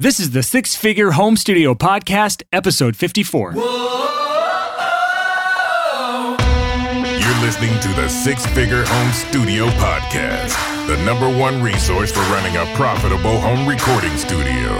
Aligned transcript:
This 0.00 0.18
is 0.18 0.32
the 0.32 0.42
Six 0.42 0.74
Figure 0.74 1.12
Home 1.12 1.36
Studio 1.36 1.72
Podcast, 1.72 2.42
episode 2.52 2.96
54. 2.96 3.52
You're 3.52 3.62
listening 7.40 7.78
to 7.78 7.88
the 7.94 8.08
Six 8.08 8.44
Figure 8.46 8.84
Home 8.84 9.12
Studio 9.12 9.66
Podcast, 9.66 10.88
the 10.88 10.96
number 11.04 11.28
one 11.38 11.62
resource 11.62 12.10
for 12.10 12.18
running 12.32 12.56
a 12.56 12.66
profitable 12.74 13.38
home 13.38 13.68
recording 13.68 14.16
studio. 14.16 14.72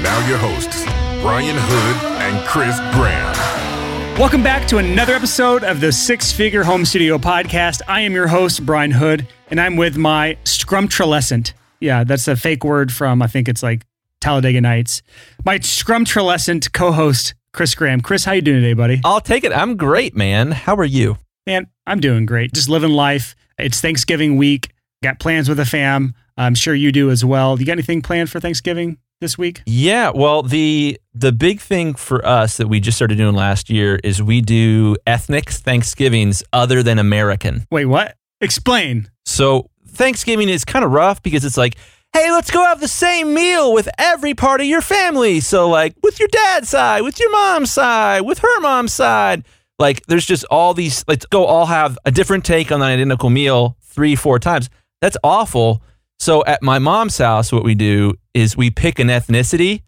Now, 0.00 0.26
your 0.26 0.38
hosts, 0.38 0.84
Brian 1.20 1.56
Hood 1.58 2.22
and 2.22 2.48
Chris 2.48 2.78
Graham. 2.94 4.18
Welcome 4.18 4.42
back 4.42 4.66
to 4.68 4.78
another 4.78 5.12
episode 5.12 5.64
of 5.64 5.82
the 5.82 5.92
Six 5.92 6.32
Figure 6.32 6.64
Home 6.64 6.86
Studio 6.86 7.18
Podcast. 7.18 7.82
I 7.86 8.00
am 8.00 8.14
your 8.14 8.28
host, 8.28 8.64
Brian 8.64 8.92
Hood, 8.92 9.28
and 9.50 9.60
I'm 9.60 9.76
with 9.76 9.98
my 9.98 10.38
scrumtrelescent. 10.44 11.52
Yeah, 11.78 12.04
that's 12.04 12.26
a 12.26 12.36
fake 12.36 12.64
word 12.64 12.90
from, 12.90 13.20
I 13.20 13.26
think 13.26 13.50
it's 13.50 13.62
like 13.62 13.84
Talladega 14.20 14.60
Nights. 14.60 15.02
My 15.44 15.58
scrumtrelescent 15.58 16.72
co-host, 16.72 17.34
Chris 17.52 17.74
Graham. 17.74 18.00
Chris, 18.00 18.24
how 18.24 18.32
you 18.32 18.42
doing 18.42 18.62
today, 18.62 18.74
buddy? 18.74 19.00
I'll 19.04 19.20
take 19.20 19.44
it. 19.44 19.52
I'm 19.52 19.76
great, 19.76 20.14
man. 20.16 20.52
How 20.52 20.76
are 20.76 20.84
you? 20.84 21.18
Man, 21.46 21.68
I'm 21.86 22.00
doing 22.00 22.26
great. 22.26 22.52
Just 22.52 22.68
living 22.68 22.90
life. 22.90 23.34
It's 23.58 23.80
Thanksgiving 23.80 24.36
week. 24.36 24.72
Got 25.02 25.20
plans 25.20 25.48
with 25.48 25.58
the 25.58 25.64
fam. 25.64 26.14
I'm 26.36 26.54
sure 26.54 26.74
you 26.74 26.92
do 26.92 27.10
as 27.10 27.24
well. 27.24 27.58
You 27.58 27.66
got 27.66 27.72
anything 27.72 28.02
planned 28.02 28.30
for 28.30 28.40
Thanksgiving 28.40 28.98
this 29.20 29.38
week? 29.38 29.62
Yeah, 29.66 30.10
well, 30.14 30.42
the 30.42 31.00
the 31.14 31.32
big 31.32 31.60
thing 31.60 31.94
for 31.94 32.24
us 32.26 32.58
that 32.58 32.68
we 32.68 32.80
just 32.80 32.96
started 32.98 33.16
doing 33.16 33.34
last 33.34 33.70
year 33.70 33.98
is 34.04 34.22
we 34.22 34.40
do 34.40 34.96
ethnic 35.06 35.50
Thanksgivings 35.50 36.42
other 36.52 36.82
than 36.82 36.98
American. 36.98 37.66
Wait, 37.70 37.86
what? 37.86 38.16
Explain. 38.40 39.08
So 39.24 39.70
Thanksgiving 39.88 40.48
is 40.50 40.64
kind 40.64 40.84
of 40.84 40.90
rough 40.90 41.22
because 41.22 41.44
it's 41.44 41.56
like, 41.56 41.76
hey, 42.16 42.32
let's 42.32 42.50
go 42.50 42.64
have 42.64 42.80
the 42.80 42.88
same 42.88 43.34
meal 43.34 43.74
with 43.74 43.90
every 43.98 44.32
part 44.32 44.62
of 44.62 44.66
your 44.66 44.80
family. 44.80 45.38
So 45.38 45.68
like 45.68 45.94
with 46.02 46.18
your 46.18 46.28
dad's 46.28 46.70
side, 46.70 47.02
with 47.02 47.20
your 47.20 47.30
mom's 47.30 47.70
side, 47.70 48.22
with 48.22 48.38
her 48.38 48.60
mom's 48.60 48.94
side. 48.94 49.44
Like 49.78 50.06
there's 50.06 50.24
just 50.24 50.44
all 50.44 50.72
these 50.72 51.04
let's 51.06 51.26
go 51.26 51.44
all 51.44 51.66
have 51.66 51.98
a 52.06 52.10
different 52.10 52.46
take 52.46 52.72
on 52.72 52.80
an 52.80 52.88
identical 52.88 53.28
meal 53.28 53.76
three, 53.82 54.16
four 54.16 54.38
times. 54.38 54.70
That's 55.02 55.18
awful. 55.22 55.82
So 56.18 56.42
at 56.46 56.62
my 56.62 56.78
mom's 56.78 57.18
house, 57.18 57.52
what 57.52 57.64
we 57.64 57.74
do 57.74 58.14
is 58.32 58.56
we 58.56 58.70
pick 58.70 58.98
an 58.98 59.08
ethnicity. 59.08 59.82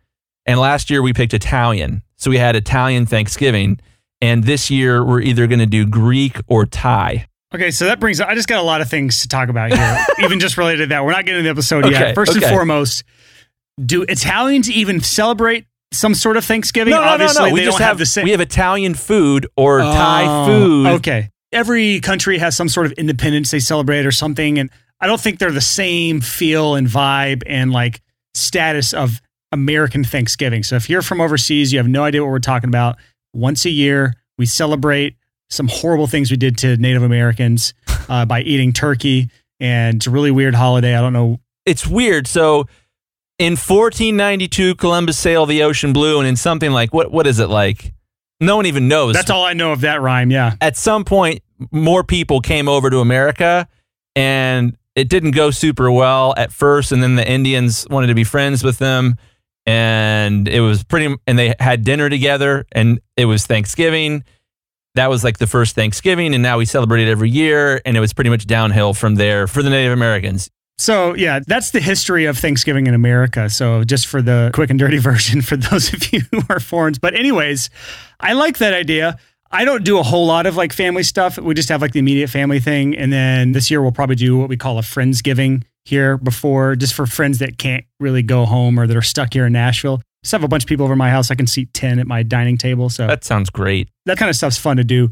And 0.45 0.61
last 0.61 0.91
year 0.91 1.01
we 1.01 1.15
picked 1.15 1.33
Italian. 1.33 2.03
So 2.17 2.31
we 2.31 2.37
had 2.37 2.57
Italian 2.57 3.07
Thanksgiving. 3.07 3.81
And 4.21 4.45
this 4.45 4.71
year 4.71 5.03
we're 5.03 5.23
either 5.23 5.47
going 5.47 5.61
to 5.61 5.67
do 5.67 5.87
Greek 5.87 6.43
or 6.47 6.67
Thai. 6.67 7.27
Okay, 7.55 7.71
so 7.71 7.87
that 7.87 7.99
brings 7.99 8.21
I 8.21 8.35
just 8.35 8.49
got 8.49 8.59
a 8.59 8.63
lot 8.63 8.81
of 8.81 8.91
things 8.91 9.21
to 9.21 9.29
talk 9.29 9.49
about 9.49 9.73
here, 9.73 10.07
even 10.25 10.39
just 10.39 10.59
related 10.59 10.79
to 10.79 10.87
that. 10.89 11.05
We're 11.05 11.13
not 11.13 11.25
getting 11.25 11.41
to 11.41 11.43
the 11.45 11.51
episode 11.51 11.85
Okay, 11.87 11.99
yet. 11.99 12.15
First 12.15 12.35
and 12.35 12.45
foremost, 12.45 13.05
do 13.85 14.03
Italians 14.03 14.71
even 14.71 15.01
celebrate 15.01 15.67
some 15.93 16.15
sort 16.15 16.37
of 16.37 16.45
Thanksgiving? 16.45 16.93
No, 16.93 17.03
Obviously, 17.03 17.43
no, 17.45 17.49
no. 17.49 17.55
We 17.55 17.61
they 17.61 17.67
just 17.67 17.79
don't 17.79 17.87
have, 17.87 17.99
the 17.99 18.07
same. 18.07 18.25
we 18.25 18.33
have 18.33 18.41
Italian 18.41 18.95
food 18.95 19.47
or 19.57 19.81
oh, 19.81 19.85
Thai 19.85 20.25
Oh, 20.27 20.47
food. 20.47 20.87
Okay. 20.99 21.31
Every 21.51 22.01
country 22.01 22.37
has 22.39 22.55
some 22.55 22.69
sort 22.69 22.85
of 22.87 22.93
independence 22.93 23.51
they 23.51 23.61
celebrate 23.61 24.05
or 24.05 24.13
something. 24.13 24.59
And 24.59 24.71
I 25.01 25.07
don't 25.07 25.21
think 25.21 25.39
they're 25.39 25.51
the 25.51 25.61
same 25.63 26.21
feel 26.21 26.75
and 26.75 26.87
vibe 26.87 27.43
and 27.47 27.73
like 27.73 28.03
status 28.35 28.93
of 28.93 29.23
American 29.53 30.05
Thanksgiving. 30.05 30.63
So 30.63 30.77
if 30.77 30.91
you're 30.91 31.01
from 31.01 31.23
overseas, 31.23 31.73
you 31.73 31.79
have 31.79 31.89
no 31.89 32.05
idea 32.05 32.23
what 32.23 32.31
we're 32.31 32.39
talking 32.41 32.69
about. 32.69 32.97
Once 33.33 33.65
a 33.65 33.71
year, 33.71 34.13
we 34.37 34.45
celebrate 34.45 35.17
some 35.51 35.69
horrible 35.69 36.07
things 36.07 36.31
we 36.31 36.37
did 36.37 36.59
to 36.59 36.77
Native 36.77 37.03
Americans 37.03 37.75
uh, 38.09 38.25
by 38.27 38.43
eating 38.43 38.73
turkey. 38.73 39.31
And 39.61 39.97
it's 39.97 40.07
a 40.07 40.11
really 40.11 40.31
weird 40.31 40.55
holiday. 40.55 40.95
I 40.95 41.01
don't 41.01 41.13
know. 41.13 41.41
It's 41.67 41.87
weird. 41.87 42.27
So 42.27 42.67
in 43.39 43.53
1492, 43.53 44.75
Columbus 44.77 45.19
sailed 45.19 45.49
the 45.49 45.63
ocean 45.63 45.93
blue, 45.93 46.19
and 46.19 46.27
in 46.27 46.37
something 46.37 46.73
like 46.73 46.93
what 46.93 47.11
what 47.11 47.27
is 47.27 47.39
it 47.39 47.49
like? 47.49 47.93
No 48.41 48.57
one 48.57 48.67
even 48.67 48.89
knows. 48.89 49.15
That's 49.15 49.31
all 49.31 49.45
I 49.45 49.53
know 49.53 49.73
of 49.73 49.81
that 49.83 50.01
rhyme. 50.01 50.31
Yeah. 50.31 50.55
At 50.61 50.77
some 50.77 51.05
point, 51.05 51.43
more 51.73 52.05
people 52.05 52.41
came 52.41 52.69
over 52.69 52.91
to 52.91 52.99
America, 52.99 53.69
and 54.15 54.77
it 54.95 55.09
didn't 55.09 55.33
go 55.33 55.51
super 55.51 55.91
well 55.91 56.35
at 56.37 56.53
first. 56.53 56.93
And 56.93 57.03
then 57.03 57.17
the 57.17 57.29
Indians 57.29 57.87
wanted 57.89 58.09
to 58.09 58.15
be 58.15 58.25
friends 58.25 58.63
with 58.63 58.79
them, 58.79 59.17
and 59.67 60.49
it 60.49 60.61
was 60.61 60.85
pretty. 60.85 61.15
And 61.27 61.39
they 61.39 61.55
had 61.61 61.85
dinner 61.85 62.09
together, 62.09 62.67
and 62.73 63.01
it 63.17 63.27
was 63.27 63.47
Thanksgiving. 63.47 64.25
That 64.99 65.11
was 65.11 65.23
like 65.23 65.39
the 65.39 65.47
first 65.47 65.77
Thanksgiving, 65.77 66.35
and 66.35 66.43
now 66.43 66.59
we 66.59 66.65
celebrate 66.65 67.07
it 67.07 67.09
every 67.09 67.31
year, 67.31 67.81
and 67.87 67.97
it 67.97 68.01
was 68.01 68.13
pretty 68.13 68.31
much 68.31 68.49
downhill 68.49 68.95
from 68.95 69.15
there 69.15 69.47
for 69.47 69.63
the 69.63 69.71
Native 69.71 69.93
Americans. 69.93 70.51
So, 70.77 71.15
yeah, 71.15 71.39
that's 71.47 71.71
the 71.71 71.79
history 71.79 72.25
of 72.25 72.37
Thanksgiving 72.37 72.89
in 72.89 72.95
America. 72.95 73.49
So, 73.49 73.85
just 73.85 74.09
for 74.09 74.21
the 74.21 74.51
quick 74.53 74.71
and 74.71 74.79
dirty 74.79 74.99
version 75.11 75.41
for 75.41 75.57
those 75.57 75.93
of 75.93 76.13
you 76.13 76.23
who 76.33 76.41
are 76.51 76.59
foreigners. 76.59 76.99
But, 76.99 77.15
anyways, 77.15 77.71
I 78.19 78.33
like 78.33 78.59
that 78.59 78.75
idea. 78.75 79.21
I 79.53 79.65
don't 79.65 79.85
do 79.85 80.01
a 80.01 80.03
whole 80.03 80.27
lot 80.27 80.47
of 80.47 80.57
like 80.57 80.73
family 80.73 81.05
stuff. 81.05 81.39
We 81.39 81.55
just 81.55 81.69
have 81.69 81.81
like 81.81 81.93
the 81.93 82.01
immediate 82.01 82.29
family 82.29 82.59
thing. 82.59 82.99
And 82.99 83.13
then 83.13 83.53
this 83.53 83.71
year 83.71 83.81
we'll 83.81 83.93
probably 83.93 84.17
do 84.17 84.37
what 84.37 84.49
we 84.49 84.57
call 84.57 84.81
a 84.81 84.83
Friendsgiving 84.83 85.63
here 85.85 86.19
before, 86.19 86.75
just 86.75 86.93
for 86.93 87.07
friends 87.07 87.39
that 87.39 87.57
can't 87.57 87.85
really 88.01 88.25
go 88.25 88.47
home 88.47 88.81
or 88.81 88.89
that 88.89 88.97
are 88.97 89.03
stuck 89.03 89.33
here 89.33 89.47
in 89.47 89.53
Nashville. 89.53 90.03
Just 90.23 90.33
have 90.33 90.43
a 90.45 90.49
bunch 90.49 90.65
of 90.65 90.69
people 90.69 90.85
over 90.85 90.97
my 90.97 91.11
house. 91.11 91.31
I 91.31 91.35
can 91.37 91.47
seat 91.47 91.73
10 91.75 91.99
at 92.01 92.07
my 92.07 92.23
dining 92.23 92.57
table. 92.59 92.89
So, 92.91 93.07
That 93.07 93.25
sounds 93.25 93.51
great. 93.51 93.89
that 94.07 94.19
kind 94.19 94.29
of 94.29 94.35
stuff's 94.37 94.59
fun 94.59 94.77
to 94.79 94.85
do. 94.85 95.11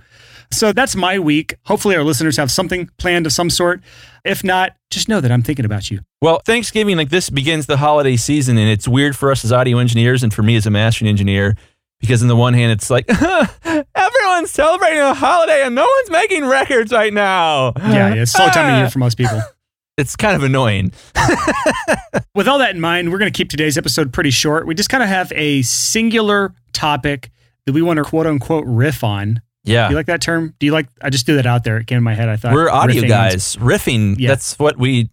So 0.53 0.73
that's 0.73 0.95
my 0.95 1.19
week. 1.19 1.57
Hopefully, 1.65 1.97
our 1.97 2.05
listeners 2.05 2.37
have 2.37 2.51
something 2.53 2.89
planned 2.99 3.27
of 3.27 3.33
some 3.33 3.51
sort. 3.51 3.81
If 4.25 4.45
not, 4.45 4.77
just 4.91 5.09
know 5.09 5.21
that 5.21 5.33
I'm 5.33 5.43
thinking 5.43 5.65
about 5.65 5.91
you. 5.91 6.01
Well, 6.23 6.41
Thanksgiving 6.45 6.97
like 6.97 7.09
this 7.11 7.31
begins 7.31 7.67
the 7.67 7.77
holiday 7.77 8.17
season, 8.17 8.57
and 8.57 8.69
it's 8.71 8.87
weird 8.87 9.17
for 9.17 9.33
us 9.33 9.45
as 9.45 9.51
audio 9.53 9.79
engineers 9.79 10.23
and 10.23 10.33
for 10.33 10.43
me 10.45 10.55
as 10.55 10.65
a 10.65 10.71
mastering 10.71 11.09
engineer 11.09 11.57
because, 12.01 12.23
on 12.23 12.29
the 12.29 12.37
one 12.37 12.55
hand, 12.55 12.71
it's 12.71 12.91
like 12.91 13.07
everyone's 13.95 14.51
celebrating 14.51 15.01
a 15.01 15.15
holiday 15.15 15.65
and 15.65 15.75
no 15.75 15.83
one's 15.99 16.11
making 16.11 16.45
records 16.47 16.93
right 16.93 17.13
now. 17.13 17.73
Yeah, 17.77 18.15
yeah, 18.15 18.23
it's 18.23 18.33
slow 18.37 18.49
time 18.49 18.73
of 18.73 18.79
year 18.79 18.91
for 18.91 18.99
most 19.01 19.17
people. 19.19 19.41
It's 19.97 20.15
kind 20.17 20.37
of 20.37 20.43
annoying. 20.43 20.93
With 22.35 22.49
all 22.49 22.59
that 22.59 22.75
in 22.75 22.81
mind, 22.81 23.11
we're 23.11 23.19
going 23.19 23.33
to 23.33 23.37
keep 23.37 23.49
today's 23.49 23.79
episode 23.79 24.13
pretty 24.13 24.31
short. 24.31 24.67
We 24.67 24.75
just 24.75 24.91
kind 24.91 25.03
of 25.03 25.09
have 25.09 25.33
a 25.35 25.63
singular 25.63 26.55
topic 26.73 27.31
that 27.65 27.73
we 27.73 27.81
want 27.83 27.97
to 27.99 28.05
quote 28.05 28.27
unquote 28.27 28.65
riff 28.67 29.03
on. 29.03 29.41
Do 29.65 29.73
Yeah, 29.73 29.89
you 29.89 29.97
like 29.97 30.07
that 30.07 30.21
term? 30.21 30.55
Do 30.59 30.67
you 30.67 30.73
like? 30.73 30.87
I 31.03 31.09
just 31.11 31.25
threw 31.27 31.37
that 31.37 31.47
out 31.47 31.65
there. 31.65 31.79
It 31.79 31.87
came 31.87 31.99
in 31.99 32.05
my 32.05 32.15
head. 32.15 32.29
I 32.29 32.37
thought 32.37 32.53
we're 32.53 32.69
audio 32.71 33.03
riffing. 33.03 33.09
guys, 33.09 33.57
riffing. 33.57 34.17
Yeah. 34.19 34.29
That's 34.29 34.59
what 34.59 34.77
we. 34.79 35.09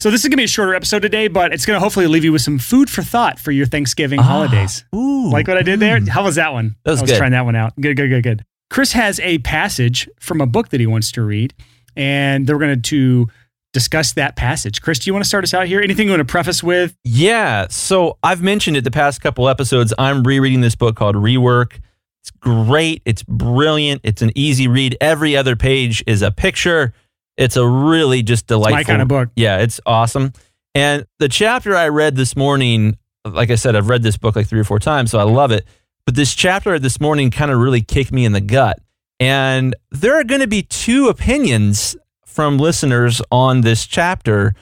So 0.00 0.10
this 0.10 0.20
is 0.20 0.24
going 0.24 0.32
to 0.32 0.36
be 0.38 0.44
a 0.44 0.48
shorter 0.48 0.74
episode 0.74 1.00
today, 1.02 1.28
but 1.28 1.52
it's 1.52 1.66
going 1.66 1.76
to 1.76 1.80
hopefully 1.80 2.06
leave 2.06 2.24
you 2.24 2.32
with 2.32 2.40
some 2.40 2.58
food 2.58 2.88
for 2.88 3.02
thought 3.02 3.38
for 3.38 3.50
your 3.52 3.66
Thanksgiving 3.66 4.18
holidays. 4.18 4.82
Ah, 4.94 4.96
Ooh, 4.96 5.30
Like 5.30 5.46
what 5.46 5.58
I 5.58 5.62
did 5.62 5.78
there? 5.78 6.00
How 6.06 6.24
was 6.24 6.36
that 6.36 6.54
one? 6.54 6.74
That 6.84 6.92
was 6.92 7.00
I 7.00 7.02
was 7.02 7.10
good. 7.10 7.18
trying 7.18 7.32
that 7.32 7.44
one 7.44 7.54
out. 7.54 7.74
Good, 7.78 7.96
good, 7.98 8.08
good, 8.08 8.22
good. 8.22 8.44
Chris 8.70 8.92
has 8.92 9.20
a 9.20 9.38
passage 9.38 10.08
from 10.18 10.40
a 10.40 10.46
book 10.46 10.70
that 10.70 10.80
he 10.80 10.86
wants 10.86 11.12
to 11.12 11.22
read, 11.22 11.52
and 11.96 12.46
they're 12.46 12.58
going 12.58 12.80
to 12.80 13.28
discuss 13.72 14.12
that 14.14 14.36
passage. 14.36 14.82
Chris, 14.82 14.98
do 14.98 15.08
you 15.08 15.14
want 15.14 15.24
to 15.24 15.28
start 15.28 15.44
us 15.44 15.54
out 15.54 15.66
here? 15.66 15.80
Anything 15.80 16.06
you 16.06 16.12
want 16.12 16.26
to 16.26 16.30
preface 16.30 16.62
with? 16.62 16.96
Yeah. 17.04 17.66
So 17.70 18.18
I've 18.22 18.42
mentioned 18.42 18.76
it 18.76 18.84
the 18.84 18.90
past 18.90 19.20
couple 19.20 19.48
episodes. 19.48 19.94
I'm 19.98 20.22
rereading 20.22 20.60
this 20.60 20.74
book 20.74 20.96
called 20.96 21.16
Rework. 21.16 21.78
It's 22.22 22.30
great. 22.30 23.02
It's 23.04 23.22
brilliant. 23.22 24.00
It's 24.04 24.22
an 24.22 24.32
easy 24.34 24.68
read. 24.68 24.96
Every 25.00 25.36
other 25.36 25.56
page 25.56 26.02
is 26.06 26.22
a 26.22 26.30
picture. 26.30 26.92
It's 27.36 27.56
a 27.56 27.66
really 27.66 28.22
just 28.22 28.46
delightful. 28.46 28.76
my 28.76 28.84
kind 28.84 29.02
of 29.02 29.08
book. 29.08 29.30
Yeah, 29.36 29.58
it's 29.58 29.80
awesome. 29.86 30.32
And 30.74 31.06
the 31.18 31.28
chapter 31.28 31.74
I 31.74 31.88
read 31.88 32.16
this 32.16 32.36
morning, 32.36 32.98
like 33.24 33.50
I 33.50 33.54
said, 33.54 33.74
I've 33.74 33.88
read 33.88 34.02
this 34.02 34.18
book 34.18 34.36
like 34.36 34.46
three 34.46 34.60
or 34.60 34.64
four 34.64 34.78
times, 34.78 35.10
so 35.10 35.18
I 35.18 35.22
love 35.22 35.50
it. 35.50 35.66
But 36.04 36.14
this 36.14 36.34
chapter 36.34 36.78
this 36.78 37.00
morning 37.00 37.30
kind 37.30 37.50
of 37.50 37.58
really 37.58 37.80
kicked 37.80 38.12
me 38.12 38.24
in 38.24 38.32
the 38.32 38.40
gut. 38.40 38.80
And 39.20 39.76
there 39.90 40.18
are 40.18 40.24
going 40.24 40.40
to 40.40 40.48
be 40.48 40.62
two 40.62 41.08
opinions 41.08 41.94
from 42.24 42.56
listeners 42.56 43.20
on 43.30 43.60
this 43.60 43.86
chapter. 43.86 44.54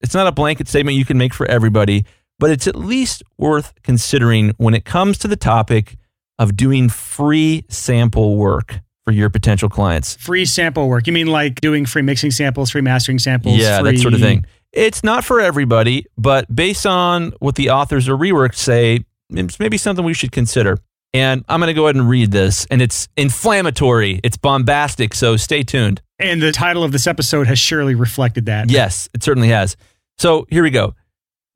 It's 0.00 0.14
not 0.14 0.26
a 0.26 0.32
blanket 0.32 0.66
statement 0.66 0.96
you 0.96 1.04
can 1.04 1.16
make 1.16 1.32
for 1.32 1.46
everybody, 1.46 2.04
but 2.38 2.50
it's 2.50 2.66
at 2.66 2.74
least 2.74 3.22
worth 3.38 3.72
considering 3.82 4.52
when 4.56 4.74
it 4.74 4.84
comes 4.84 5.16
to 5.18 5.28
the 5.28 5.36
topic 5.36 5.96
of 6.38 6.56
doing 6.56 6.88
free 6.88 7.64
sample 7.68 8.36
work 8.36 8.80
for 9.04 9.12
your 9.12 9.30
potential 9.30 9.68
clients. 9.68 10.16
Free 10.16 10.44
sample 10.44 10.88
work. 10.88 11.06
You 11.06 11.12
mean 11.12 11.28
like 11.28 11.60
doing 11.60 11.86
free 11.86 12.02
mixing 12.02 12.32
samples, 12.32 12.70
free 12.70 12.80
mastering 12.80 13.18
samples? 13.18 13.58
Yeah, 13.58 13.80
free... 13.80 13.92
that 13.92 13.98
sort 13.98 14.14
of 14.14 14.20
thing. 14.20 14.44
It's 14.72 15.04
not 15.04 15.24
for 15.24 15.40
everybody, 15.40 16.06
but 16.16 16.52
based 16.54 16.86
on 16.86 17.32
what 17.40 17.56
the 17.56 17.70
authors 17.70 18.08
of 18.08 18.18
Rework 18.18 18.54
say, 18.54 19.04
it's 19.28 19.60
maybe 19.60 19.76
something 19.76 20.04
we 20.04 20.14
should 20.14 20.32
consider. 20.32 20.78
And 21.12 21.44
I'm 21.48 21.58
going 21.60 21.68
to 21.68 21.74
go 21.74 21.86
ahead 21.86 21.96
and 21.96 22.08
read 22.08 22.30
this, 22.30 22.66
and 22.70 22.80
it's 22.80 23.08
inflammatory, 23.16 24.20
it's 24.22 24.36
bombastic, 24.36 25.12
so 25.14 25.36
stay 25.36 25.64
tuned. 25.64 26.00
And 26.20 26.40
the 26.40 26.52
title 26.52 26.84
of 26.84 26.92
this 26.92 27.06
episode 27.08 27.48
has 27.48 27.58
surely 27.58 27.94
reflected 27.96 28.46
that. 28.46 28.70
Yes, 28.70 29.08
it 29.12 29.22
certainly 29.24 29.48
has. 29.48 29.76
So 30.18 30.46
here 30.50 30.62
we 30.62 30.70
go. 30.70 30.94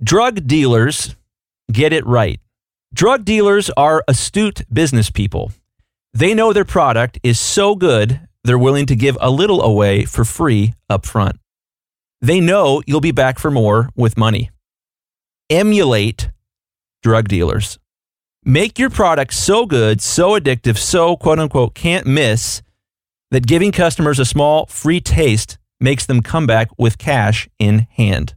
Drug 0.03 0.47
dealers 0.47 1.15
get 1.71 1.93
it 1.93 2.05
right. 2.05 2.41
Drug 2.93 3.25
dealers 3.25 3.71
are 3.77 4.03
astute 4.09 4.63
business 4.73 5.11
people. 5.11 5.53
They 6.13 6.35
know 6.35 6.53
their 6.53 6.65
product 6.65 7.19
is 7.23 7.39
so 7.39 7.75
good, 7.77 8.21
they're 8.43 8.59
willing 8.59 8.87
to 8.87 8.97
give 8.97 9.17
a 9.21 9.31
little 9.31 9.63
away 9.63 10.05
for 10.05 10.25
free 10.25 10.75
up 10.91 11.07
front. 11.07 11.37
They 12.21 12.41
know 12.41 12.83
you'll 12.87 13.01
be 13.01 13.13
back 13.13 13.39
for 13.39 13.51
more 13.51 13.91
with 13.95 14.17
money. 14.17 14.51
emulate 15.51 16.31
drug 17.03 17.29
dealers. 17.29 17.79
Make 18.47 18.79
your 18.79 18.91
product 18.91 19.33
so 19.33 19.65
good, 19.65 20.03
so 20.03 20.39
addictive, 20.39 20.77
so 20.77 21.17
quote 21.17 21.39
unquote 21.39 21.75
can't 21.75 22.07
miss 22.07 22.61
that 23.31 23.47
giving 23.47 23.73
customers 23.73 24.19
a 24.19 24.27
small 24.27 24.67
free 24.67 25.01
taste 25.01 25.57
makes 25.81 26.05
them 26.05 26.21
come 26.21 26.47
back 26.47 26.69
with 26.77 26.99
cash 26.99 27.49
in 27.59 27.87
hand. 27.93 28.35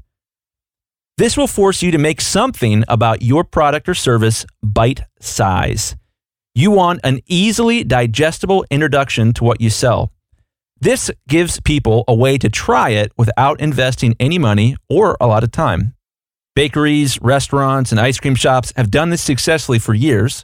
This 1.17 1.35
will 1.35 1.47
force 1.47 1.83
you 1.83 1.91
to 1.91 1.97
make 1.97 2.21
something 2.21 2.85
about 2.87 3.21
your 3.21 3.43
product 3.43 3.89
or 3.89 3.93
service 3.93 4.45
bite 4.63 5.01
size. 5.19 5.97
You 6.55 6.71
want 6.71 7.01
an 7.03 7.19
easily 7.25 7.83
digestible 7.83 8.65
introduction 8.71 9.33
to 9.33 9.43
what 9.43 9.59
you 9.59 9.69
sell. 9.69 10.13
This 10.79 11.11
gives 11.27 11.59
people 11.59 12.05
a 12.07 12.15
way 12.15 12.37
to 12.37 12.47
try 12.47 12.91
it 12.91 13.11
without 13.17 13.59
investing 13.59 14.15
any 14.21 14.39
money 14.39 14.77
or 14.89 15.17
a 15.19 15.27
lot 15.27 15.43
of 15.43 15.51
time. 15.51 15.96
Bakeries, 16.57 17.21
restaurants, 17.21 17.91
and 17.91 17.99
ice 17.99 18.19
cream 18.19 18.33
shops 18.33 18.73
have 18.75 18.89
done 18.89 19.11
this 19.11 19.21
successfully 19.21 19.77
for 19.77 19.93
years. 19.93 20.43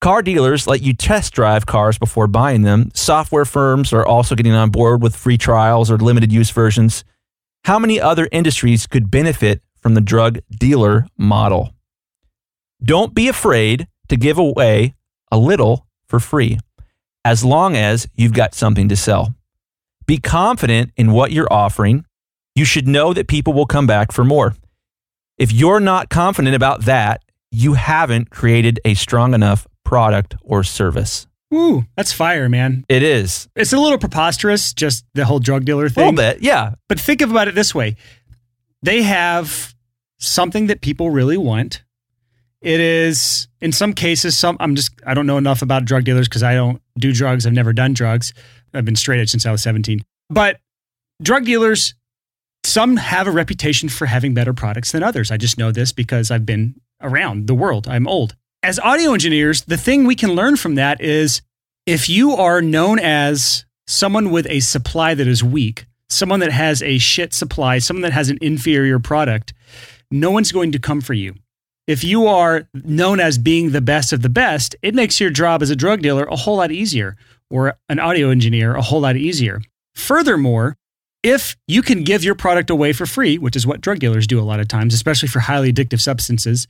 Car 0.00 0.22
dealers 0.22 0.66
let 0.66 0.80
you 0.80 0.94
test 0.94 1.34
drive 1.34 1.66
cars 1.66 1.98
before 1.98 2.26
buying 2.26 2.62
them. 2.62 2.90
Software 2.94 3.44
firms 3.44 3.92
are 3.92 4.06
also 4.06 4.34
getting 4.34 4.54
on 4.54 4.70
board 4.70 5.02
with 5.02 5.14
free 5.14 5.36
trials 5.36 5.90
or 5.90 5.98
limited 5.98 6.32
use 6.32 6.48
versions. 6.48 7.04
How 7.64 7.78
many 7.78 8.00
other 8.00 8.26
industries 8.32 8.86
could 8.86 9.10
benefit 9.10 9.60
from 9.80 9.92
the 9.92 10.00
drug 10.00 10.38
dealer 10.50 11.06
model. 11.18 11.74
Don't 12.82 13.14
be 13.14 13.28
afraid 13.28 13.86
to 14.08 14.16
give 14.16 14.38
away 14.38 14.94
a 15.30 15.36
little 15.36 15.86
for 16.08 16.20
free 16.20 16.58
as 17.22 17.44
long 17.44 17.76
as 17.76 18.08
you've 18.14 18.32
got 18.32 18.54
something 18.54 18.88
to 18.88 18.96
sell. 18.96 19.34
Be 20.06 20.16
confident 20.16 20.92
in 20.96 21.12
what 21.12 21.32
you're 21.32 21.52
offering. 21.52 22.06
You 22.54 22.64
should 22.64 22.88
know 22.88 23.12
that 23.12 23.28
people 23.28 23.52
will 23.52 23.66
come 23.66 23.86
back 23.86 24.10
for 24.10 24.24
more. 24.24 24.54
If 25.40 25.52
you're 25.52 25.80
not 25.80 26.10
confident 26.10 26.54
about 26.54 26.84
that, 26.84 27.22
you 27.50 27.72
haven't 27.72 28.28
created 28.28 28.78
a 28.84 28.92
strong 28.92 29.32
enough 29.32 29.66
product 29.84 30.36
or 30.42 30.62
service. 30.62 31.26
Ooh, 31.54 31.86
that's 31.96 32.12
fire, 32.12 32.50
man. 32.50 32.84
It 32.90 33.02
is. 33.02 33.48
It's 33.56 33.72
a 33.72 33.78
little 33.78 33.96
preposterous, 33.96 34.74
just 34.74 35.06
the 35.14 35.24
whole 35.24 35.38
drug 35.38 35.64
dealer 35.64 35.88
thing. 35.88 36.02
A 36.02 36.10
little 36.10 36.34
bit, 36.34 36.42
yeah. 36.42 36.74
But 36.90 37.00
think 37.00 37.22
about 37.22 37.48
it 37.48 37.54
this 37.54 37.74
way 37.74 37.96
they 38.82 39.02
have 39.02 39.74
something 40.18 40.66
that 40.66 40.82
people 40.82 41.08
really 41.08 41.38
want. 41.38 41.84
It 42.60 42.78
is, 42.78 43.48
in 43.62 43.72
some 43.72 43.94
cases, 43.94 44.36
some, 44.36 44.58
I'm 44.60 44.76
just, 44.76 44.92
I 45.06 45.14
don't 45.14 45.26
know 45.26 45.38
enough 45.38 45.62
about 45.62 45.86
drug 45.86 46.04
dealers 46.04 46.28
because 46.28 46.42
I 46.42 46.54
don't 46.54 46.82
do 46.98 47.14
drugs. 47.14 47.46
I've 47.46 47.54
never 47.54 47.72
done 47.72 47.94
drugs. 47.94 48.34
I've 48.74 48.84
been 48.84 48.96
straight 48.96 49.20
edge 49.20 49.30
since 49.30 49.46
I 49.46 49.52
was 49.52 49.62
17. 49.62 50.04
But 50.28 50.60
drug 51.22 51.46
dealers, 51.46 51.94
some 52.64 52.96
have 52.96 53.26
a 53.26 53.30
reputation 53.32 53.88
for 53.88 54.06
having 54.06 54.34
better 54.34 54.52
products 54.52 54.92
than 54.92 55.02
others. 55.02 55.30
I 55.30 55.36
just 55.36 55.58
know 55.58 55.72
this 55.72 55.92
because 55.92 56.30
I've 56.30 56.46
been 56.46 56.74
around 57.00 57.46
the 57.46 57.54
world. 57.54 57.88
I'm 57.88 58.06
old. 58.06 58.36
As 58.62 58.78
audio 58.78 59.12
engineers, 59.12 59.62
the 59.62 59.76
thing 59.76 60.04
we 60.04 60.14
can 60.14 60.32
learn 60.32 60.56
from 60.56 60.74
that 60.74 61.00
is 61.00 61.42
if 61.86 62.08
you 62.08 62.32
are 62.32 62.60
known 62.60 62.98
as 62.98 63.64
someone 63.86 64.30
with 64.30 64.46
a 64.48 64.60
supply 64.60 65.14
that 65.14 65.26
is 65.26 65.42
weak, 65.42 65.86
someone 66.08 66.40
that 66.40 66.52
has 66.52 66.82
a 66.82 66.98
shit 66.98 67.32
supply, 67.32 67.78
someone 67.78 68.02
that 68.02 68.12
has 68.12 68.28
an 68.28 68.38
inferior 68.40 68.98
product, 68.98 69.54
no 70.10 70.30
one's 70.30 70.52
going 70.52 70.72
to 70.72 70.78
come 70.78 71.00
for 71.00 71.14
you. 71.14 71.34
If 71.86 72.04
you 72.04 72.26
are 72.26 72.68
known 72.74 73.18
as 73.18 73.38
being 73.38 73.70
the 73.70 73.80
best 73.80 74.12
of 74.12 74.22
the 74.22 74.28
best, 74.28 74.76
it 74.82 74.94
makes 74.94 75.18
your 75.18 75.30
job 75.30 75.62
as 75.62 75.70
a 75.70 75.76
drug 75.76 76.02
dealer 76.02 76.24
a 76.24 76.36
whole 76.36 76.58
lot 76.58 76.70
easier 76.70 77.16
or 77.50 77.74
an 77.88 77.98
audio 77.98 78.28
engineer 78.28 78.76
a 78.76 78.82
whole 78.82 79.00
lot 79.00 79.16
easier. 79.16 79.60
Furthermore, 79.94 80.76
if 81.22 81.56
you 81.68 81.82
can 81.82 82.02
give 82.02 82.24
your 82.24 82.34
product 82.34 82.70
away 82.70 82.92
for 82.92 83.06
free, 83.06 83.38
which 83.38 83.56
is 83.56 83.66
what 83.66 83.80
drug 83.80 83.98
dealers 83.98 84.26
do 84.26 84.40
a 84.40 84.42
lot 84.42 84.60
of 84.60 84.68
times, 84.68 84.94
especially 84.94 85.28
for 85.28 85.40
highly 85.40 85.72
addictive 85.72 86.00
substances, 86.00 86.66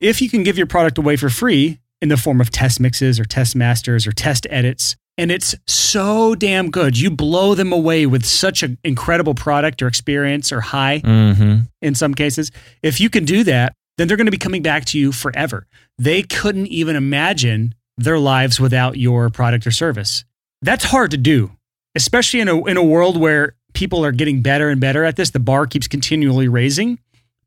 if 0.00 0.22
you 0.22 0.30
can 0.30 0.42
give 0.42 0.56
your 0.56 0.66
product 0.66 0.98
away 0.98 1.16
for 1.16 1.28
free 1.28 1.78
in 2.00 2.08
the 2.08 2.16
form 2.16 2.40
of 2.40 2.50
test 2.50 2.80
mixes 2.80 3.18
or 3.18 3.24
test 3.24 3.56
masters 3.56 4.06
or 4.06 4.12
test 4.12 4.46
edits, 4.50 4.96
and 5.18 5.32
it's 5.32 5.54
so 5.66 6.36
damn 6.36 6.70
good, 6.70 6.96
you 6.96 7.10
blow 7.10 7.54
them 7.54 7.72
away 7.72 8.06
with 8.06 8.24
such 8.24 8.62
an 8.62 8.78
incredible 8.84 9.34
product 9.34 9.82
or 9.82 9.88
experience 9.88 10.52
or 10.52 10.60
high 10.60 11.00
Mm-hmm. 11.04 11.62
in 11.82 11.94
some 11.96 12.14
cases. 12.14 12.52
If 12.82 13.00
you 13.00 13.10
can 13.10 13.24
do 13.24 13.42
that, 13.44 13.74
then 13.96 14.06
they're 14.06 14.16
going 14.16 14.26
to 14.26 14.30
be 14.32 14.38
coming 14.38 14.62
back 14.62 14.84
to 14.86 14.98
you 14.98 15.10
forever. 15.10 15.66
They 15.98 16.22
couldn't 16.22 16.68
even 16.68 16.94
imagine 16.94 17.74
their 17.96 18.18
lives 18.20 18.60
without 18.60 18.96
your 18.96 19.28
product 19.28 19.66
or 19.66 19.72
service. 19.72 20.24
That's 20.62 20.84
hard 20.84 21.10
to 21.10 21.16
do, 21.16 21.50
especially 21.96 22.38
in 22.38 22.48
a, 22.48 22.64
in 22.66 22.76
a 22.76 22.82
world 22.84 23.16
where 23.16 23.56
people 23.78 24.04
are 24.04 24.10
getting 24.10 24.42
better 24.42 24.70
and 24.70 24.80
better 24.80 25.04
at 25.04 25.14
this. 25.14 25.30
The 25.30 25.38
bar 25.38 25.64
keeps 25.64 25.86
continually 25.86 26.48
raising. 26.48 26.98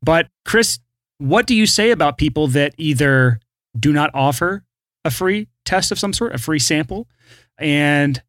But, 0.02 0.28
Chris, 0.46 0.78
what 1.18 1.46
do 1.46 1.54
you 1.54 1.66
say 1.66 1.90
about 1.90 2.16
people 2.16 2.48
that 2.48 2.72
either 2.78 3.38
do 3.78 3.92
not 3.92 4.10
offer 4.14 4.64
a 5.04 5.10
free 5.10 5.48
test 5.66 5.92
of 5.92 5.98
some 5.98 6.14
sort, 6.14 6.34
a 6.34 6.38
free 6.38 6.58
sample, 6.58 7.06
and 7.58 8.22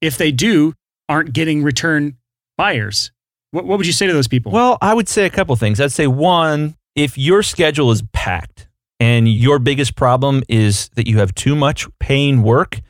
if 0.00 0.16
they 0.16 0.32
do, 0.32 0.72
aren't 1.06 1.34
getting 1.34 1.62
return 1.62 2.16
buyers? 2.56 3.12
What, 3.50 3.66
what 3.66 3.76
would 3.76 3.86
you 3.86 3.92
say 3.92 4.06
to 4.06 4.12
those 4.14 4.26
people? 4.26 4.50
Well, 4.50 4.78
I 4.80 4.94
would 4.94 5.08
say 5.08 5.26
a 5.26 5.30
couple 5.30 5.54
things. 5.56 5.82
I'd 5.82 5.92
say 5.92 6.06
one, 6.06 6.76
if 6.96 7.18
your 7.18 7.42
schedule 7.42 7.90
is 7.90 8.02
packed 8.14 8.68
and 8.98 9.28
your 9.28 9.58
biggest 9.58 9.96
problem 9.96 10.42
is 10.48 10.88
that 10.94 11.06
you 11.06 11.18
have 11.18 11.34
too 11.34 11.54
much 11.54 11.86
paying 12.00 12.42
work 12.42 12.80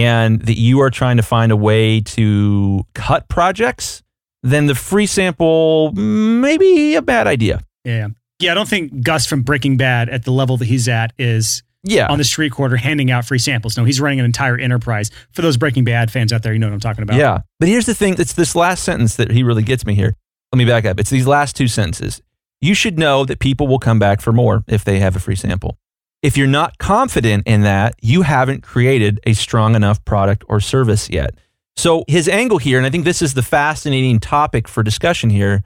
and 0.00 0.40
that 0.42 0.58
you 0.58 0.80
are 0.80 0.90
trying 0.90 1.16
to 1.18 1.22
find 1.22 1.52
a 1.52 1.56
way 1.56 2.00
to 2.00 2.84
cut 2.94 3.28
projects, 3.28 4.02
then 4.42 4.66
the 4.66 4.74
free 4.74 5.06
sample 5.06 5.92
may 5.92 6.56
be 6.58 6.94
a 6.96 7.02
bad 7.02 7.26
idea. 7.26 7.60
Yeah. 7.84 8.08
Yeah, 8.38 8.52
I 8.52 8.54
don't 8.54 8.68
think 8.68 9.02
Gus 9.04 9.26
from 9.26 9.42
Breaking 9.42 9.76
Bad 9.76 10.08
at 10.08 10.24
the 10.24 10.30
level 10.32 10.56
that 10.56 10.64
he's 10.66 10.88
at 10.88 11.12
is 11.18 11.62
Yeah. 11.84 12.06
on 12.08 12.16
the 12.18 12.24
street 12.24 12.52
corner 12.52 12.76
handing 12.76 13.10
out 13.10 13.24
free 13.26 13.38
samples. 13.38 13.76
No, 13.76 13.84
he's 13.84 14.00
running 14.00 14.18
an 14.18 14.24
entire 14.24 14.56
enterprise. 14.56 15.10
For 15.32 15.42
those 15.42 15.56
Breaking 15.58 15.84
Bad 15.84 16.10
fans 16.10 16.32
out 16.32 16.42
there, 16.42 16.52
you 16.54 16.58
know 16.58 16.66
what 16.68 16.72
I'm 16.74 16.80
talking 16.80 17.02
about. 17.02 17.16
Yeah. 17.18 17.40
But 17.58 17.68
here's 17.68 17.86
the 17.86 17.94
thing 17.94 18.14
it's 18.18 18.32
this 18.32 18.54
last 18.56 18.82
sentence 18.82 19.16
that 19.16 19.30
he 19.30 19.42
really 19.42 19.62
gets 19.62 19.84
me 19.84 19.94
here. 19.94 20.14
Let 20.52 20.56
me 20.58 20.64
back 20.64 20.84
up. 20.86 20.98
It's 20.98 21.10
these 21.10 21.26
last 21.26 21.54
two 21.54 21.68
sentences. 21.68 22.22
You 22.62 22.74
should 22.74 22.98
know 22.98 23.24
that 23.24 23.38
people 23.40 23.68
will 23.68 23.78
come 23.78 23.98
back 23.98 24.20
for 24.20 24.32
more 24.32 24.64
if 24.68 24.84
they 24.84 24.98
have 25.00 25.16
a 25.16 25.20
free 25.20 25.36
sample. 25.36 25.76
If 26.22 26.36
you're 26.36 26.46
not 26.46 26.76
confident 26.78 27.46
in 27.46 27.62
that, 27.62 27.94
you 28.02 28.22
haven't 28.22 28.62
created 28.62 29.20
a 29.24 29.32
strong 29.32 29.74
enough 29.74 30.04
product 30.04 30.44
or 30.48 30.60
service 30.60 31.08
yet. 31.08 31.34
So 31.76 32.04
his 32.08 32.28
angle 32.28 32.58
here, 32.58 32.76
and 32.76 32.86
I 32.86 32.90
think 32.90 33.04
this 33.04 33.22
is 33.22 33.32
the 33.32 33.42
fascinating 33.42 34.20
topic 34.20 34.68
for 34.68 34.82
discussion 34.82 35.30
here, 35.30 35.62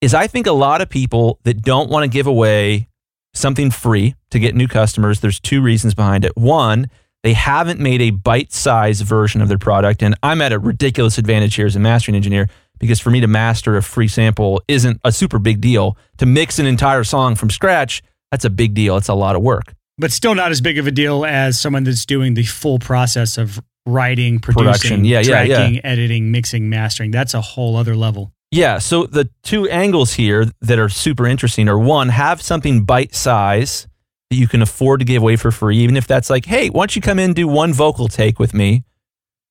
is 0.00 0.14
I 0.14 0.26
think 0.26 0.46
a 0.46 0.52
lot 0.52 0.80
of 0.80 0.88
people 0.88 1.38
that 1.44 1.60
don't 1.60 1.90
want 1.90 2.04
to 2.04 2.08
give 2.08 2.26
away 2.26 2.88
something 3.34 3.70
free 3.70 4.14
to 4.30 4.38
get 4.38 4.54
new 4.54 4.66
customers, 4.66 5.20
there's 5.20 5.38
two 5.38 5.60
reasons 5.60 5.94
behind 5.94 6.24
it. 6.24 6.34
One, 6.34 6.88
they 7.22 7.34
haven't 7.34 7.78
made 7.78 8.00
a 8.00 8.10
bite 8.10 8.52
sized 8.52 9.04
version 9.04 9.42
of 9.42 9.48
their 9.48 9.58
product. 9.58 10.02
And 10.02 10.14
I'm 10.22 10.40
at 10.40 10.52
a 10.52 10.58
ridiculous 10.58 11.18
advantage 11.18 11.56
here 11.56 11.66
as 11.66 11.76
a 11.76 11.80
mastering 11.80 12.14
engineer 12.14 12.48
because 12.78 12.98
for 12.98 13.10
me 13.10 13.20
to 13.20 13.26
master 13.26 13.76
a 13.76 13.82
free 13.82 14.08
sample 14.08 14.62
isn't 14.66 14.98
a 15.04 15.12
super 15.12 15.38
big 15.38 15.60
deal. 15.60 15.98
To 16.16 16.26
mix 16.26 16.58
an 16.58 16.64
entire 16.64 17.04
song 17.04 17.34
from 17.34 17.50
scratch, 17.50 18.02
that's 18.30 18.46
a 18.46 18.50
big 18.50 18.72
deal. 18.72 18.96
It's 18.96 19.08
a 19.08 19.14
lot 19.14 19.36
of 19.36 19.42
work. 19.42 19.74
But 20.00 20.12
still 20.12 20.34
not 20.34 20.50
as 20.50 20.62
big 20.62 20.78
of 20.78 20.86
a 20.86 20.90
deal 20.90 21.26
as 21.26 21.60
someone 21.60 21.84
that's 21.84 22.06
doing 22.06 22.32
the 22.32 22.44
full 22.44 22.78
process 22.78 23.36
of 23.36 23.60
writing, 23.84 24.38
producing, 24.38 24.64
Production. 24.64 25.04
Yeah, 25.04 25.20
yeah, 25.20 25.42
yeah. 25.42 25.56
tracking, 25.56 25.84
editing, 25.84 26.30
mixing, 26.30 26.70
mastering. 26.70 27.10
That's 27.10 27.34
a 27.34 27.40
whole 27.40 27.76
other 27.76 27.94
level. 27.94 28.32
Yeah. 28.50 28.78
So 28.78 29.04
the 29.04 29.28
two 29.42 29.68
angles 29.68 30.14
here 30.14 30.46
that 30.62 30.78
are 30.78 30.88
super 30.88 31.26
interesting 31.26 31.68
are 31.68 31.78
one, 31.78 32.08
have 32.08 32.40
something 32.40 32.84
bite 32.84 33.14
size 33.14 33.86
that 34.30 34.36
you 34.36 34.48
can 34.48 34.62
afford 34.62 35.00
to 35.00 35.06
give 35.06 35.22
away 35.22 35.36
for 35.36 35.50
free, 35.50 35.78
even 35.78 35.96
if 35.96 36.06
that's 36.06 36.30
like, 36.30 36.46
hey, 36.46 36.70
why 36.70 36.80
don't 36.80 36.96
you 36.96 37.02
come 37.02 37.18
in 37.18 37.26
and 37.26 37.34
do 37.34 37.46
one 37.46 37.74
vocal 37.74 38.08
take 38.08 38.38
with 38.38 38.54
me? 38.54 38.84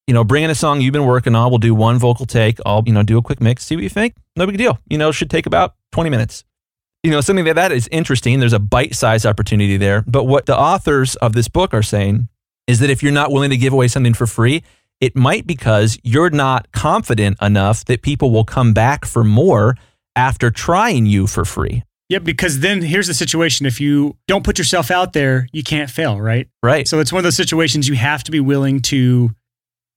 You 0.08 0.14
know, 0.16 0.24
bring 0.24 0.44
in 0.44 0.50
a 0.50 0.56
song 0.56 0.82
you've 0.82 0.94
been 0.94 1.06
working 1.06 1.36
on. 1.36 1.52
We'll 1.52 1.60
do 1.60 1.76
one 1.76 2.00
vocal 2.00 2.26
take. 2.26 2.58
I'll, 2.66 2.82
you 2.88 2.94
know, 2.94 3.04
do 3.04 3.20
a 3.20 3.22
quick 3.22 3.40
mix, 3.40 3.66
see 3.66 3.76
what 3.76 3.84
you 3.84 3.90
think. 3.90 4.16
No 4.36 4.48
big 4.48 4.58
deal. 4.58 4.80
You 4.90 4.98
know, 4.98 5.12
should 5.12 5.30
take 5.30 5.46
about 5.46 5.76
20 5.92 6.10
minutes. 6.10 6.44
You 7.04 7.12
know, 7.12 7.22
something 7.22 7.46
like 7.46 7.56
that 7.56 7.72
is 7.72 7.88
interesting. 7.92 8.40
There's 8.40 8.54
a 8.54 8.60
bite 8.60 8.94
size 8.94 9.26
opportunity 9.26 9.78
there. 9.78 10.04
But 10.06 10.26
what 10.26 10.46
the 10.46 10.58
authors 10.58 11.16
of 11.18 11.34
this 11.34 11.48
book 11.48 11.74
are 11.74 11.84
saying 11.84 12.28
is 12.68 12.80
that 12.80 12.90
if 12.90 13.02
you're 13.02 13.12
not 13.12 13.32
willing 13.32 13.50
to 13.52 13.58
give 13.58 13.72
away 13.72 13.88
something 13.88 14.14
for 14.14 14.28
free, 14.28 14.64
it 15.00 15.16
might 15.16 15.48
because 15.48 15.98
you're 16.04 16.30
not 16.30 16.72
confident 16.74 17.38
enough 17.42 17.86
that 17.86 18.02
people 18.02 18.32
will 18.32 18.44
come 18.44 18.74
back 18.74 19.06
for 19.06 19.24
more 19.24 19.78
after 20.16 20.52
trying 20.52 21.06
you 21.06 21.26
for 21.26 21.46
free. 21.46 21.84
Yeah, 22.10 22.20
because 22.20 22.60
then 22.60 22.82
here's 22.82 23.08
the 23.08 23.14
situation. 23.14 23.66
If 23.66 23.80
you 23.80 24.18
don't 24.28 24.44
put 24.44 24.58
yourself 24.58 24.92
out 24.92 25.14
there, 25.14 25.48
you 25.54 25.64
can't 25.64 25.90
fail, 25.90 26.20
right? 26.20 26.48
Right. 26.62 26.88
So 26.88 27.00
it's 27.00 27.14
one 27.14 27.20
of 27.20 27.24
those 27.24 27.38
situations 27.38 27.88
you 27.88 27.96
have 27.96 28.24
to 28.26 28.32
be 28.32 28.40
willing 28.40 28.82
to 28.84 29.30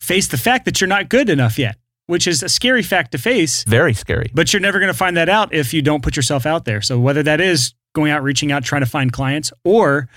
face 0.00 0.28
the 0.28 0.36
fact 0.36 0.66
that 0.66 0.80
you're 0.80 0.88
not 0.88 1.08
good 1.08 1.30
enough 1.30 1.58
yet, 1.58 1.76
which 2.06 2.26
is 2.26 2.42
a 2.42 2.48
scary 2.48 2.82
fact 2.82 3.12
to 3.12 3.18
face, 3.18 3.64
Very 3.64 3.94
scary. 3.94 4.30
but 4.34 4.52
you're 4.52 4.60
never 4.60 4.78
going 4.78 4.92
to 4.92 4.96
find 4.98 5.16
that 5.16 5.28
out 5.28 5.52
if 5.54 5.72
you 5.72 5.82
don't 5.82 6.02
put 6.02 6.16
yourself 6.16 6.46
out 6.46 6.64
there. 6.64 6.82
So 6.82 6.98
whether 6.98 7.22
that 7.22 7.40
is 7.40 7.74
going 7.94 8.10
out, 8.10 8.22
reaching 8.22 8.50
out, 8.52 8.64
trying 8.64 8.82
to 8.82 8.86
find 8.86 9.12
clients, 9.12 9.52
or 9.64 10.08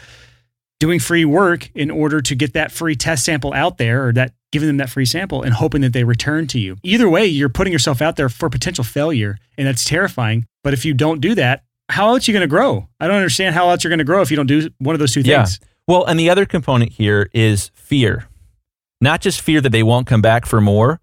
doing 0.79 0.99
free 0.99 1.25
work 1.25 1.69
in 1.75 1.89
order 1.91 2.21
to 2.21 2.35
get 2.35 2.53
that 2.53 2.71
free 2.71 2.95
test 2.95 3.23
sample 3.25 3.53
out 3.53 3.77
there 3.77 4.07
or 4.07 4.13
that 4.13 4.33
giving 4.51 4.67
them 4.67 4.77
that 4.77 4.89
free 4.89 5.05
sample 5.05 5.41
and 5.41 5.53
hoping 5.53 5.81
that 5.81 5.93
they 5.93 6.03
return 6.03 6.47
to 6.47 6.59
you. 6.59 6.77
Either 6.83 7.09
way, 7.09 7.25
you're 7.25 7.49
putting 7.49 7.71
yourself 7.73 8.01
out 8.01 8.15
there 8.17 8.29
for 8.29 8.49
potential 8.49 8.83
failure 8.83 9.37
and 9.57 9.67
that's 9.67 9.83
terrifying. 9.85 10.45
But 10.63 10.73
if 10.73 10.83
you 10.85 10.93
don't 10.93 11.21
do 11.21 11.35
that, 11.35 11.63
how 11.89 12.09
else 12.09 12.27
are 12.27 12.31
you 12.31 12.37
going 12.37 12.47
to 12.47 12.53
grow? 12.53 12.87
I 12.99 13.07
don't 13.07 13.17
understand 13.17 13.53
how 13.55 13.69
else 13.69 13.83
you're 13.83 13.89
going 13.89 13.99
to 13.99 14.03
grow 14.05 14.21
if 14.21 14.31
you 14.31 14.37
don't 14.37 14.47
do 14.47 14.69
one 14.79 14.95
of 14.95 14.99
those 14.99 15.13
two 15.13 15.21
Yeah. 15.21 15.43
things. 15.45 15.59
Well, 15.87 16.03
and 16.05 16.19
the 16.19 16.29
other 16.29 16.45
component 16.45 16.93
here 16.93 17.29
is 17.33 17.69
fear. 17.75 18.25
Not 19.01 19.21
just 19.21 19.39
fear 19.41 19.61
that 19.61 19.69
they 19.71 19.83
won't 19.83 20.07
come 20.07 20.21
back 20.21 20.45
for 20.45 20.59
more. 20.61 20.99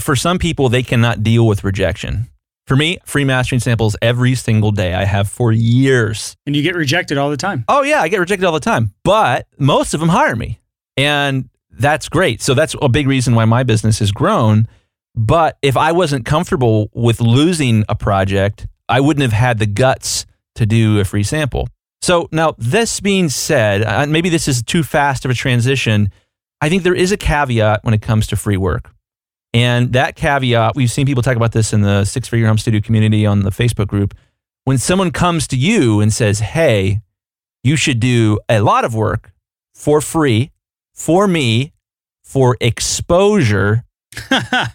For 0.00 0.16
some 0.16 0.38
people, 0.38 0.68
they 0.68 0.82
cannot 0.82 1.22
deal 1.22 1.46
with 1.46 1.64
rejection. 1.64 2.28
For 2.66 2.76
me, 2.76 2.98
free 3.04 3.24
mastering 3.24 3.60
samples 3.60 3.96
every 4.00 4.34
single 4.34 4.70
day. 4.70 4.94
I 4.94 5.04
have 5.04 5.28
for 5.28 5.52
years. 5.52 6.36
And 6.46 6.54
you 6.56 6.62
get 6.62 6.74
rejected 6.74 7.18
all 7.18 7.28
the 7.28 7.36
time. 7.36 7.64
Oh, 7.68 7.82
yeah, 7.82 8.00
I 8.00 8.08
get 8.08 8.20
rejected 8.20 8.46
all 8.46 8.52
the 8.52 8.60
time, 8.60 8.94
but 9.04 9.46
most 9.58 9.94
of 9.94 10.00
them 10.00 10.08
hire 10.08 10.36
me. 10.36 10.60
And 10.96 11.48
that's 11.70 12.08
great. 12.08 12.40
So 12.40 12.54
that's 12.54 12.74
a 12.80 12.88
big 12.88 13.08
reason 13.08 13.34
why 13.34 13.44
my 13.44 13.62
business 13.62 13.98
has 13.98 14.12
grown. 14.12 14.66
But 15.14 15.58
if 15.60 15.76
I 15.76 15.92
wasn't 15.92 16.24
comfortable 16.24 16.88
with 16.94 17.20
losing 17.20 17.84
a 17.88 17.94
project, 17.94 18.66
I 18.88 19.00
wouldn't 19.00 19.22
have 19.22 19.32
had 19.32 19.58
the 19.58 19.66
guts 19.66 20.24
to 20.54 20.66
do 20.66 21.00
a 21.00 21.04
free 21.04 21.22
sample. 21.22 21.68
So 22.00 22.28
now, 22.32 22.54
this 22.58 23.00
being 23.00 23.28
said, 23.28 23.82
uh, 23.82 24.06
maybe 24.06 24.28
this 24.28 24.48
is 24.48 24.62
too 24.62 24.82
fast 24.82 25.24
of 25.24 25.30
a 25.30 25.34
transition. 25.34 26.10
I 26.60 26.68
think 26.68 26.82
there 26.82 26.94
is 26.94 27.12
a 27.12 27.16
caveat 27.16 27.84
when 27.84 27.94
it 27.94 28.02
comes 28.02 28.26
to 28.28 28.36
free 28.36 28.56
work. 28.56 28.90
And 29.54 29.92
that 29.92 30.16
caveat, 30.16 30.76
we've 30.76 30.90
seen 30.90 31.06
people 31.06 31.22
talk 31.22 31.36
about 31.36 31.52
this 31.52 31.72
in 31.72 31.82
the 31.82 32.04
Six 32.04 32.28
Figure 32.28 32.46
Home 32.46 32.58
Studio 32.58 32.80
community 32.80 33.26
on 33.26 33.40
the 33.40 33.50
Facebook 33.50 33.86
group. 33.86 34.14
When 34.64 34.78
someone 34.78 35.10
comes 35.10 35.46
to 35.48 35.56
you 35.56 36.00
and 36.00 36.12
says, 36.12 36.38
Hey, 36.38 37.00
you 37.62 37.76
should 37.76 38.00
do 38.00 38.38
a 38.48 38.60
lot 38.60 38.84
of 38.84 38.94
work 38.94 39.32
for 39.74 40.00
free 40.00 40.50
for 40.94 41.26
me 41.28 41.72
for 42.24 42.56
exposure. 42.60 43.84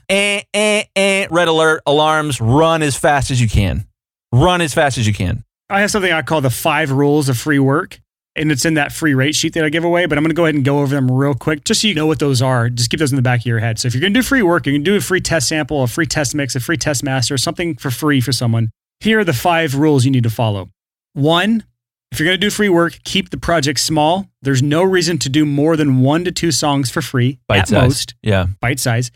eh, 0.10 0.42
eh, 0.54 0.84
eh, 0.96 1.28
red 1.30 1.48
alert, 1.48 1.82
alarms, 1.86 2.42
run 2.42 2.82
as 2.82 2.96
fast 2.96 3.32
as 3.32 3.42
you 3.42 3.48
can. 3.48 3.88
Run 4.32 4.62
as 4.62 4.74
fast 4.74 4.98
as 4.98 5.08
you 5.08 5.14
can. 5.14 5.44
I 5.70 5.82
have 5.82 5.92
something 5.92 6.12
I 6.12 6.22
call 6.22 6.42
the 6.42 6.50
five 6.50 6.92
rules 6.92 7.30
of 7.30 7.38
free 7.38 7.60
work, 7.60 8.00
and 8.38 8.52
it's 8.52 8.66
in 8.66 8.76
that 8.76 8.92
free 8.92 9.14
rate 9.14 9.36
sheet 9.36 9.54
that 9.54 9.64
I 9.66 9.70
give 9.70 9.84
away. 9.84 10.06
But 10.06 10.18
I'm 10.18 10.24
going 10.24 10.30
to 10.32 10.36
go 10.36 10.46
ahead 10.46 10.56
and 10.56 10.64
go 10.66 10.80
over 10.80 10.94
them 10.96 11.12
real 11.12 11.34
quick, 11.34 11.64
just 11.64 11.82
so 11.82 11.88
you 11.88 11.94
know 11.94 12.06
what 12.08 12.20
those 12.20 12.42
are. 12.42 12.70
Just 12.70 12.90
keep 12.90 13.00
those 13.00 13.12
in 13.12 13.16
the 13.16 13.22
back 13.22 13.42
of 13.42 13.46
your 13.46 13.60
head. 13.60 13.80
So 13.80 13.88
if 13.88 13.94
you're 13.94 14.02
going 14.02 14.14
to 14.14 14.20
do 14.20 14.24
free 14.24 14.42
work, 14.42 14.66
you 14.68 14.74
can 14.74 14.84
do 14.84 14.96
a 14.96 15.02
free 15.02 15.22
test 15.22 15.48
sample, 15.50 15.84
a 15.84 15.88
free 15.88 16.06
test 16.06 16.36
mix, 16.36 16.56
a 16.56 16.60
free 16.60 16.78
test 16.78 17.04
master, 17.04 17.38
something 17.38 17.76
for 17.76 17.92
free 17.92 18.22
for 18.22 18.32
someone. 18.32 18.70
Here 19.00 19.20
are 19.20 19.24
the 19.24 19.34
five 19.34 19.76
rules 19.76 20.06
you 20.06 20.12
need 20.12 20.24
to 20.24 20.30
follow. 20.30 20.70
One, 21.14 21.64
if 22.12 22.20
you're 22.20 22.28
going 22.28 22.40
to 22.40 22.46
do 22.46 22.50
free 22.50 22.70
work, 22.70 23.00
keep 23.04 23.30
the 23.32 23.38
project 23.38 23.80
small. 23.80 24.28
There's 24.42 24.64
no 24.64 24.84
reason 24.84 25.18
to 25.20 25.30
do 25.30 25.46
more 25.46 25.76
than 25.76 26.00
one 26.00 26.24
to 26.26 26.32
two 26.32 26.52
songs 26.52 26.90
for 26.90 27.02
free 27.02 27.40
Bite 27.48 27.60
at 27.60 27.68
size. 27.68 27.84
most 27.84 28.16
Yeah. 28.24 28.48
bite 28.62 28.80
size, 28.80 29.12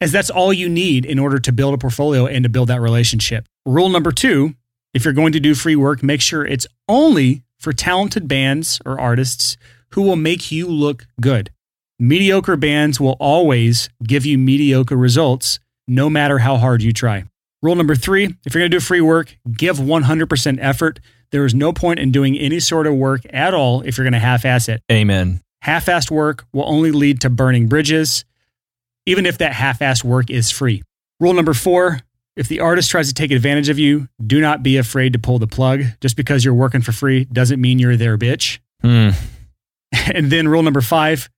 as 0.00 0.12
that's 0.12 0.30
all 0.30 0.52
you 0.52 0.68
need 0.68 1.04
in 1.04 1.18
order 1.18 1.38
to 1.38 1.52
build 1.52 1.74
a 1.74 1.78
portfolio 1.78 2.26
and 2.26 2.42
to 2.42 2.48
build 2.48 2.68
that 2.68 2.80
relationship. 2.80 3.46
Rule 3.64 3.88
number 3.88 4.12
two 4.12 4.54
if 4.94 5.04
you're 5.04 5.14
going 5.14 5.32
to 5.32 5.40
do 5.40 5.54
free 5.54 5.76
work, 5.76 6.02
make 6.02 6.20
sure 6.20 6.44
it's 6.44 6.66
only 6.88 7.42
for 7.62 7.72
talented 7.72 8.26
bands 8.26 8.80
or 8.84 9.00
artists 9.00 9.56
who 9.92 10.02
will 10.02 10.16
make 10.16 10.50
you 10.50 10.66
look 10.66 11.06
good. 11.20 11.50
Mediocre 11.98 12.56
bands 12.56 12.98
will 12.98 13.16
always 13.20 13.88
give 14.02 14.26
you 14.26 14.36
mediocre 14.36 14.96
results, 14.96 15.60
no 15.86 16.10
matter 16.10 16.38
how 16.38 16.56
hard 16.56 16.82
you 16.82 16.92
try. 16.92 17.24
Rule 17.62 17.76
number 17.76 17.94
three 17.94 18.24
if 18.44 18.52
you're 18.52 18.62
going 18.62 18.70
to 18.70 18.76
do 18.76 18.80
free 18.80 19.00
work, 19.00 19.36
give 19.56 19.78
100% 19.78 20.58
effort. 20.60 20.98
There 21.30 21.44
is 21.44 21.54
no 21.54 21.72
point 21.72 22.00
in 22.00 22.10
doing 22.10 22.36
any 22.36 22.58
sort 22.58 22.88
of 22.88 22.94
work 22.94 23.20
at 23.30 23.54
all 23.54 23.82
if 23.82 23.96
you're 23.96 24.04
going 24.04 24.12
to 24.12 24.18
half 24.18 24.44
ass 24.44 24.68
it 24.68 24.82
Amen. 24.90 25.40
half 25.60 25.86
assed 25.86 26.10
work 26.10 26.44
will 26.52 26.68
only 26.68 26.90
lead 26.90 27.20
to 27.20 27.30
burning 27.30 27.68
bridges, 27.68 28.24
even 29.06 29.24
if 29.24 29.38
that 29.38 29.52
half 29.52 29.78
assed 29.78 30.02
work 30.02 30.28
is 30.30 30.50
free. 30.50 30.82
Rule 31.20 31.34
number 31.34 31.54
four 31.54 32.00
if 32.36 32.48
the 32.48 32.60
artist 32.60 32.90
tries 32.90 33.08
to 33.08 33.14
take 33.14 33.30
advantage 33.30 33.68
of 33.68 33.78
you, 33.78 34.08
do 34.24 34.40
not 34.40 34.62
be 34.62 34.76
afraid 34.76 35.12
to 35.12 35.18
pull 35.18 35.38
the 35.38 35.46
plug. 35.46 35.82
Just 36.00 36.16
because 36.16 36.44
you're 36.44 36.54
working 36.54 36.80
for 36.80 36.92
free 36.92 37.24
doesn't 37.26 37.60
mean 37.60 37.78
you're 37.78 37.96
their 37.96 38.18
bitch. 38.18 38.58
Hmm. 38.80 39.10
And 40.14 40.32
then 40.32 40.48
rule 40.48 40.62
number 40.62 40.80
five 40.80 41.28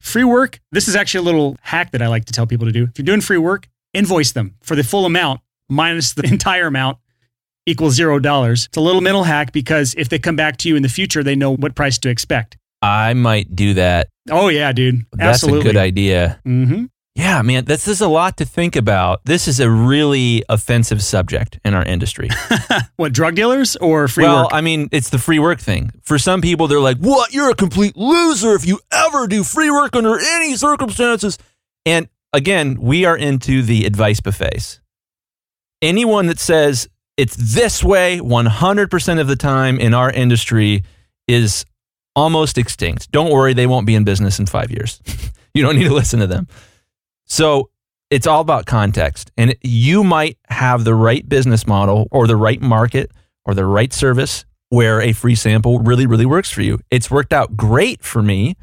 free 0.00 0.24
work. 0.24 0.60
This 0.72 0.88
is 0.88 0.96
actually 0.96 1.20
a 1.20 1.30
little 1.30 1.56
hack 1.62 1.92
that 1.92 2.02
I 2.02 2.08
like 2.08 2.24
to 2.24 2.32
tell 2.32 2.44
people 2.46 2.66
to 2.66 2.72
do. 2.72 2.84
If 2.84 2.98
you're 2.98 3.04
doing 3.04 3.20
free 3.20 3.38
work, 3.38 3.68
invoice 3.94 4.32
them 4.32 4.56
for 4.62 4.74
the 4.74 4.82
full 4.82 5.06
amount 5.06 5.40
minus 5.68 6.12
the 6.12 6.24
entire 6.30 6.66
amount 6.66 6.98
equals 7.66 7.94
zero 7.94 8.18
dollars. 8.18 8.66
It's 8.66 8.76
a 8.76 8.80
little 8.80 9.00
mental 9.00 9.22
hack 9.22 9.52
because 9.52 9.94
if 9.96 10.08
they 10.08 10.18
come 10.18 10.34
back 10.34 10.56
to 10.58 10.68
you 10.68 10.74
in 10.76 10.82
the 10.82 10.88
future, 10.88 11.22
they 11.22 11.36
know 11.36 11.54
what 11.54 11.76
price 11.76 11.98
to 12.00 12.08
expect. 12.08 12.58
I 12.82 13.14
might 13.14 13.54
do 13.54 13.74
that. 13.74 14.08
Oh, 14.28 14.48
yeah, 14.48 14.72
dude. 14.72 15.06
That's 15.12 15.42
Absolutely. 15.42 15.70
a 15.70 15.72
good 15.72 15.78
idea. 15.78 16.40
Mm-hmm. 16.44 16.84
Yeah, 17.14 17.42
man, 17.42 17.64
this 17.66 17.86
is 17.86 18.00
a 18.00 18.08
lot 18.08 18.36
to 18.38 18.44
think 18.44 18.74
about. 18.74 19.24
This 19.24 19.46
is 19.46 19.60
a 19.60 19.70
really 19.70 20.42
offensive 20.48 21.00
subject 21.00 21.60
in 21.64 21.72
our 21.74 21.84
industry. 21.84 22.28
What 22.96 23.12
drug 23.12 23.34
dealers 23.34 23.74
or 23.76 24.06
free 24.06 24.24
well, 24.24 24.44
work? 24.44 24.52
I 24.52 24.60
mean, 24.60 24.88
it's 24.92 25.10
the 25.10 25.18
free 25.18 25.40
work 25.40 25.58
thing. 25.60 25.90
For 26.02 26.16
some 26.16 26.40
people, 26.40 26.68
they're 26.68 26.80
like, 26.80 26.98
"What? 26.98 27.34
You're 27.34 27.50
a 27.50 27.54
complete 27.54 27.96
loser 27.96 28.54
if 28.54 28.64
you 28.66 28.78
ever 28.92 29.26
do 29.26 29.42
free 29.42 29.70
work 29.70 29.96
under 29.96 30.18
any 30.18 30.56
circumstances." 30.56 31.36
And 31.84 32.08
again, 32.32 32.80
we 32.80 33.04
are 33.04 33.16
into 33.16 33.62
the 33.62 33.84
advice 33.84 34.20
buffets. 34.20 34.80
Anyone 35.82 36.26
that 36.26 36.38
says 36.38 36.88
it's 37.16 37.36
this 37.36 37.82
way 37.82 38.20
100% 38.20 39.20
of 39.20 39.26
the 39.26 39.36
time 39.36 39.78
in 39.80 39.92
our 39.92 40.10
industry 40.10 40.84
is 41.26 41.64
almost 42.14 42.56
extinct. 42.56 43.10
Don't 43.10 43.32
worry, 43.32 43.54
they 43.54 43.66
won't 43.66 43.86
be 43.86 43.94
in 43.94 44.04
business 44.04 44.38
in 44.38 44.46
5 44.46 44.70
years. 44.70 45.00
you 45.54 45.62
don't 45.62 45.76
need 45.76 45.88
to 45.88 45.94
listen 45.94 46.20
to 46.20 46.26
them. 46.26 46.46
So, 47.26 47.70
it's 48.10 48.26
all 48.26 48.40
about 48.40 48.66
context. 48.66 49.32
And 49.36 49.56
you 49.62 50.04
might 50.04 50.38
have 50.48 50.84
the 50.84 50.94
right 50.94 51.28
business 51.28 51.66
model 51.66 52.06
or 52.12 52.26
the 52.26 52.36
right 52.36 52.60
market 52.60 53.10
or 53.44 53.54
the 53.54 53.64
right 53.64 53.92
service 53.92 54.44
where 54.68 55.00
a 55.00 55.12
free 55.12 55.34
sample 55.34 55.80
really, 55.80 56.06
really 56.06 56.26
works 56.26 56.50
for 56.50 56.62
you. 56.62 56.78
It's 56.90 57.10
worked 57.10 57.32
out 57.32 57.56
great 57.56 58.02
for 58.02 58.22
me. 58.22 58.56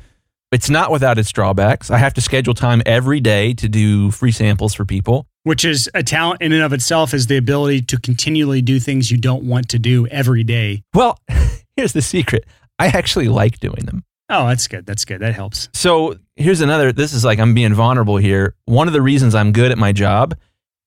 It's 0.51 0.69
not 0.69 0.91
without 0.91 1.17
its 1.17 1.31
drawbacks. 1.31 1.89
I 1.89 1.97
have 1.97 2.13
to 2.15 2.21
schedule 2.21 2.53
time 2.53 2.81
every 2.85 3.19
day 3.19 3.53
to 3.55 3.69
do 3.69 4.11
free 4.11 4.31
samples 4.31 4.73
for 4.73 4.85
people. 4.85 5.27
which 5.43 5.65
is 5.65 5.89
a 5.93 6.03
talent 6.03 6.41
in 6.41 6.51
and 6.51 6.61
of 6.61 6.71
itself 6.71 7.13
is 7.13 7.27
the 7.27 7.37
ability 7.37 7.81
to 7.81 7.99
continually 7.99 8.61
do 8.61 8.79
things 8.79 9.09
you 9.09 9.17
don't 9.17 9.43
want 9.43 9.67
to 9.69 9.79
do 9.79 10.05
every 10.07 10.43
day. 10.43 10.83
Well, 10.93 11.17
here's 11.75 11.93
the 11.93 12.01
secret 12.01 12.45
I 12.77 12.87
actually 12.87 13.27
like 13.27 13.59
doing 13.59 13.85
them. 13.85 14.03
Oh, 14.31 14.47
that's 14.47 14.67
good. 14.67 14.85
That's 14.85 15.03
good. 15.03 15.19
That 15.19 15.35
helps. 15.35 15.67
So 15.73 16.17
here's 16.37 16.61
another 16.61 16.91
this 16.93 17.13
is 17.13 17.25
like 17.25 17.37
I'm 17.37 17.53
being 17.53 17.73
vulnerable 17.73 18.17
here. 18.17 18.55
One 18.65 18.87
of 18.87 18.93
the 18.93 19.01
reasons 19.01 19.35
I'm 19.35 19.51
good 19.51 19.71
at 19.71 19.77
my 19.77 19.91
job 19.91 20.35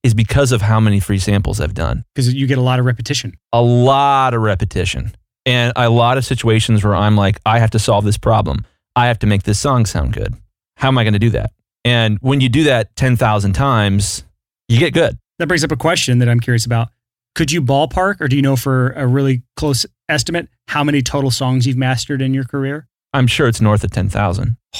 is 0.02 0.14
because 0.14 0.50
of 0.50 0.62
how 0.62 0.80
many 0.80 0.98
free 0.98 1.18
samples 1.18 1.60
I've 1.60 1.74
done. 1.74 2.04
Because 2.14 2.32
you 2.32 2.46
get 2.46 2.58
a 2.58 2.62
lot 2.62 2.78
of 2.78 2.86
repetition. 2.86 3.34
a 3.52 3.62
lot 3.62 4.34
of 4.34 4.40
repetition 4.40 5.14
and 5.46 5.72
a 5.76 5.90
lot 5.90 6.18
of 6.18 6.24
situations 6.24 6.82
where 6.82 6.94
I'm 6.94 7.16
like, 7.16 7.38
I 7.44 7.58
have 7.58 7.70
to 7.70 7.78
solve 7.78 8.04
this 8.04 8.18
problem. 8.18 8.64
I 8.96 9.06
have 9.06 9.18
to 9.20 9.26
make 9.26 9.42
this 9.42 9.60
song 9.60 9.86
sound 9.86 10.14
good. 10.14 10.34
How 10.76 10.88
am 10.88 10.98
I 10.98 11.04
going 11.04 11.14
to 11.14 11.18
do 11.18 11.30
that? 11.30 11.52
And 11.84 12.18
when 12.20 12.40
you 12.40 12.48
do 12.48 12.64
that 12.64 12.96
10,000 12.96 13.52
times, 13.52 14.24
you 14.68 14.78
get 14.78 14.94
good. 14.94 15.18
That 15.38 15.48
brings 15.48 15.64
up 15.64 15.72
a 15.72 15.76
question 15.76 16.18
that 16.18 16.28
I'm 16.28 16.40
curious 16.40 16.64
about. 16.64 16.88
Could 17.34 17.50
you 17.50 17.60
ballpark, 17.60 18.20
or 18.20 18.28
do 18.28 18.36
you 18.36 18.42
know 18.42 18.56
for 18.56 18.90
a 18.90 19.06
really 19.06 19.42
close 19.56 19.84
estimate 20.08 20.48
how 20.68 20.84
many 20.84 21.02
total 21.02 21.30
songs 21.30 21.66
you've 21.66 21.76
mastered 21.76 22.22
in 22.22 22.32
your 22.32 22.44
career? 22.44 22.86
I'm 23.14 23.26
sure 23.26 23.48
it's 23.48 23.60
north 23.60 23.82
of 23.84 23.90
10,000. 23.92 24.56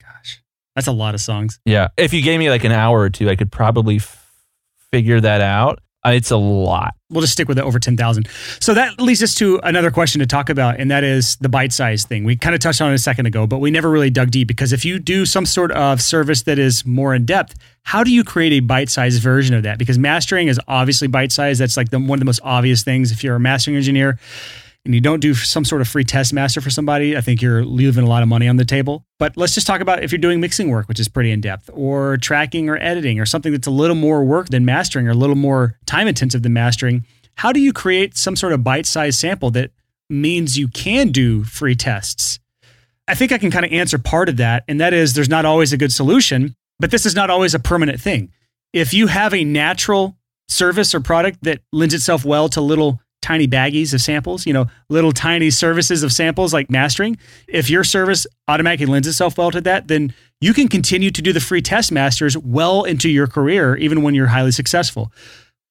Gosh, 0.00 0.42
that's 0.76 0.86
a 0.86 0.92
lot 0.92 1.14
of 1.14 1.20
songs. 1.20 1.58
Yeah. 1.64 1.88
If 1.96 2.12
you 2.12 2.22
gave 2.22 2.38
me 2.38 2.50
like 2.50 2.62
an 2.64 2.72
hour 2.72 3.00
or 3.00 3.10
two, 3.10 3.28
I 3.28 3.36
could 3.36 3.50
probably 3.50 3.96
f- 3.96 4.30
figure 4.92 5.20
that 5.20 5.40
out. 5.40 5.80
Uh, 6.04 6.10
It's 6.10 6.30
a 6.30 6.36
lot. 6.38 6.94
We'll 7.10 7.20
just 7.20 7.34
stick 7.34 7.46
with 7.46 7.58
it 7.58 7.64
over 7.64 7.78
10,000. 7.78 8.26
So 8.60 8.72
that 8.72 8.98
leads 8.98 9.22
us 9.22 9.34
to 9.34 9.60
another 9.62 9.90
question 9.90 10.20
to 10.20 10.26
talk 10.26 10.48
about, 10.48 10.80
and 10.80 10.90
that 10.90 11.04
is 11.04 11.36
the 11.42 11.48
bite 11.50 11.72
size 11.74 12.04
thing. 12.06 12.24
We 12.24 12.36
kind 12.36 12.54
of 12.54 12.60
touched 12.62 12.80
on 12.80 12.90
it 12.90 12.94
a 12.94 12.98
second 12.98 13.26
ago, 13.26 13.46
but 13.46 13.58
we 13.58 13.70
never 13.70 13.90
really 13.90 14.08
dug 14.08 14.30
deep 14.30 14.48
because 14.48 14.72
if 14.72 14.82
you 14.84 14.98
do 14.98 15.26
some 15.26 15.44
sort 15.44 15.72
of 15.72 16.00
service 16.00 16.42
that 16.44 16.58
is 16.58 16.86
more 16.86 17.14
in 17.14 17.26
depth, 17.26 17.54
how 17.82 18.02
do 18.02 18.10
you 18.12 18.24
create 18.24 18.52
a 18.52 18.60
bite 18.60 18.88
size 18.88 19.18
version 19.18 19.54
of 19.54 19.62
that? 19.64 19.78
Because 19.78 19.98
mastering 19.98 20.48
is 20.48 20.58
obviously 20.68 21.06
bite 21.08 21.32
size. 21.32 21.58
That's 21.58 21.76
like 21.76 21.90
the, 21.90 21.98
one 21.98 22.12
of 22.12 22.20
the 22.20 22.24
most 22.24 22.40
obvious 22.44 22.82
things. 22.82 23.12
If 23.12 23.22
you're 23.22 23.36
a 23.36 23.40
mastering 23.40 23.76
engineer, 23.76 24.18
and 24.84 24.94
you 24.94 25.00
don't 25.00 25.20
do 25.20 25.34
some 25.34 25.64
sort 25.64 25.82
of 25.82 25.88
free 25.88 26.04
test 26.04 26.32
master 26.32 26.60
for 26.60 26.70
somebody, 26.70 27.16
I 27.16 27.20
think 27.20 27.42
you're 27.42 27.64
leaving 27.64 28.04
a 28.04 28.08
lot 28.08 28.22
of 28.22 28.28
money 28.28 28.48
on 28.48 28.56
the 28.56 28.64
table. 28.64 29.04
But 29.18 29.36
let's 29.36 29.54
just 29.54 29.66
talk 29.66 29.80
about 29.80 30.02
if 30.02 30.10
you're 30.10 30.18
doing 30.18 30.40
mixing 30.40 30.70
work, 30.70 30.88
which 30.88 30.98
is 30.98 31.08
pretty 31.08 31.30
in 31.30 31.40
depth, 31.40 31.68
or 31.72 32.16
tracking 32.16 32.68
or 32.68 32.76
editing, 32.78 33.20
or 33.20 33.26
something 33.26 33.52
that's 33.52 33.66
a 33.66 33.70
little 33.70 33.96
more 33.96 34.24
work 34.24 34.48
than 34.48 34.64
mastering, 34.64 35.06
or 35.06 35.10
a 35.10 35.14
little 35.14 35.36
more 35.36 35.78
time 35.86 36.08
intensive 36.08 36.42
than 36.42 36.54
mastering. 36.54 37.04
How 37.36 37.52
do 37.52 37.60
you 37.60 37.72
create 37.72 38.16
some 38.16 38.36
sort 38.36 38.52
of 38.52 38.64
bite 38.64 38.86
sized 38.86 39.18
sample 39.18 39.50
that 39.52 39.70
means 40.08 40.58
you 40.58 40.68
can 40.68 41.08
do 41.08 41.44
free 41.44 41.74
tests? 41.74 42.38
I 43.06 43.14
think 43.14 43.32
I 43.32 43.38
can 43.38 43.50
kind 43.50 43.66
of 43.66 43.72
answer 43.72 43.98
part 43.98 44.28
of 44.28 44.38
that, 44.38 44.64
and 44.66 44.80
that 44.80 44.94
is 44.94 45.14
there's 45.14 45.28
not 45.28 45.44
always 45.44 45.72
a 45.72 45.76
good 45.76 45.92
solution, 45.92 46.54
but 46.78 46.90
this 46.90 47.04
is 47.04 47.14
not 47.14 47.28
always 47.28 47.54
a 47.54 47.58
permanent 47.58 48.00
thing. 48.00 48.32
If 48.72 48.94
you 48.94 49.08
have 49.08 49.34
a 49.34 49.44
natural 49.44 50.16
service 50.48 50.94
or 50.94 51.00
product 51.00 51.38
that 51.42 51.60
lends 51.72 51.92
itself 51.94 52.24
well 52.24 52.48
to 52.50 52.60
little 52.60 53.00
tiny 53.22 53.46
baggies 53.46 53.92
of 53.94 54.00
samples, 54.00 54.46
you 54.46 54.52
know, 54.52 54.66
little 54.88 55.12
tiny 55.12 55.50
services 55.50 56.02
of 56.02 56.12
samples 56.12 56.52
like 56.52 56.70
mastering. 56.70 57.18
If 57.48 57.70
your 57.70 57.84
service 57.84 58.26
automatically 58.48 58.86
lends 58.86 59.06
itself 59.06 59.38
well 59.38 59.50
to 59.50 59.60
that, 59.62 59.88
then 59.88 60.14
you 60.40 60.54
can 60.54 60.68
continue 60.68 61.10
to 61.10 61.22
do 61.22 61.32
the 61.32 61.40
free 61.40 61.62
test 61.62 61.92
masters 61.92 62.36
well 62.36 62.84
into 62.84 63.08
your 63.08 63.26
career, 63.26 63.76
even 63.76 64.02
when 64.02 64.14
you're 64.14 64.28
highly 64.28 64.52
successful. 64.52 65.12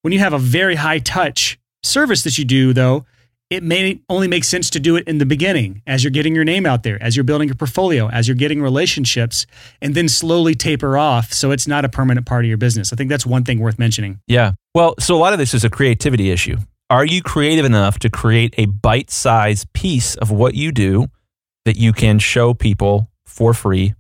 When 0.02 0.14
you 0.14 0.20
have 0.20 0.34
a 0.34 0.40
very 0.40 0.76
high 0.76 1.00
touch 1.00 1.60
service 1.84 2.24
that 2.24 2.38
you 2.38 2.46
do, 2.46 2.74
though, 2.74 3.06
it 3.50 3.64
may 3.64 4.00
only 4.10 4.28
make 4.28 4.44
sense 4.44 4.70
to 4.70 4.80
do 4.80 4.96
it 4.96 5.08
in 5.08 5.18
the 5.18 5.26
beginning 5.26 5.82
as 5.88 6.04
you're 6.04 6.12
getting 6.12 6.36
your 6.36 6.44
name 6.44 6.68
out 6.68 6.84
there, 6.84 7.02
as 7.02 7.16
you're 7.16 7.24
building 7.24 7.48
your 7.48 7.56
portfolio, 7.56 8.08
as 8.10 8.28
you're 8.28 8.36
getting 8.36 8.62
relationships, 8.62 9.48
and 9.82 9.96
then 9.96 10.08
slowly 10.08 10.54
taper 10.54 10.98
off 10.98 11.34
so 11.34 11.50
it's 11.50 11.68
not 11.68 11.84
a 11.84 11.90
permanent 11.90 12.28
part 12.28 12.46
of 12.46 12.50
your 12.50 12.58
business. 12.58 12.94
I 12.94 12.96
think 12.96 13.10
that's 13.10 13.26
one 13.26 13.44
thing 13.44 13.60
worth 13.60 13.80
mentioning. 13.80 14.20
Yeah. 14.28 14.52
Well, 14.76 14.94
so 15.00 15.16
a 15.16 15.18
lot 15.18 15.34
of 15.34 15.40
this 15.40 15.56
is 15.56 15.64
a 15.64 15.70
creativity 15.70 16.30
issue. 16.30 16.58
Are 16.92 17.06
you 17.06 17.22
creative 17.22 17.66
enough 17.66 18.00
to 18.00 18.10
create 18.10 18.56
a 18.58 18.66
bite 18.66 19.12
sized 19.12 19.72
piece 19.74 20.16
of 20.16 20.32
what 20.32 20.56
you 20.56 20.72
do 20.72 21.06
that 21.66 21.78
you 21.78 21.94
can 21.94 22.18
show 22.18 22.56
people 22.56 23.12
for 23.28 23.54
free 23.54 23.94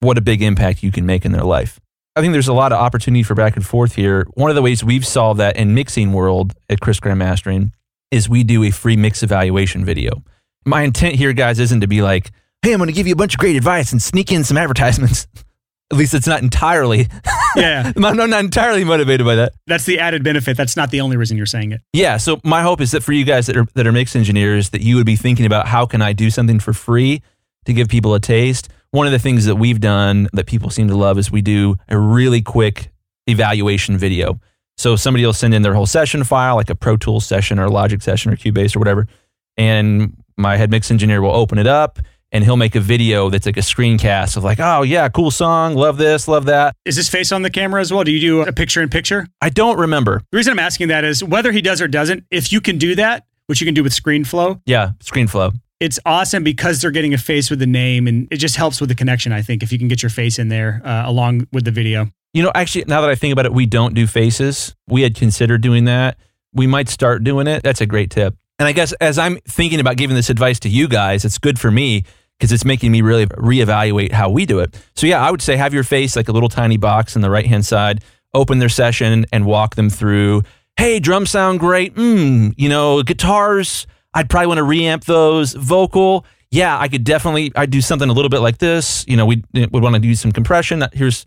what 0.00 0.18
a 0.18 0.20
big 0.20 0.42
impact 0.42 0.82
you 0.82 0.90
can 0.90 1.06
make 1.06 1.24
in 1.24 1.30
their 1.30 1.44
life? 1.44 1.78
I 2.16 2.20
think 2.20 2.32
there's 2.32 2.48
a 2.48 2.52
lot 2.52 2.72
of 2.72 2.80
opportunity 2.80 3.22
for 3.22 3.36
back 3.36 3.54
and 3.54 3.64
forth 3.64 3.94
here. 3.94 4.26
One 4.34 4.50
of 4.50 4.56
the 4.56 4.62
ways 4.62 4.82
we've 4.82 5.06
solved 5.06 5.38
that 5.38 5.56
in 5.56 5.74
mixing 5.74 6.12
world 6.12 6.54
at 6.68 6.80
Chris 6.80 6.98
Graham 6.98 7.18
Mastering 7.18 7.72
is 8.10 8.28
we 8.28 8.42
do 8.42 8.64
a 8.64 8.72
free 8.72 8.96
mix 8.96 9.22
evaluation 9.22 9.84
video. 9.84 10.24
My 10.66 10.82
intent 10.82 11.14
here, 11.14 11.32
guys, 11.32 11.60
isn't 11.60 11.82
to 11.82 11.86
be 11.86 12.02
like, 12.02 12.32
hey, 12.62 12.72
I'm 12.72 12.78
going 12.78 12.88
to 12.88 12.92
give 12.92 13.06
you 13.06 13.12
a 13.12 13.16
bunch 13.16 13.34
of 13.34 13.38
great 13.38 13.54
advice 13.54 13.92
and 13.92 14.02
sneak 14.02 14.32
in 14.32 14.42
some 14.42 14.56
advertisements. 14.56 15.28
At 15.90 15.96
least 15.96 16.14
it's 16.14 16.26
not 16.26 16.42
entirely. 16.42 17.08
Yeah. 17.56 17.92
I'm 17.96 18.16
not 18.16 18.44
entirely 18.44 18.84
motivated 18.84 19.24
by 19.26 19.34
that. 19.36 19.54
That's 19.66 19.84
the 19.84 19.98
added 19.98 20.22
benefit. 20.22 20.56
That's 20.56 20.76
not 20.76 20.90
the 20.90 21.00
only 21.00 21.16
reason 21.16 21.36
you're 21.36 21.46
saying 21.46 21.72
it. 21.72 21.80
Yeah. 21.94 22.18
So 22.18 22.40
my 22.44 22.62
hope 22.62 22.80
is 22.82 22.90
that 22.90 23.02
for 23.02 23.12
you 23.12 23.24
guys 23.24 23.46
that 23.46 23.56
are 23.56 23.66
that 23.74 23.86
are 23.86 23.90
mix 23.90 24.14
engineers, 24.14 24.70
that 24.70 24.82
you 24.82 24.96
would 24.96 25.06
be 25.06 25.16
thinking 25.16 25.46
about 25.46 25.66
how 25.66 25.86
can 25.86 26.02
I 26.02 26.12
do 26.12 26.30
something 26.30 26.60
for 26.60 26.74
free 26.74 27.22
to 27.64 27.72
give 27.72 27.88
people 27.88 28.14
a 28.14 28.20
taste. 28.20 28.68
One 28.90 29.06
of 29.06 29.12
the 29.12 29.18
things 29.18 29.46
that 29.46 29.56
we've 29.56 29.80
done 29.80 30.28
that 30.34 30.46
people 30.46 30.70
seem 30.70 30.88
to 30.88 30.96
love 30.96 31.18
is 31.18 31.32
we 31.32 31.42
do 31.42 31.76
a 31.88 31.98
really 31.98 32.42
quick 32.42 32.90
evaluation 33.26 33.96
video. 33.96 34.40
So 34.76 34.94
somebody 34.94 35.24
will 35.26 35.32
send 35.32 35.54
in 35.54 35.62
their 35.62 35.74
whole 35.74 35.86
session 35.86 36.22
file, 36.22 36.54
like 36.56 36.70
a 36.70 36.74
Pro 36.74 36.96
Tools 36.96 37.26
session 37.26 37.58
or 37.58 37.64
a 37.64 37.70
Logic 37.70 38.00
session 38.00 38.32
or 38.32 38.36
Cubase 38.36 38.76
or 38.76 38.78
whatever, 38.78 39.08
and 39.56 40.16
my 40.36 40.56
head 40.56 40.70
mix 40.70 40.90
engineer 40.90 41.20
will 41.20 41.34
open 41.34 41.58
it 41.58 41.66
up 41.66 41.98
and 42.32 42.44
he'll 42.44 42.56
make 42.56 42.74
a 42.74 42.80
video 42.80 43.30
that's 43.30 43.46
like 43.46 43.56
a 43.56 43.60
screencast 43.60 44.36
of 44.36 44.44
like, 44.44 44.58
oh 44.60 44.82
yeah, 44.82 45.08
cool 45.08 45.30
song, 45.30 45.74
love 45.74 45.96
this, 45.96 46.28
love 46.28 46.44
that. 46.46 46.74
Is 46.84 46.96
this 46.96 47.08
face 47.08 47.32
on 47.32 47.42
the 47.42 47.50
camera 47.50 47.80
as 47.80 47.92
well? 47.92 48.04
Do 48.04 48.12
you 48.12 48.20
do 48.20 48.42
a 48.42 48.52
picture 48.52 48.82
in 48.82 48.88
picture? 48.88 49.26
I 49.40 49.48
don't 49.50 49.78
remember. 49.78 50.22
The 50.30 50.36
reason 50.36 50.52
I'm 50.52 50.58
asking 50.58 50.88
that 50.88 51.04
is 51.04 51.22
whether 51.24 51.52
he 51.52 51.60
does 51.62 51.80
or 51.80 51.88
doesn't, 51.88 52.24
if 52.30 52.52
you 52.52 52.60
can 52.60 52.78
do 52.78 52.94
that, 52.96 53.26
which 53.46 53.60
you 53.60 53.64
can 53.64 53.74
do 53.74 53.82
with 53.82 53.92
ScreenFlow, 53.94 54.60
Yeah, 54.66 54.90
ScreenFlow. 55.02 55.54
it's 55.80 55.98
awesome 56.04 56.44
because 56.44 56.80
they're 56.82 56.90
getting 56.90 57.14
a 57.14 57.18
face 57.18 57.48
with 57.50 57.58
the 57.60 57.66
name 57.66 58.06
and 58.06 58.28
it 58.30 58.36
just 58.36 58.56
helps 58.56 58.80
with 58.80 58.88
the 58.90 58.94
connection, 58.94 59.32
I 59.32 59.40
think, 59.42 59.62
if 59.62 59.72
you 59.72 59.78
can 59.78 59.88
get 59.88 60.02
your 60.02 60.10
face 60.10 60.38
in 60.38 60.48
there 60.48 60.82
uh, 60.84 61.04
along 61.06 61.46
with 61.52 61.64
the 61.64 61.70
video. 61.70 62.08
You 62.34 62.42
know, 62.42 62.52
actually, 62.54 62.84
now 62.88 63.00
that 63.00 63.08
I 63.08 63.14
think 63.14 63.32
about 63.32 63.46
it, 63.46 63.54
we 63.54 63.64
don't 63.64 63.94
do 63.94 64.06
faces. 64.06 64.74
We 64.86 65.00
had 65.00 65.14
considered 65.14 65.62
doing 65.62 65.84
that. 65.84 66.18
We 66.52 66.66
might 66.66 66.90
start 66.90 67.24
doing 67.24 67.46
it. 67.46 67.62
That's 67.62 67.80
a 67.80 67.86
great 67.86 68.10
tip. 68.10 68.36
And 68.58 68.66
I 68.66 68.72
guess 68.72 68.92
as 68.94 69.18
I'm 69.18 69.38
thinking 69.48 69.80
about 69.80 69.96
giving 69.96 70.16
this 70.16 70.30
advice 70.30 70.58
to 70.60 70.68
you 70.68 70.88
guys, 70.88 71.24
it's 71.24 71.38
good 71.38 71.58
for 71.58 71.70
me 71.70 72.04
because 72.38 72.52
it's 72.52 72.64
making 72.64 72.92
me 72.92 73.02
really 73.02 73.26
reevaluate 73.26 74.12
how 74.12 74.30
we 74.30 74.46
do 74.46 74.60
it. 74.60 74.76
So, 74.94 75.06
yeah, 75.06 75.24
I 75.24 75.30
would 75.30 75.42
say 75.42 75.56
have 75.56 75.74
your 75.74 75.84
face 75.84 76.16
like 76.16 76.28
a 76.28 76.32
little 76.32 76.48
tiny 76.48 76.76
box 76.76 77.16
on 77.16 77.22
the 77.22 77.30
right 77.30 77.46
hand 77.46 77.66
side, 77.66 78.02
open 78.34 78.58
their 78.58 78.68
session 78.68 79.26
and 79.32 79.44
walk 79.46 79.74
them 79.74 79.90
through. 79.90 80.42
Hey, 80.76 81.00
drums 81.00 81.30
sound 81.30 81.60
great. 81.60 81.94
Mm, 81.94 82.54
you 82.56 82.68
know, 82.68 83.02
guitars, 83.02 83.86
I'd 84.14 84.30
probably 84.30 84.48
want 84.48 84.58
to 84.58 84.64
reamp 84.64 85.04
those. 85.04 85.52
Vocal, 85.52 86.24
yeah, 86.50 86.78
I 86.78 86.88
could 86.88 87.04
definitely, 87.04 87.52
I'd 87.56 87.70
do 87.70 87.80
something 87.80 88.08
a 88.08 88.12
little 88.12 88.28
bit 88.28 88.40
like 88.40 88.58
this. 88.58 89.04
You 89.08 89.16
know, 89.16 89.26
we 89.26 89.42
would 89.54 89.82
want 89.82 89.94
to 89.94 90.00
do 90.00 90.14
some 90.14 90.32
compression. 90.32 90.84
Here's, 90.92 91.26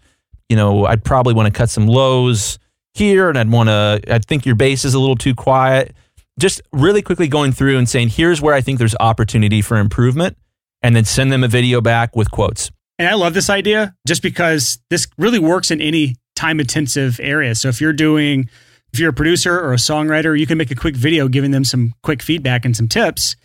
you 0.50 0.56
know, 0.56 0.86
I'd 0.86 1.04
probably 1.04 1.34
want 1.34 1.54
to 1.54 1.58
cut 1.58 1.70
some 1.70 1.88
lows 1.88 2.60
here 2.94 3.30
and 3.30 3.38
I'd 3.38 3.50
want 3.50 3.70
to, 3.70 4.02
I 4.10 4.20
think 4.20 4.46
your 4.46 4.56
bass 4.56 4.84
is 4.84 4.94
a 4.94 5.00
little 5.00 5.16
too 5.16 5.36
quiet. 5.36 5.96
Just 6.40 6.62
really 6.72 7.02
quickly 7.02 7.28
going 7.28 7.52
through 7.52 7.78
and 7.78 7.88
saying, 7.88 8.10
here's 8.10 8.42
where 8.42 8.54
I 8.54 8.62
think 8.62 8.80
there's 8.80 8.96
opportunity 9.00 9.62
for 9.62 9.78
improvement, 9.78 10.38
and 10.82 10.96
then 10.96 11.06
send 11.06 11.32
them 11.32 11.44
a 11.44 11.48
video 11.48 11.82
back 11.82 12.16
with 12.16 12.32
quotes. 12.32 12.72
And 12.98 13.08
I 13.08 13.16
love 13.16 13.34
this 13.34 13.50
idea 13.50 13.96
just 14.08 14.22
because 14.22 14.80
this 14.90 15.08
really 15.18 15.40
works 15.40 15.72
in 15.72 15.82
any 15.82 16.16
time 16.36 16.60
intensive 16.60 17.20
area. 17.22 17.56
So 17.56 17.68
if 17.68 17.82
you're 17.82 17.94
doing, 17.94 18.50
if 18.94 19.00
you're 19.00 19.10
a 19.10 19.14
producer 19.14 19.60
or 19.60 19.74
a 19.74 19.78
songwriter, 19.78 20.38
you 20.38 20.48
can 20.48 20.58
make 20.58 20.72
a 20.72 20.76
quick 20.76 20.96
video 20.96 21.28
giving 21.28 21.52
them 21.52 21.64
some 21.64 21.94
quick 22.04 22.22
feedback 22.22 22.66
and 22.66 22.76
some 22.76 22.88
tips 22.88 23.36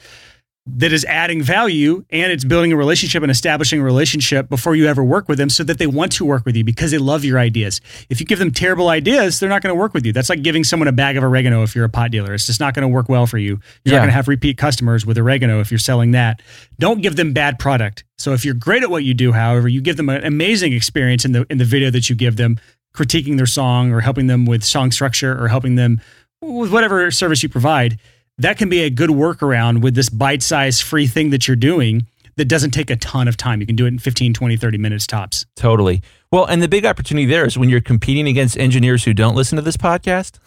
that 0.69 0.93
is 0.93 1.05
adding 1.05 1.41
value 1.43 2.05
and 2.11 2.33
it's 2.33 2.45
building 2.45 2.73
a 2.73 2.77
relationship 2.77 3.23
and 3.23 3.31
establishing 3.31 3.79
a 3.81 3.85
relationship 3.85 4.49
before 4.49 4.75
you 4.75 4.87
ever 4.87 5.05
work 5.05 5.29
with 5.29 5.39
them 5.39 5.49
so 5.49 5.63
that 5.63 5.79
they 5.79 5.87
want 5.87 6.11
to 6.11 6.25
work 6.25 6.45
with 6.45 6.57
you 6.57 6.65
because 6.65 6.91
they 6.91 6.99
love 6.99 7.25
your 7.25 7.39
ideas. 7.39 7.81
If 8.11 8.19
you 8.19 8.27
give 8.27 8.41
them 8.41 8.51
terrible 8.51 8.89
ideas, 8.89 9.39
they're 9.39 9.49
not 9.49 9.63
going 9.63 9.73
to 9.75 9.79
work 9.79 9.95
with 9.95 10.05
you. 10.05 10.13
That's 10.13 10.29
like 10.29 10.43
giving 10.43 10.65
someone 10.65 10.89
a 10.89 10.93
bag 10.93 11.17
of 11.17 11.23
oregano 11.23 11.63
if 11.63 11.77
you're 11.77 11.85
a 11.85 11.89
pot 11.89 12.11
dealer. 12.11 12.35
It's 12.35 12.47
just 12.47 12.59
not 12.59 12.75
going 12.75 12.83
to 12.83 12.89
work 12.89 13.09
well 13.09 13.27
for 13.27 13.39
you. 13.39 13.61
You're 13.85 13.93
Yeah. 13.93 13.93
not 13.93 13.99
going 13.99 14.09
to 14.09 14.15
have 14.15 14.27
repeat 14.27 14.59
customers 14.59 15.07
with 15.07 15.19
oregano 15.19 15.61
if 15.61 15.71
you're 15.71 15.79
selling 15.79 16.11
that. 16.11 16.43
Don't 16.81 17.01
give 17.01 17.15
them 17.15 17.33
bad 17.33 17.61
product. 17.61 18.03
So 18.19 18.33
if 18.33 18.45
you're 18.45 18.55
great 18.55 18.83
at 18.83 18.91
what 18.91 19.05
you 19.05 19.15
do, 19.15 19.31
however, 19.33 19.69
you 19.69 19.81
give 19.81 19.97
them 19.97 20.09
an 20.09 20.25
amazing 20.25 20.73
experience 20.73 21.25
in 21.25 21.31
the 21.33 21.47
in 21.49 21.59
the 21.59 21.65
video 21.65 21.91
that 21.91 22.11
you 22.11 22.17
give 22.17 22.37
them, 22.37 22.59
critiquing 22.93 23.37
their 23.37 23.47
song 23.47 23.93
or 23.93 24.01
helping 24.01 24.27
them 24.27 24.47
with 24.47 24.65
song 24.65 24.91
structure 24.91 25.41
or 25.41 25.47
helping 25.49 25.77
them 25.77 26.01
with 26.41 26.73
whatever 26.73 27.11
service 27.13 27.43
you 27.43 27.49
provide 27.49 28.01
that 28.38 28.59
can 28.59 28.68
be 28.68 28.81
a 28.81 28.90
good 28.90 29.11
workaround 29.11 29.81
with 29.81 29.94
this 29.94 30.09
bite-sized 30.09 30.83
free 30.83 31.07
thing 31.07 31.31
that 31.31 31.49
you're 31.49 31.57
doing 31.57 32.07
that 32.37 32.46
doesn't 32.46 32.70
take 32.70 32.90
a 32.90 32.96
ton 32.96 33.29
of 33.29 33.37
time. 33.37 33.61
You 33.61 33.66
can 33.66 33.77
do 33.77 33.87
it 33.87 33.88
in 33.88 33.99
15, 33.99 34.35
20, 34.35 34.57
30 34.57 34.79
minutes 34.79 35.07
tops. 35.07 35.46
Totally. 35.57 36.03
Well, 36.31 36.44
and 36.44 36.62
the 36.62 36.68
big 36.68 36.85
opportunity 36.85 37.27
there 37.27 37.46
is 37.46 37.57
when 37.57 37.68
you're 37.68 37.81
competing 37.81 38.29
against 38.29 38.59
engineers 38.59 39.05
who 39.05 39.14
don't 39.14 39.35
listen 39.35 39.57
to 39.57 39.62
this 39.62 39.77
podcast. 39.77 40.38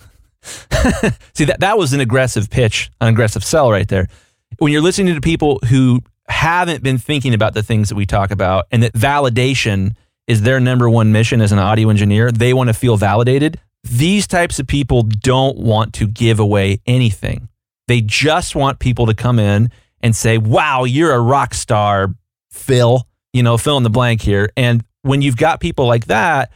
See, 1.33 1.45
that, 1.45 1.59
that 1.59 1.77
was 1.77 1.93
an 1.93 1.99
aggressive 1.99 2.49
pitch, 2.49 2.91
an 3.01 3.07
aggressive 3.07 3.43
sell 3.43 3.71
right 3.71 3.87
there. 3.87 4.07
When 4.59 4.71
you're 4.71 4.81
listening 4.81 5.15
to 5.15 5.21
people 5.21 5.59
who 5.69 6.01
haven't 6.27 6.83
been 6.83 6.99
thinking 6.99 7.33
about 7.33 7.55
the 7.55 7.63
things 7.63 7.89
that 7.89 7.95
we 7.95 8.05
talk 8.05 8.29
about 8.29 8.67
and 8.71 8.83
that 8.83 8.93
validation 8.93 9.95
is 10.27 10.43
their 10.43 10.59
number 10.59 10.87
one 10.89 11.11
mission 11.11 11.41
as 11.41 11.51
an 11.51 11.59
audio 11.59 11.89
engineer, 11.89 12.31
they 12.31 12.53
want 12.53 12.67
to 12.67 12.73
feel 12.73 12.97
validated. 12.97 13.59
These 13.83 14.27
types 14.27 14.59
of 14.59 14.67
people 14.67 15.01
don't 15.01 15.57
want 15.57 15.93
to 15.95 16.07
give 16.07 16.39
away 16.39 16.81
anything. 16.85 17.48
They 17.89 18.01
just 18.01 18.55
want 18.55 18.77
people 18.77 19.07
to 19.07 19.15
come 19.15 19.39
in 19.39 19.71
and 19.99 20.15
say, 20.15 20.37
wow, 20.37 20.83
you're 20.83 21.11
a 21.11 21.19
rock 21.19 21.55
star, 21.55 22.13
Phil, 22.51 23.07
you 23.33 23.41
know, 23.41 23.57
fill 23.57 23.77
in 23.77 23.83
the 23.83 23.89
blank 23.89 24.21
here. 24.21 24.51
And 24.55 24.83
when 25.01 25.23
you've 25.23 25.37
got 25.37 25.59
people 25.59 25.87
like 25.87 26.05
that, 26.05 26.51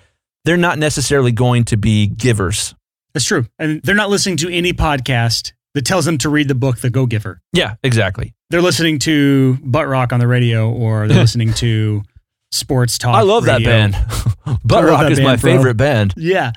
they're 0.45 0.57
not 0.57 0.77
necessarily 0.77 1.31
going 1.31 1.63
to 1.65 1.75
be 1.75 2.05
givers. 2.05 2.75
That's 3.15 3.25
true. 3.25 3.47
And 3.57 3.81
they're 3.81 3.95
not 3.95 4.11
listening 4.11 4.37
to 4.37 4.53
any 4.53 4.73
podcast 4.73 5.53
that 5.73 5.87
tells 5.87 6.05
them 6.05 6.19
to 6.19 6.29
read 6.29 6.49
the 6.49 6.53
book 6.55 6.77
The 6.77 6.91
Go 6.91 7.07
Giver. 7.07 7.41
Yeah, 7.51 7.77
exactly. 7.83 8.35
They're 8.51 8.61
listening 8.61 8.99
to 8.99 9.57
butt 9.63 9.87
rock 9.87 10.13
on 10.13 10.19
the 10.19 10.27
radio 10.27 10.69
or 10.71 11.07
they're 11.07 11.17
listening 11.21 11.53
to 11.55 12.03
sports 12.51 12.99
talk. 12.99 13.15
I 13.15 13.21
love 13.23 13.45
that 13.45 13.63
band. 13.63 13.93
Butt 14.63 14.85
Rock 14.85 15.09
is 15.09 15.19
my 15.19 15.31
band, 15.31 15.41
bro. 15.41 15.51
favorite 15.51 15.77
band. 15.77 16.13
Yeah. 16.15 16.51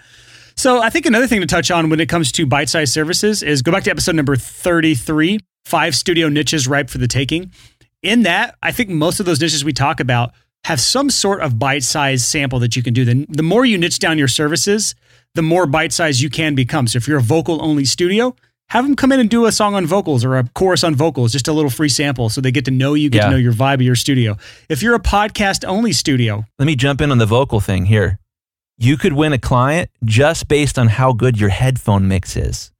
So 0.58 0.80
I 0.80 0.88
think 0.88 1.04
another 1.04 1.26
thing 1.26 1.40
to 1.42 1.46
touch 1.46 1.70
on 1.70 1.90
when 1.90 2.00
it 2.00 2.08
comes 2.08 2.32
to 2.32 2.46
bite-sized 2.46 2.92
services 2.92 3.42
is 3.42 3.60
go 3.62 3.70
back 3.72 3.84
to 3.84 3.90
episode 3.90 4.14
number 4.16 4.36
33, 4.36 5.38
five 5.66 5.94
studio 5.94 6.28
niches 6.30 6.66
ripe 6.66 6.88
for 6.88 6.96
the 6.98 7.06
taking. 7.08 7.52
In 8.02 8.22
that, 8.22 8.56
I 8.62 8.72
think 8.72 8.88
most 8.88 9.20
of 9.20 9.26
those 9.26 9.40
niches 9.40 9.64
we 9.64 9.72
talk 9.74 10.00
about 10.00 10.32
have 10.64 10.80
some 10.80 11.10
sort 11.10 11.42
of 11.42 11.58
bite-sized 11.58 12.24
sample 12.24 12.58
that 12.60 12.74
you 12.74 12.82
can 12.82 12.94
do. 12.94 13.04
The, 13.04 13.26
the 13.28 13.42
more 13.42 13.66
you 13.66 13.76
niche 13.76 13.98
down 13.98 14.16
your 14.16 14.28
services, 14.28 14.94
the 15.34 15.42
more 15.42 15.66
bite-sized 15.66 16.20
you 16.22 16.30
can 16.30 16.54
become. 16.54 16.86
So 16.88 16.96
if 16.96 17.06
you're 17.06 17.18
a 17.18 17.22
vocal-only 17.22 17.84
studio, 17.84 18.34
have 18.70 18.84
them 18.84 18.96
come 18.96 19.12
in 19.12 19.20
and 19.20 19.28
do 19.30 19.44
a 19.44 19.52
song 19.52 19.74
on 19.74 19.86
vocals 19.86 20.24
or 20.24 20.36
a 20.38 20.44
chorus 20.54 20.82
on 20.82 20.94
vocals, 20.94 21.32
just 21.32 21.48
a 21.48 21.52
little 21.52 21.70
free 21.70 21.88
sample 21.90 22.30
so 22.30 22.40
they 22.40 22.50
get 22.50 22.64
to 22.64 22.70
know 22.70 22.94
you, 22.94 23.10
get 23.10 23.18
Yeah. 23.18 23.24
to 23.26 23.30
know 23.32 23.36
your 23.36 23.52
vibe 23.52 23.74
of 23.74 23.82
your 23.82 23.94
studio. 23.94 24.36
If 24.70 24.82
you're 24.82 24.94
a 24.94 25.00
podcast-only 25.00 25.92
studio, 25.92 26.44
Let 26.58 26.64
me 26.66 26.74
jump 26.76 27.00
in 27.02 27.10
on 27.12 27.18
the 27.18 27.26
vocal 27.26 27.60
thing 27.60 27.84
here. 27.86 28.18
You 28.78 28.98
could 28.98 29.14
win 29.14 29.32
a 29.32 29.38
client 29.38 29.90
just 30.04 30.48
based 30.48 30.78
on 30.78 30.88
how 30.88 31.14
good 31.14 31.40
your 31.40 31.48
headphone 31.48 32.08
mix 32.08 32.36
is. 32.36 32.72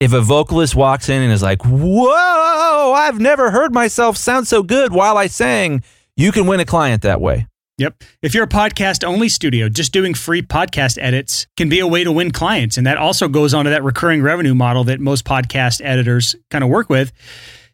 If 0.00 0.12
a 0.12 0.20
vocalist 0.20 0.74
walks 0.74 1.08
in 1.08 1.22
and 1.22 1.32
is 1.32 1.42
like, 1.42 1.62
Whoa, 1.64 2.92
I've 2.92 3.20
never 3.20 3.52
heard 3.52 3.72
myself 3.72 4.16
sound 4.16 4.48
so 4.48 4.64
good 4.64 4.92
while 4.92 5.16
I 5.16 5.28
sang, 5.28 5.84
you 6.16 6.32
can 6.32 6.48
win 6.48 6.58
a 6.58 6.64
client 6.64 7.02
that 7.02 7.20
way. 7.20 7.46
Yep. 7.78 8.02
If 8.20 8.34
you're 8.34 8.44
a 8.44 8.48
podcast 8.48 9.04
only 9.04 9.28
studio, 9.28 9.68
just 9.68 9.92
doing 9.92 10.14
free 10.14 10.42
podcast 10.42 10.98
edits 11.00 11.46
can 11.56 11.68
be 11.68 11.78
a 11.78 11.86
way 11.86 12.02
to 12.02 12.10
win 12.10 12.32
clients. 12.32 12.76
And 12.76 12.84
that 12.88 12.98
also 12.98 13.28
goes 13.28 13.54
on 13.54 13.64
to 13.64 13.70
that 13.70 13.84
recurring 13.84 14.22
revenue 14.22 14.54
model 14.56 14.82
that 14.84 14.98
most 14.98 15.24
podcast 15.24 15.80
editors 15.84 16.34
kind 16.50 16.64
of 16.64 16.70
work 16.70 16.88
with. 16.88 17.12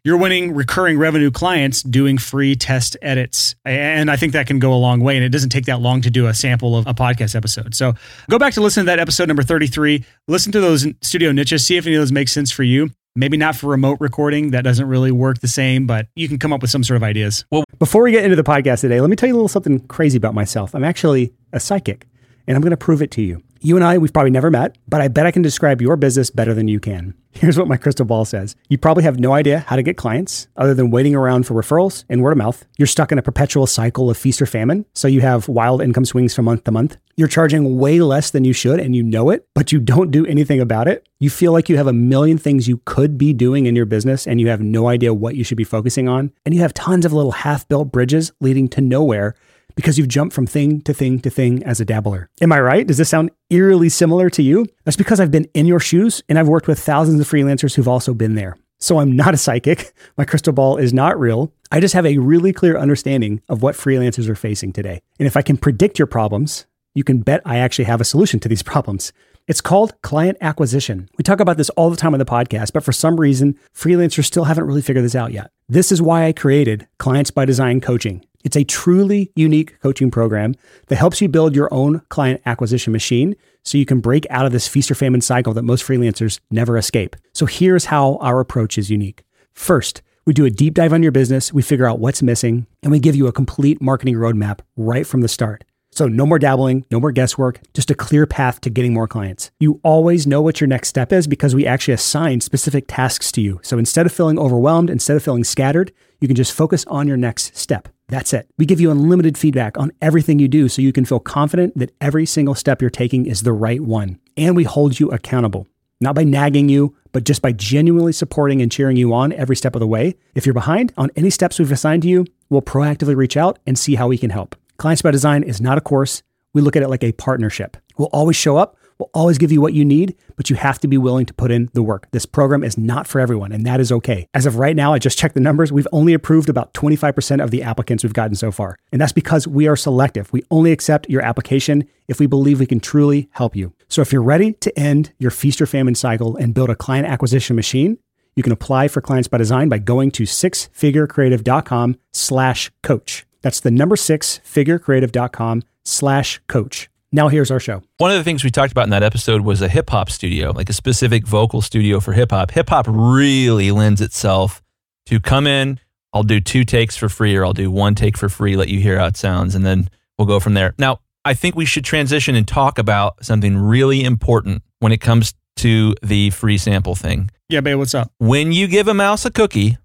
You're 0.03 0.17
winning 0.17 0.55
recurring 0.55 0.97
revenue 0.97 1.29
clients 1.29 1.83
doing 1.83 2.17
free 2.17 2.55
test 2.55 2.97
edits. 3.03 3.53
And 3.65 4.09
I 4.09 4.15
think 4.15 4.33
that 4.33 4.47
can 4.47 4.57
go 4.57 4.73
a 4.73 4.75
long 4.75 4.99
way. 5.01 5.15
And 5.15 5.23
it 5.23 5.29
doesn't 5.29 5.51
take 5.51 5.65
that 5.65 5.79
long 5.79 6.01
to 6.01 6.09
do 6.09 6.25
a 6.25 6.33
sample 6.33 6.75
of 6.75 6.87
a 6.87 6.95
podcast 6.95 7.35
episode. 7.35 7.75
So 7.75 7.93
go 8.27 8.39
back 8.39 8.55
to 8.55 8.61
listen 8.61 8.85
to 8.85 8.85
that 8.87 8.97
episode 8.97 9.27
number 9.27 9.43
33. 9.43 10.03
Listen 10.27 10.51
to 10.53 10.59
those 10.59 10.87
studio 11.03 11.31
niches, 11.31 11.63
see 11.63 11.77
if 11.77 11.85
any 11.85 11.95
of 11.95 12.01
those 12.01 12.11
make 12.11 12.29
sense 12.29 12.51
for 12.51 12.63
you. 12.63 12.89
Maybe 13.15 13.37
not 13.37 13.55
for 13.55 13.67
remote 13.67 13.99
recording. 14.01 14.51
That 14.51 14.63
doesn't 14.63 14.87
really 14.87 15.11
work 15.11 15.39
the 15.39 15.47
same, 15.47 15.85
but 15.85 16.07
you 16.15 16.27
can 16.27 16.39
come 16.39 16.51
up 16.51 16.63
with 16.63 16.71
some 16.71 16.83
sort 16.83 16.95
of 16.95 17.03
ideas. 17.03 17.45
Well, 17.51 17.63
before 17.77 18.01
we 18.01 18.11
get 18.11 18.23
into 18.23 18.35
the 18.35 18.43
podcast 18.43 18.81
today, 18.81 19.01
let 19.01 19.09
me 19.11 19.15
tell 19.15 19.27
you 19.27 19.35
a 19.35 19.37
little 19.37 19.49
something 19.49 19.81
crazy 19.81 20.17
about 20.17 20.33
myself. 20.33 20.73
I'm 20.73 20.83
actually 20.83 21.33
a 21.53 21.59
psychic, 21.59 22.07
and 22.47 22.55
I'm 22.55 22.61
going 22.61 22.71
to 22.71 22.77
prove 22.77 23.03
it 23.03 23.11
to 23.11 23.21
you. 23.21 23.43
You 23.63 23.75
and 23.75 23.85
I, 23.85 23.99
we've 23.99 24.11
probably 24.11 24.31
never 24.31 24.49
met, 24.49 24.75
but 24.87 25.01
I 25.01 25.07
bet 25.07 25.27
I 25.27 25.31
can 25.31 25.43
describe 25.43 25.83
your 25.83 25.95
business 25.95 26.31
better 26.31 26.55
than 26.55 26.67
you 26.67 26.79
can. 26.79 27.13
Here's 27.31 27.59
what 27.59 27.67
my 27.67 27.77
crystal 27.77 28.07
ball 28.07 28.25
says 28.25 28.55
You 28.69 28.79
probably 28.79 29.03
have 29.03 29.19
no 29.19 29.33
idea 29.33 29.59
how 29.67 29.75
to 29.75 29.83
get 29.83 29.97
clients 29.97 30.47
other 30.57 30.73
than 30.73 30.89
waiting 30.89 31.13
around 31.13 31.45
for 31.45 31.53
referrals 31.53 32.03
and 32.09 32.23
word 32.23 32.31
of 32.31 32.39
mouth. 32.39 32.65
You're 32.79 32.87
stuck 32.87 33.11
in 33.11 33.19
a 33.19 33.21
perpetual 33.21 33.67
cycle 33.67 34.09
of 34.09 34.17
feast 34.17 34.41
or 34.41 34.47
famine, 34.47 34.87
so 34.93 35.07
you 35.07 35.21
have 35.21 35.47
wild 35.47 35.79
income 35.79 36.05
swings 36.05 36.33
from 36.33 36.45
month 36.45 36.63
to 36.63 36.71
month. 36.71 36.97
You're 37.15 37.27
charging 37.27 37.77
way 37.77 37.99
less 37.99 38.31
than 38.31 38.45
you 38.45 38.53
should 38.53 38.79
and 38.79 38.95
you 38.95 39.03
know 39.03 39.29
it, 39.29 39.47
but 39.53 39.71
you 39.71 39.79
don't 39.79 40.09
do 40.09 40.25
anything 40.25 40.59
about 40.59 40.87
it. 40.87 41.07
You 41.19 41.29
feel 41.29 41.51
like 41.51 41.69
you 41.69 41.77
have 41.77 41.85
a 41.85 41.93
million 41.93 42.39
things 42.39 42.67
you 42.67 42.81
could 42.85 43.15
be 43.15 43.31
doing 43.31 43.67
in 43.67 43.75
your 43.75 43.85
business 43.85 44.25
and 44.25 44.41
you 44.41 44.47
have 44.47 44.61
no 44.61 44.87
idea 44.87 45.13
what 45.13 45.35
you 45.35 45.43
should 45.43 45.57
be 45.57 45.63
focusing 45.63 46.09
on. 46.09 46.31
And 46.47 46.55
you 46.55 46.61
have 46.61 46.73
tons 46.73 47.05
of 47.05 47.13
little 47.13 47.31
half 47.31 47.67
built 47.67 47.91
bridges 47.91 48.31
leading 48.39 48.67
to 48.69 48.81
nowhere 48.81 49.35
because 49.75 49.97
you've 49.97 50.07
jumped 50.07 50.33
from 50.33 50.47
thing 50.47 50.81
to 50.81 50.93
thing 50.93 51.19
to 51.19 51.29
thing 51.29 51.63
as 51.63 51.79
a 51.79 51.85
dabbler. 51.85 52.29
Am 52.41 52.51
I 52.51 52.59
right? 52.59 52.85
Does 52.85 52.97
this 52.97 53.09
sound 53.09 53.31
eerily 53.49 53.89
similar 53.89 54.29
to 54.31 54.41
you? 54.41 54.65
That's 54.83 54.97
because 54.97 55.19
I've 55.19 55.31
been 55.31 55.47
in 55.53 55.65
your 55.65 55.79
shoes 55.79 56.21
and 56.29 56.37
I've 56.39 56.47
worked 56.47 56.67
with 56.67 56.79
thousands 56.79 57.19
of 57.19 57.29
freelancers 57.29 57.75
who've 57.75 57.87
also 57.87 58.13
been 58.13 58.35
there. 58.35 58.57
So 58.79 58.99
I'm 58.99 59.15
not 59.15 59.33
a 59.33 59.37
psychic. 59.37 59.93
My 60.17 60.25
crystal 60.25 60.53
ball 60.53 60.77
is 60.77 60.93
not 60.93 61.19
real. 61.19 61.53
I 61.71 61.79
just 61.79 61.93
have 61.93 62.05
a 62.05 62.17
really 62.17 62.51
clear 62.51 62.77
understanding 62.77 63.41
of 63.47 63.61
what 63.61 63.75
freelancers 63.75 64.27
are 64.27 64.35
facing 64.35 64.73
today. 64.73 65.01
And 65.19 65.27
if 65.27 65.37
I 65.37 65.41
can 65.41 65.55
predict 65.55 65.99
your 65.99 66.07
problems, 66.07 66.65
you 66.93 67.03
can 67.03 67.21
bet 67.21 67.41
I 67.45 67.57
actually 67.57 67.85
have 67.85 68.01
a 68.01 68.05
solution 68.05 68.39
to 68.41 68.49
these 68.49 68.63
problems. 68.71 69.13
It's 69.47 69.61
called 69.61 69.99
client 70.01 70.37
acquisition. 70.41 71.09
We 71.17 71.23
talk 71.23 71.39
about 71.39 71.57
this 71.57 71.69
all 71.71 71.89
the 71.89 71.97
time 71.97 72.13
on 72.13 72.19
the 72.19 72.25
podcast, 72.25 72.73
but 72.73 72.83
for 72.83 72.91
some 72.91 73.19
reason, 73.19 73.57
freelancers 73.75 74.25
still 74.25 74.45
haven't 74.45 74.65
really 74.65 74.81
figured 74.81 75.03
this 75.03 75.15
out 75.15 75.31
yet. 75.31 75.51
This 75.67 75.91
is 75.91 76.01
why 76.01 76.25
I 76.25 76.33
created 76.33 76.87
Clients 76.99 77.31
by 77.31 77.45
Design 77.45 77.81
Coaching. 77.81 78.23
It's 78.43 78.57
a 78.57 78.63
truly 78.63 79.31
unique 79.35 79.79
coaching 79.81 80.11
program 80.11 80.55
that 80.87 80.95
helps 80.95 81.21
you 81.21 81.29
build 81.29 81.55
your 81.55 81.73
own 81.73 82.01
client 82.09 82.41
acquisition 82.45 82.91
machine 82.93 83.35
so 83.63 83.77
you 83.77 83.85
can 83.85 83.99
break 83.99 84.25
out 84.29 84.45
of 84.45 84.51
this 84.51 84.67
feast 84.67 84.89
or 84.91 84.95
famine 84.95 85.21
cycle 85.21 85.53
that 85.53 85.63
most 85.63 85.85
freelancers 85.85 86.39
never 86.49 86.77
escape. 86.77 87.15
So 87.33 87.45
here's 87.45 87.85
how 87.85 88.17
our 88.17 88.39
approach 88.39 88.77
is 88.77 88.89
unique. 88.89 89.23
First, 89.53 90.01
we 90.25 90.33
do 90.33 90.45
a 90.45 90.51
deep 90.51 90.75
dive 90.75 90.93
on 90.93 91.03
your 91.03 91.11
business, 91.11 91.51
we 91.51 91.61
figure 91.61 91.87
out 91.87 91.99
what's 91.99 92.21
missing, 92.21 92.67
and 92.83 92.91
we 92.91 92.99
give 92.99 93.15
you 93.15 93.27
a 93.27 93.31
complete 93.31 93.81
marketing 93.81 94.15
roadmap 94.15 94.59
right 94.75 95.05
from 95.05 95.21
the 95.21 95.27
start. 95.27 95.63
So, 95.93 96.07
no 96.07 96.25
more 96.25 96.39
dabbling, 96.39 96.85
no 96.89 97.01
more 97.01 97.11
guesswork, 97.11 97.59
just 97.73 97.91
a 97.91 97.95
clear 97.95 98.25
path 98.25 98.61
to 98.61 98.69
getting 98.69 98.93
more 98.93 99.09
clients. 99.09 99.51
You 99.59 99.81
always 99.83 100.25
know 100.25 100.41
what 100.41 100.61
your 100.61 100.69
next 100.69 100.87
step 100.87 101.11
is 101.11 101.27
because 101.27 101.53
we 101.53 101.67
actually 101.67 101.95
assign 101.95 102.39
specific 102.39 102.85
tasks 102.87 103.29
to 103.33 103.41
you. 103.41 103.59
So, 103.61 103.77
instead 103.77 104.05
of 104.05 104.13
feeling 104.13 104.39
overwhelmed, 104.39 104.89
instead 104.89 105.17
of 105.17 105.23
feeling 105.23 105.43
scattered, 105.43 105.91
you 106.21 106.29
can 106.29 106.37
just 106.37 106.53
focus 106.53 106.85
on 106.87 107.09
your 107.09 107.17
next 107.17 107.57
step. 107.57 107.89
That's 108.11 108.33
it. 108.33 108.49
We 108.57 108.65
give 108.65 108.81
you 108.81 108.91
unlimited 108.91 109.37
feedback 109.37 109.77
on 109.77 109.93
everything 110.01 110.37
you 110.37 110.49
do 110.49 110.67
so 110.67 110.81
you 110.81 110.91
can 110.91 111.05
feel 111.05 111.21
confident 111.21 111.77
that 111.77 111.95
every 112.01 112.25
single 112.25 112.55
step 112.55 112.81
you're 112.81 112.89
taking 112.89 113.25
is 113.25 113.43
the 113.43 113.53
right 113.53 113.79
one. 113.79 114.19
And 114.35 114.53
we 114.53 114.65
hold 114.65 114.99
you 114.99 115.09
accountable, 115.11 115.65
not 116.01 116.13
by 116.13 116.25
nagging 116.25 116.67
you, 116.67 116.93
but 117.13 117.23
just 117.23 117.41
by 117.41 117.53
genuinely 117.53 118.11
supporting 118.11 118.61
and 118.61 118.69
cheering 118.69 118.97
you 118.97 119.13
on 119.13 119.31
every 119.31 119.55
step 119.55 119.77
of 119.77 119.79
the 119.79 119.87
way. 119.87 120.15
If 120.35 120.45
you're 120.45 120.53
behind 120.53 120.91
on 120.97 121.09
any 121.15 121.29
steps 121.29 121.57
we've 121.57 121.71
assigned 121.71 122.01
to 122.01 122.09
you, 122.09 122.25
we'll 122.49 122.61
proactively 122.61 123.15
reach 123.15 123.37
out 123.37 123.59
and 123.65 123.79
see 123.79 123.95
how 123.95 124.09
we 124.09 124.17
can 124.17 124.29
help. 124.29 124.57
Clients 124.75 125.01
by 125.01 125.11
Design 125.11 125.43
is 125.43 125.61
not 125.61 125.77
a 125.77 125.81
course. 125.81 126.21
We 126.53 126.61
look 126.61 126.75
at 126.75 126.83
it 126.83 126.89
like 126.89 127.05
a 127.05 127.13
partnership. 127.13 127.77
We'll 127.97 128.09
always 128.11 128.35
show 128.35 128.57
up. 128.57 128.75
We'll 129.01 129.09
always 129.15 129.39
give 129.39 129.51
you 129.51 129.61
what 129.61 129.73
you 129.73 129.83
need, 129.83 130.15
but 130.35 130.51
you 130.51 130.55
have 130.57 130.77
to 130.81 130.87
be 130.87 130.95
willing 130.95 131.25
to 131.25 131.33
put 131.33 131.49
in 131.49 131.71
the 131.73 131.81
work. 131.81 132.07
This 132.11 132.27
program 132.27 132.63
is 132.63 132.77
not 132.77 133.07
for 133.07 133.19
everyone, 133.19 133.51
and 133.51 133.65
that 133.65 133.79
is 133.79 133.91
okay. 133.91 134.27
As 134.35 134.45
of 134.45 134.57
right 134.57 134.75
now, 134.75 134.93
I 134.93 134.99
just 134.99 135.17
checked 135.17 135.33
the 135.33 135.41
numbers. 135.41 135.71
We've 135.71 135.87
only 135.91 136.13
approved 136.13 136.49
about 136.49 136.75
25% 136.75 137.43
of 137.43 137.49
the 137.49 137.63
applicants 137.63 138.03
we've 138.03 138.13
gotten 138.13 138.35
so 138.35 138.51
far. 138.51 138.77
And 138.91 139.01
that's 139.01 139.11
because 139.11 139.47
we 139.47 139.67
are 139.67 139.75
selective. 139.75 140.31
We 140.31 140.43
only 140.51 140.71
accept 140.71 141.09
your 141.09 141.23
application 141.23 141.89
if 142.07 142.19
we 142.19 142.27
believe 142.27 142.59
we 142.59 142.67
can 142.67 142.79
truly 142.79 143.27
help 143.31 143.55
you. 143.55 143.73
So 143.87 144.03
if 144.03 144.13
you're 144.13 144.21
ready 144.21 144.53
to 144.53 144.77
end 144.77 145.13
your 145.17 145.31
feast 145.31 145.63
or 145.63 145.65
famine 145.65 145.95
cycle 145.95 146.37
and 146.37 146.53
build 146.53 146.69
a 146.69 146.75
client 146.75 147.07
acquisition 147.07 147.55
machine, 147.55 147.97
you 148.35 148.43
can 148.43 148.53
apply 148.53 148.87
for 148.87 149.01
Clients 149.01 149.27
by 149.27 149.39
Design 149.39 149.67
by 149.67 149.79
going 149.79 150.11
to 150.11 150.25
sixfigurecreative.com 150.25 151.97
slash 152.13 152.71
coach. 152.83 153.25
That's 153.41 153.61
the 153.61 153.71
number 153.71 153.95
six 153.95 154.41
figurecreative.com 154.45 155.63
slash 155.83 156.39
coach. 156.47 156.90
Now 157.13 157.27
here's 157.27 157.51
our 157.51 157.59
show. 157.59 157.83
One 157.97 158.11
of 158.11 158.17
the 158.17 158.23
things 158.23 158.41
we 158.41 158.51
talked 158.51 158.71
about 158.71 158.85
in 158.85 158.91
that 158.91 159.03
episode 159.03 159.41
was 159.41 159.61
a 159.61 159.67
hip 159.67 159.89
hop 159.89 160.09
studio, 160.09 160.51
like 160.51 160.69
a 160.69 160.73
specific 160.73 161.27
vocal 161.27 161.61
studio 161.61 161.99
for 161.99 162.13
hip 162.13 162.31
hop. 162.31 162.51
Hip 162.51 162.69
hop 162.69 162.85
really 162.87 163.69
lends 163.71 163.99
itself 163.99 164.61
to 165.07 165.19
come 165.19 165.45
in, 165.45 165.77
I'll 166.13 166.23
do 166.23 166.39
two 166.39 166.63
takes 166.63 166.95
for 166.95 167.09
free, 167.09 167.35
or 167.35 167.45
I'll 167.45 167.51
do 167.51 167.69
one 167.69 167.95
take 167.95 168.17
for 168.17 168.29
free, 168.29 168.55
let 168.55 168.69
you 168.69 168.79
hear 168.79 168.97
how 168.97 169.07
it 169.07 169.17
sounds, 169.17 169.55
and 169.55 169.65
then 169.65 169.89
we'll 170.17 170.27
go 170.27 170.39
from 170.39 170.53
there. 170.53 170.73
Now, 170.77 170.99
I 171.25 171.33
think 171.33 171.55
we 171.55 171.65
should 171.65 171.83
transition 171.83 172.35
and 172.35 172.47
talk 172.47 172.77
about 172.77 173.25
something 173.25 173.57
really 173.57 174.03
important 174.05 174.63
when 174.79 174.93
it 174.93 175.01
comes 175.01 175.33
to 175.57 175.93
the 176.01 176.29
free 176.29 176.57
sample 176.57 176.95
thing. 176.95 177.29
Yeah, 177.49 177.59
babe, 177.59 177.77
what's 177.77 177.93
up? 177.93 178.09
When 178.19 178.53
you 178.53 178.67
give 178.67 178.87
a 178.87 178.93
mouse 178.93 179.25
a 179.25 179.31
cookie, 179.31 179.77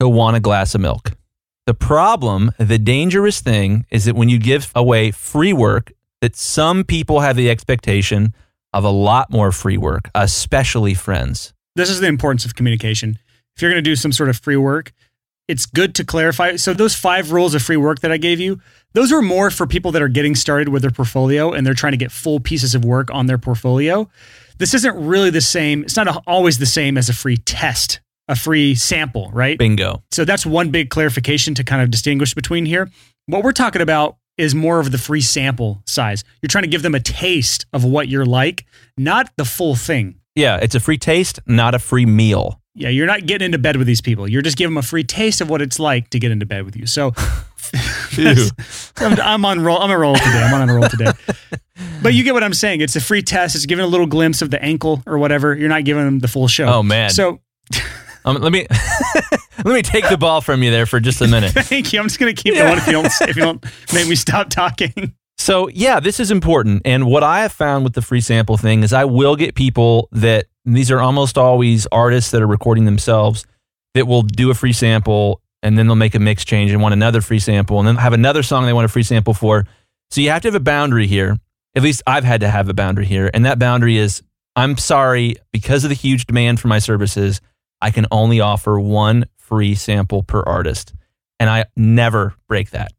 he'll 0.00 0.12
want 0.12 0.36
a 0.36 0.40
glass 0.40 0.74
of 0.74 0.80
milk. 0.80 1.12
The 1.66 1.74
problem, 1.74 2.50
the 2.58 2.78
dangerous 2.78 3.40
thing, 3.40 3.86
is 3.90 4.06
that 4.06 4.16
when 4.16 4.28
you 4.28 4.38
give 4.38 4.72
away 4.74 5.12
free 5.12 5.52
work, 5.52 5.92
that 6.24 6.36
some 6.36 6.84
people 6.84 7.20
have 7.20 7.36
the 7.36 7.50
expectation 7.50 8.32
of 8.72 8.82
a 8.82 8.88
lot 8.88 9.30
more 9.30 9.52
free 9.52 9.76
work, 9.76 10.08
especially 10.14 10.94
friends. 10.94 11.52
This 11.76 11.90
is 11.90 12.00
the 12.00 12.06
importance 12.06 12.46
of 12.46 12.54
communication. 12.54 13.18
If 13.54 13.60
you're 13.60 13.70
going 13.70 13.84
to 13.84 13.90
do 13.90 13.94
some 13.94 14.10
sort 14.10 14.30
of 14.30 14.38
free 14.38 14.56
work, 14.56 14.94
it's 15.48 15.66
good 15.66 15.94
to 15.96 16.04
clarify. 16.04 16.56
So 16.56 16.72
those 16.72 16.94
five 16.94 17.30
rules 17.30 17.54
of 17.54 17.60
free 17.60 17.76
work 17.76 18.00
that 18.00 18.10
I 18.10 18.16
gave 18.16 18.40
you, 18.40 18.58
those 18.94 19.12
are 19.12 19.20
more 19.20 19.50
for 19.50 19.66
people 19.66 19.92
that 19.92 20.00
are 20.00 20.08
getting 20.08 20.34
started 20.34 20.70
with 20.70 20.80
their 20.80 20.90
portfolio 20.90 21.52
and 21.52 21.66
they're 21.66 21.74
trying 21.74 21.92
to 21.92 21.98
get 21.98 22.10
full 22.10 22.40
pieces 22.40 22.74
of 22.74 22.86
work 22.86 23.10
on 23.12 23.26
their 23.26 23.36
portfolio. 23.36 24.08
This 24.56 24.72
isn't 24.72 24.96
really 24.96 25.28
the 25.28 25.42
same. 25.42 25.82
It's 25.82 25.96
not 25.96 26.22
always 26.26 26.56
the 26.56 26.64
same 26.64 26.96
as 26.96 27.10
a 27.10 27.12
free 27.12 27.36
test, 27.36 28.00
a 28.28 28.34
free 28.34 28.76
sample, 28.76 29.30
right? 29.34 29.58
Bingo. 29.58 30.02
So 30.10 30.24
that's 30.24 30.46
one 30.46 30.70
big 30.70 30.88
clarification 30.88 31.54
to 31.56 31.64
kind 31.64 31.82
of 31.82 31.90
distinguish 31.90 32.32
between 32.32 32.64
here. 32.64 32.88
What 33.26 33.44
we're 33.44 33.52
talking 33.52 33.82
about 33.82 34.16
is 34.36 34.54
more 34.54 34.80
of 34.80 34.90
the 34.92 34.98
free 34.98 35.20
sample 35.20 35.82
size. 35.86 36.24
You're 36.42 36.48
trying 36.48 36.64
to 36.64 36.70
give 36.70 36.82
them 36.82 36.94
a 36.94 37.00
taste 37.00 37.66
of 37.72 37.84
what 37.84 38.08
you're 38.08 38.26
like, 38.26 38.66
not 38.96 39.30
the 39.36 39.44
full 39.44 39.74
thing. 39.74 40.16
Yeah, 40.34 40.58
it's 40.60 40.74
a 40.74 40.80
free 40.80 40.98
taste, 40.98 41.40
not 41.46 41.74
a 41.74 41.78
free 41.78 42.06
meal. 42.06 42.60
Yeah, 42.74 42.88
you're 42.88 43.06
not 43.06 43.26
getting 43.26 43.46
into 43.46 43.58
bed 43.58 43.76
with 43.76 43.86
these 43.86 44.00
people. 44.00 44.28
You're 44.28 44.42
just 44.42 44.56
giving 44.56 44.74
them 44.74 44.78
a 44.78 44.86
free 44.86 45.04
taste 45.04 45.40
of 45.40 45.48
what 45.48 45.62
it's 45.62 45.78
like 45.78 46.10
to 46.10 46.18
get 46.18 46.32
into 46.32 46.44
bed 46.46 46.64
with 46.64 46.76
you. 46.76 46.86
So 46.86 47.12
I'm, 48.96 49.20
I'm 49.20 49.44
on 49.44 49.60
roll. 49.60 49.78
I'm 49.78 49.84
on 49.84 49.90
a 49.90 49.98
roll 49.98 50.14
today. 50.14 50.42
I'm 50.42 50.54
on 50.54 50.68
a 50.68 50.74
roll 50.74 50.88
today. 50.88 51.12
But 52.02 52.12
you 52.14 52.22
get 52.22 52.34
what 52.34 52.44
I'm 52.44 52.54
saying. 52.54 52.82
It's 52.82 52.94
a 52.96 53.00
free 53.00 53.22
test. 53.22 53.56
It's 53.56 53.66
giving 53.66 53.84
a 53.84 53.88
little 53.88 54.06
glimpse 54.06 54.42
of 54.42 54.50
the 54.50 54.62
ankle 54.62 55.02
or 55.06 55.18
whatever. 55.18 55.56
You're 55.56 55.70
not 55.70 55.84
giving 55.84 56.04
them 56.04 56.18
the 56.18 56.28
full 56.28 56.46
show. 56.48 56.66
Oh, 56.66 56.82
man. 56.82 57.10
So 57.10 57.40
Um, 58.24 58.36
let 58.36 58.52
me 58.52 58.66
let 59.64 59.74
me 59.74 59.82
take 59.82 60.08
the 60.08 60.16
ball 60.16 60.40
from 60.40 60.62
you 60.62 60.70
there 60.70 60.86
for 60.86 61.00
just 61.00 61.20
a 61.20 61.28
minute. 61.28 61.50
thank 61.54 61.92
you. 61.92 62.00
I'm 62.00 62.06
just 62.06 62.18
gonna 62.18 62.32
keep 62.32 62.54
going 62.54 62.78
if 62.78 62.86
you 62.86 62.92
don't 62.92 63.06
if 63.06 63.36
you 63.36 63.42
don't 63.42 63.64
make 63.94 64.08
me 64.08 64.14
stop 64.14 64.50
talking. 64.50 65.14
So 65.36 65.68
yeah, 65.68 66.00
this 66.00 66.20
is 66.20 66.30
important. 66.30 66.82
And 66.84 67.06
what 67.06 67.22
I 67.22 67.42
have 67.42 67.52
found 67.52 67.84
with 67.84 67.94
the 67.94 68.02
free 68.02 68.20
sample 68.20 68.56
thing 68.56 68.82
is 68.82 68.92
I 68.92 69.04
will 69.04 69.36
get 69.36 69.54
people 69.54 70.08
that 70.12 70.46
these 70.64 70.90
are 70.90 71.00
almost 71.00 71.36
always 71.36 71.86
artists 71.92 72.30
that 72.30 72.40
are 72.40 72.46
recording 72.46 72.84
themselves 72.86 73.44
that 73.94 74.06
will 74.06 74.22
do 74.22 74.50
a 74.50 74.54
free 74.54 74.72
sample 74.72 75.40
and 75.62 75.78
then 75.78 75.86
they'll 75.86 75.96
make 75.96 76.14
a 76.14 76.18
mix 76.18 76.44
change 76.44 76.70
and 76.72 76.80
want 76.80 76.92
another 76.92 77.20
free 77.20 77.38
sample 77.38 77.78
and 77.78 77.88
then 77.88 77.96
have 77.96 78.12
another 78.12 78.42
song 78.42 78.64
they 78.66 78.72
want 78.72 78.84
a 78.84 78.88
free 78.88 79.02
sample 79.02 79.34
for. 79.34 79.66
So 80.10 80.20
you 80.20 80.30
have 80.30 80.42
to 80.42 80.48
have 80.48 80.54
a 80.54 80.60
boundary 80.60 81.06
here. 81.06 81.38
At 81.74 81.82
least 81.82 82.02
I've 82.06 82.24
had 82.24 82.40
to 82.42 82.48
have 82.48 82.68
a 82.68 82.74
boundary 82.74 83.06
here. 83.06 83.30
And 83.34 83.44
that 83.44 83.58
boundary 83.58 83.96
is 83.96 84.22
I'm 84.56 84.76
sorry, 84.76 85.36
because 85.52 85.84
of 85.84 85.90
the 85.90 85.96
huge 85.96 86.26
demand 86.26 86.60
for 86.60 86.68
my 86.68 86.78
services, 86.78 87.40
I 87.84 87.90
can 87.90 88.06
only 88.10 88.40
offer 88.40 88.80
one 88.80 89.26
free 89.36 89.74
sample 89.74 90.22
per 90.22 90.42
artist. 90.42 90.94
And 91.38 91.50
I 91.50 91.66
never 91.76 92.34
break 92.48 92.70
that. 92.70 92.92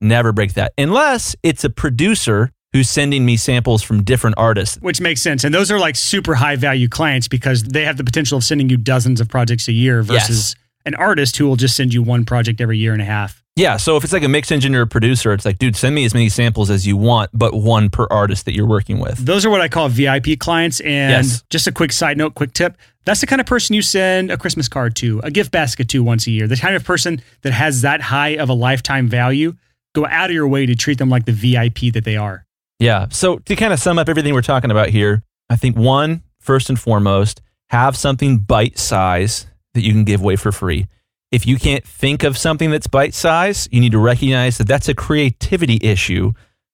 Never 0.00 0.32
break 0.32 0.54
that. 0.54 0.72
Unless 0.76 1.36
it's 1.44 1.62
a 1.62 1.70
producer 1.70 2.50
who's 2.72 2.90
sending 2.90 3.24
me 3.24 3.36
samples 3.36 3.84
from 3.84 4.02
different 4.02 4.34
artists. 4.36 4.78
Which 4.80 5.00
makes 5.00 5.22
sense. 5.22 5.44
And 5.44 5.54
those 5.54 5.70
are 5.70 5.78
like 5.78 5.94
super 5.94 6.34
high 6.34 6.56
value 6.56 6.88
clients 6.88 7.28
because 7.28 7.62
they 7.62 7.84
have 7.84 7.98
the 7.98 8.02
potential 8.02 8.36
of 8.36 8.42
sending 8.42 8.68
you 8.68 8.76
dozens 8.76 9.20
of 9.20 9.28
projects 9.28 9.68
a 9.68 9.72
year 9.72 10.02
versus 10.02 10.56
an 10.84 10.96
artist 10.96 11.36
who 11.36 11.46
will 11.46 11.54
just 11.54 11.76
send 11.76 11.94
you 11.94 12.02
one 12.02 12.24
project 12.24 12.60
every 12.60 12.78
year 12.78 12.92
and 12.92 13.00
a 13.00 13.04
half. 13.04 13.41
Yeah. 13.56 13.76
So 13.76 13.96
if 13.96 14.04
it's 14.04 14.12
like 14.14 14.22
a 14.22 14.28
mix 14.28 14.50
engineer 14.50 14.82
or 14.82 14.86
producer, 14.86 15.32
it's 15.32 15.44
like, 15.44 15.58
dude, 15.58 15.76
send 15.76 15.94
me 15.94 16.04
as 16.06 16.14
many 16.14 16.28
samples 16.30 16.70
as 16.70 16.86
you 16.86 16.96
want, 16.96 17.30
but 17.34 17.52
one 17.52 17.90
per 17.90 18.06
artist 18.10 18.46
that 18.46 18.54
you're 18.54 18.66
working 18.66 18.98
with. 18.98 19.18
Those 19.18 19.44
are 19.44 19.50
what 19.50 19.60
I 19.60 19.68
call 19.68 19.88
VIP 19.90 20.38
clients. 20.38 20.80
And 20.80 21.10
Yes. 21.26 21.44
just 21.50 21.66
a 21.66 21.72
quick 21.72 21.92
side 21.92 22.16
note, 22.16 22.34
quick 22.34 22.54
tip. 22.54 22.78
That's 23.04 23.20
the 23.20 23.26
kind 23.26 23.40
of 23.40 23.46
person 23.46 23.74
you 23.74 23.82
send 23.82 24.30
a 24.30 24.38
Christmas 24.38 24.68
card 24.68 24.96
to, 24.96 25.20
a 25.22 25.30
gift 25.30 25.50
basket 25.50 25.88
to 25.90 26.02
once 26.02 26.26
a 26.26 26.30
year. 26.30 26.46
The 26.46 26.56
kind 26.56 26.76
of 26.76 26.84
person 26.84 27.20
that 27.42 27.52
has 27.52 27.82
that 27.82 28.00
high 28.00 28.36
of 28.36 28.48
a 28.48 28.54
lifetime 28.54 29.06
value, 29.08 29.54
go 29.94 30.06
out 30.06 30.30
of 30.30 30.34
your 30.34 30.48
way 30.48 30.64
to 30.64 30.74
treat 30.74 30.96
them 30.98 31.10
like 31.10 31.26
the 31.26 31.32
VIP 31.32 31.92
that 31.92 32.04
they 32.04 32.16
are. 32.16 32.46
Yeah. 32.78 33.08
So 33.10 33.36
to 33.38 33.54
kind 33.56 33.72
of 33.74 33.78
sum 33.80 33.98
up 33.98 34.08
everything 34.08 34.32
we're 34.32 34.40
talking 34.42 34.70
about 34.70 34.88
here, 34.88 35.22
I 35.50 35.56
think 35.56 35.76
one, 35.76 36.22
first 36.40 36.70
and 36.70 36.80
foremost, 36.80 37.42
have 37.68 37.96
something 37.98 38.38
bite 38.38 38.78
size 38.78 39.46
that 39.74 39.82
you 39.82 39.92
can 39.92 40.04
give 40.04 40.22
away 40.22 40.36
for 40.36 40.52
free. 40.52 40.86
If 41.32 41.46
you 41.46 41.58
can't 41.58 41.84
think 41.84 42.22
of 42.22 42.36
something 42.36 42.70
that's 42.70 42.86
bite 42.86 43.14
size, 43.14 43.66
you 43.72 43.80
need 43.80 43.92
to 43.92 43.98
recognize 43.98 44.58
that 44.58 44.68
that's 44.68 44.88
a 44.88 44.94
creativity 44.94 45.78
issue 45.80 46.32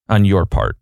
on 0.09 0.25
your 0.25 0.45
part. 0.45 0.75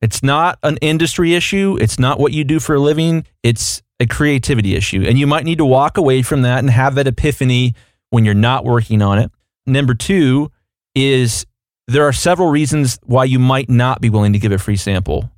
It's 0.00 0.22
not 0.22 0.58
an 0.62 0.76
industry 0.80 1.34
issue. 1.34 1.76
It's 1.80 1.98
not 1.98 2.20
what 2.20 2.32
you 2.32 2.44
do 2.44 2.60
for 2.60 2.76
a 2.76 2.80
living. 2.80 3.26
It's 3.42 3.82
a 3.98 4.06
creativity 4.06 4.76
issue. 4.76 5.04
And 5.06 5.18
you 5.18 5.26
might 5.26 5.44
need 5.44 5.58
to 5.58 5.64
walk 5.64 5.96
away 5.96 6.22
from 6.22 6.42
that 6.42 6.60
and 6.60 6.70
have 6.70 6.94
that 6.94 7.08
epiphany 7.08 7.74
when 8.10 8.24
you're 8.24 8.34
not 8.34 8.64
working 8.64 9.02
on 9.02 9.18
it. 9.18 9.30
Number 9.66 9.94
two 9.94 10.52
is 10.94 11.44
there 11.88 12.04
are 12.06 12.12
several 12.12 12.50
reasons 12.50 12.98
why 13.02 13.24
you 13.24 13.38
might 13.38 13.68
not 13.68 14.00
be 14.00 14.10
willing 14.10 14.32
to 14.32 14.38
give 14.38 14.52
a 14.52 14.58
free 14.58 14.76
sample. 14.76 15.30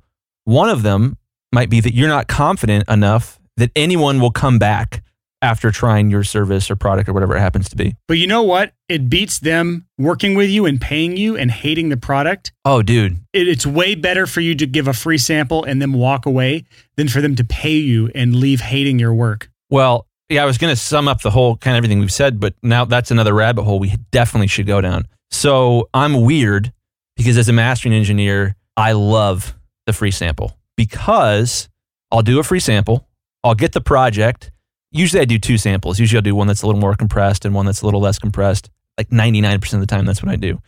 One 0.43 0.69
of 0.69 0.83
them 0.83 1.17
might 1.51 1.69
be 1.69 1.79
that 1.79 1.95
you're 1.95 2.07
not 2.07 2.27
confident 2.27 2.87
enough 2.87 3.39
that 3.55 3.71
anyone 3.75 4.19
will 4.19 4.31
come 4.31 4.59
back 4.59 5.03
after 5.41 5.71
trying 5.71 6.09
your 6.09 6.23
service 6.23 6.71
or 6.71 6.75
product 6.75 7.07
or 7.07 7.13
whatever 7.13 7.35
it 7.35 7.39
happens 7.39 7.69
to 7.69 7.75
be. 7.75 7.95
But 8.07 8.17
you 8.17 8.27
know 8.27 8.43
what? 8.43 8.73
It 8.89 9.09
beats 9.09 9.39
them 9.39 9.87
working 9.97 10.35
with 10.35 10.49
you 10.49 10.65
and 10.65 10.81
paying 10.81 11.15
you 11.17 11.37
and 11.37 11.51
hating 11.51 11.89
the 11.89 11.97
product. 11.97 12.51
Oh, 12.65 12.81
dude. 12.81 13.19
It, 13.33 13.47
it's 13.47 13.65
way 13.65 13.95
better 13.95 14.25
for 14.25 14.41
you 14.41 14.55
to 14.55 14.65
give 14.65 14.87
a 14.87 14.93
free 14.93 15.17
sample 15.17 15.63
and 15.63 15.81
then 15.81 15.93
walk 15.93 16.25
away 16.25 16.65
than 16.95 17.07
for 17.07 17.21
them 17.21 17.35
to 17.35 17.43
pay 17.43 17.75
you 17.75 18.09
and 18.15 18.35
leave 18.35 18.61
hating 18.61 18.99
your 18.99 19.13
work. 19.13 19.49
Well, 19.69 20.07
yeah, 20.29 20.43
I 20.43 20.45
was 20.45 20.57
going 20.57 20.71
to 20.73 20.79
sum 20.79 21.07
up 21.07 21.21
the 21.21 21.31
whole 21.31 21.55
kind 21.55 21.75
of 21.75 21.79
everything 21.79 21.99
we've 21.99 22.11
said, 22.11 22.39
but 22.39 22.55
now 22.61 22.85
that's 22.85 23.11
another 23.11 23.33
rabbit 23.33 23.63
hole 23.63 23.79
we 23.79 23.95
definitely 24.11 24.47
should 24.47 24.67
go 24.67 24.81
down. 24.81 25.07
So 25.31 25.89
I'm 25.93 26.21
weird 26.21 26.73
because 27.15 27.37
as 27.37 27.47
a 27.47 27.53
mastering 27.53 27.93
engineer, 27.93 28.55
I 28.75 28.93
love 28.93 29.55
the 29.85 29.93
free 29.93 30.11
sample 30.11 30.57
because 30.75 31.69
I'll 32.11 32.21
do 32.21 32.39
a 32.39 32.43
free 32.43 32.59
sample, 32.59 33.07
I'll 33.43 33.55
get 33.55 33.71
the 33.71 33.81
project. 33.81 34.51
Usually 34.91 35.21
I 35.21 35.25
do 35.25 35.37
two 35.37 35.57
samples. 35.57 35.99
Usually 35.99 36.17
I'll 36.17 36.23
do 36.23 36.35
one 36.35 36.47
that's 36.47 36.61
a 36.61 36.65
little 36.65 36.81
more 36.81 36.95
compressed 36.95 37.45
and 37.45 37.53
one 37.53 37.65
that's 37.65 37.81
a 37.81 37.85
little 37.85 38.01
less 38.01 38.19
compressed. 38.19 38.69
Like 38.97 39.09
99% 39.09 39.73
of 39.73 39.79
the 39.79 39.85
time, 39.85 40.05
that's 40.05 40.23
what 40.23 40.31
I 40.31 40.37
do. 40.37 40.61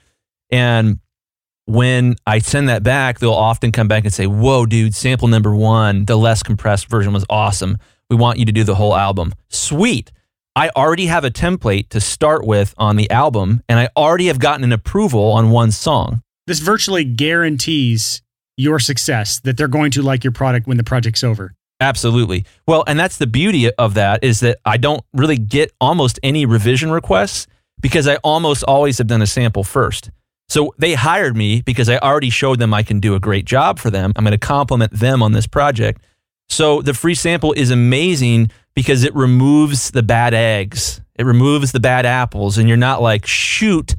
And 0.51 0.99
when 1.65 2.15
I 2.25 2.39
send 2.39 2.69
that 2.69 2.83
back, 2.83 3.19
they'll 3.19 3.31
often 3.31 3.71
come 3.71 3.87
back 3.87 4.03
and 4.03 4.13
say, 4.13 4.27
Whoa, 4.27 4.65
dude, 4.65 4.95
sample 4.95 5.27
number 5.27 5.55
one, 5.55 6.05
the 6.05 6.17
less 6.17 6.43
compressed 6.43 6.89
version 6.89 7.13
was 7.13 7.25
awesome. 7.29 7.77
We 8.09 8.15
want 8.15 8.39
you 8.39 8.45
to 8.45 8.51
do 8.51 8.63
the 8.63 8.75
whole 8.75 8.95
album. 8.95 9.33
Sweet. 9.49 10.11
I 10.55 10.69
already 10.75 11.05
have 11.05 11.23
a 11.23 11.29
template 11.29 11.89
to 11.89 12.01
start 12.01 12.45
with 12.45 12.73
on 12.77 12.95
the 12.95 13.09
album, 13.11 13.61
and 13.69 13.79
I 13.79 13.89
already 13.95 14.27
have 14.27 14.39
gotten 14.39 14.63
an 14.63 14.73
approval 14.73 15.31
on 15.31 15.51
one 15.51 15.71
song. 15.71 16.23
This 16.47 16.59
virtually 16.59 17.03
guarantees 17.03 18.23
your 18.57 18.79
success 18.79 19.39
that 19.41 19.55
they're 19.55 19.67
going 19.67 19.91
to 19.91 20.01
like 20.01 20.23
your 20.23 20.33
product 20.33 20.67
when 20.67 20.77
the 20.77 20.83
project's 20.83 21.23
over. 21.23 21.53
Absolutely. 21.79 22.45
Well, 22.67 22.83
and 22.87 22.99
that's 22.99 23.17
the 23.17 23.27
beauty 23.27 23.71
of 23.71 23.93
that 23.93 24.23
is 24.23 24.41
that 24.41 24.59
I 24.65 24.77
don't 24.77 25.03
really 25.13 25.37
get 25.37 25.71
almost 25.79 26.19
any 26.23 26.45
revision 26.45 26.91
requests 26.91 27.47
because 27.79 28.07
I 28.07 28.15
almost 28.17 28.63
always 28.63 28.97
have 28.97 29.07
done 29.07 29.21
a 29.21 29.27
sample 29.27 29.63
first. 29.63 30.11
So 30.49 30.73
they 30.77 30.95
hired 30.95 31.37
me 31.37 31.61
because 31.61 31.87
I 31.89 31.97
already 31.99 32.31
showed 32.31 32.59
them 32.59 32.73
I 32.73 32.83
can 32.83 32.99
do 32.99 33.15
a 33.15 33.19
great 33.19 33.45
job 33.45 33.79
for 33.79 33.89
them. 33.89 34.11
I'm 34.15 34.23
going 34.23 34.31
to 34.31 34.37
compliment 34.37 34.91
them 34.91 35.21
on 35.21 35.31
this 35.31 35.47
project. 35.47 36.01
So 36.49 36.81
the 36.81 36.95
free 36.95 37.15
sample 37.15 37.53
is 37.53 37.69
amazing 37.69 38.51
because 38.73 39.03
it 39.03 39.13
removes 39.15 39.91
the 39.91 40.03
bad 40.03 40.33
eggs. 40.33 41.01
It 41.15 41.25
removes 41.25 41.71
the 41.71 41.79
bad 41.79 42.05
apples 42.05 42.57
and 42.57 42.67
you're 42.67 42.77
not 42.77 43.01
like, 43.01 43.25
"Shoot, 43.25 43.95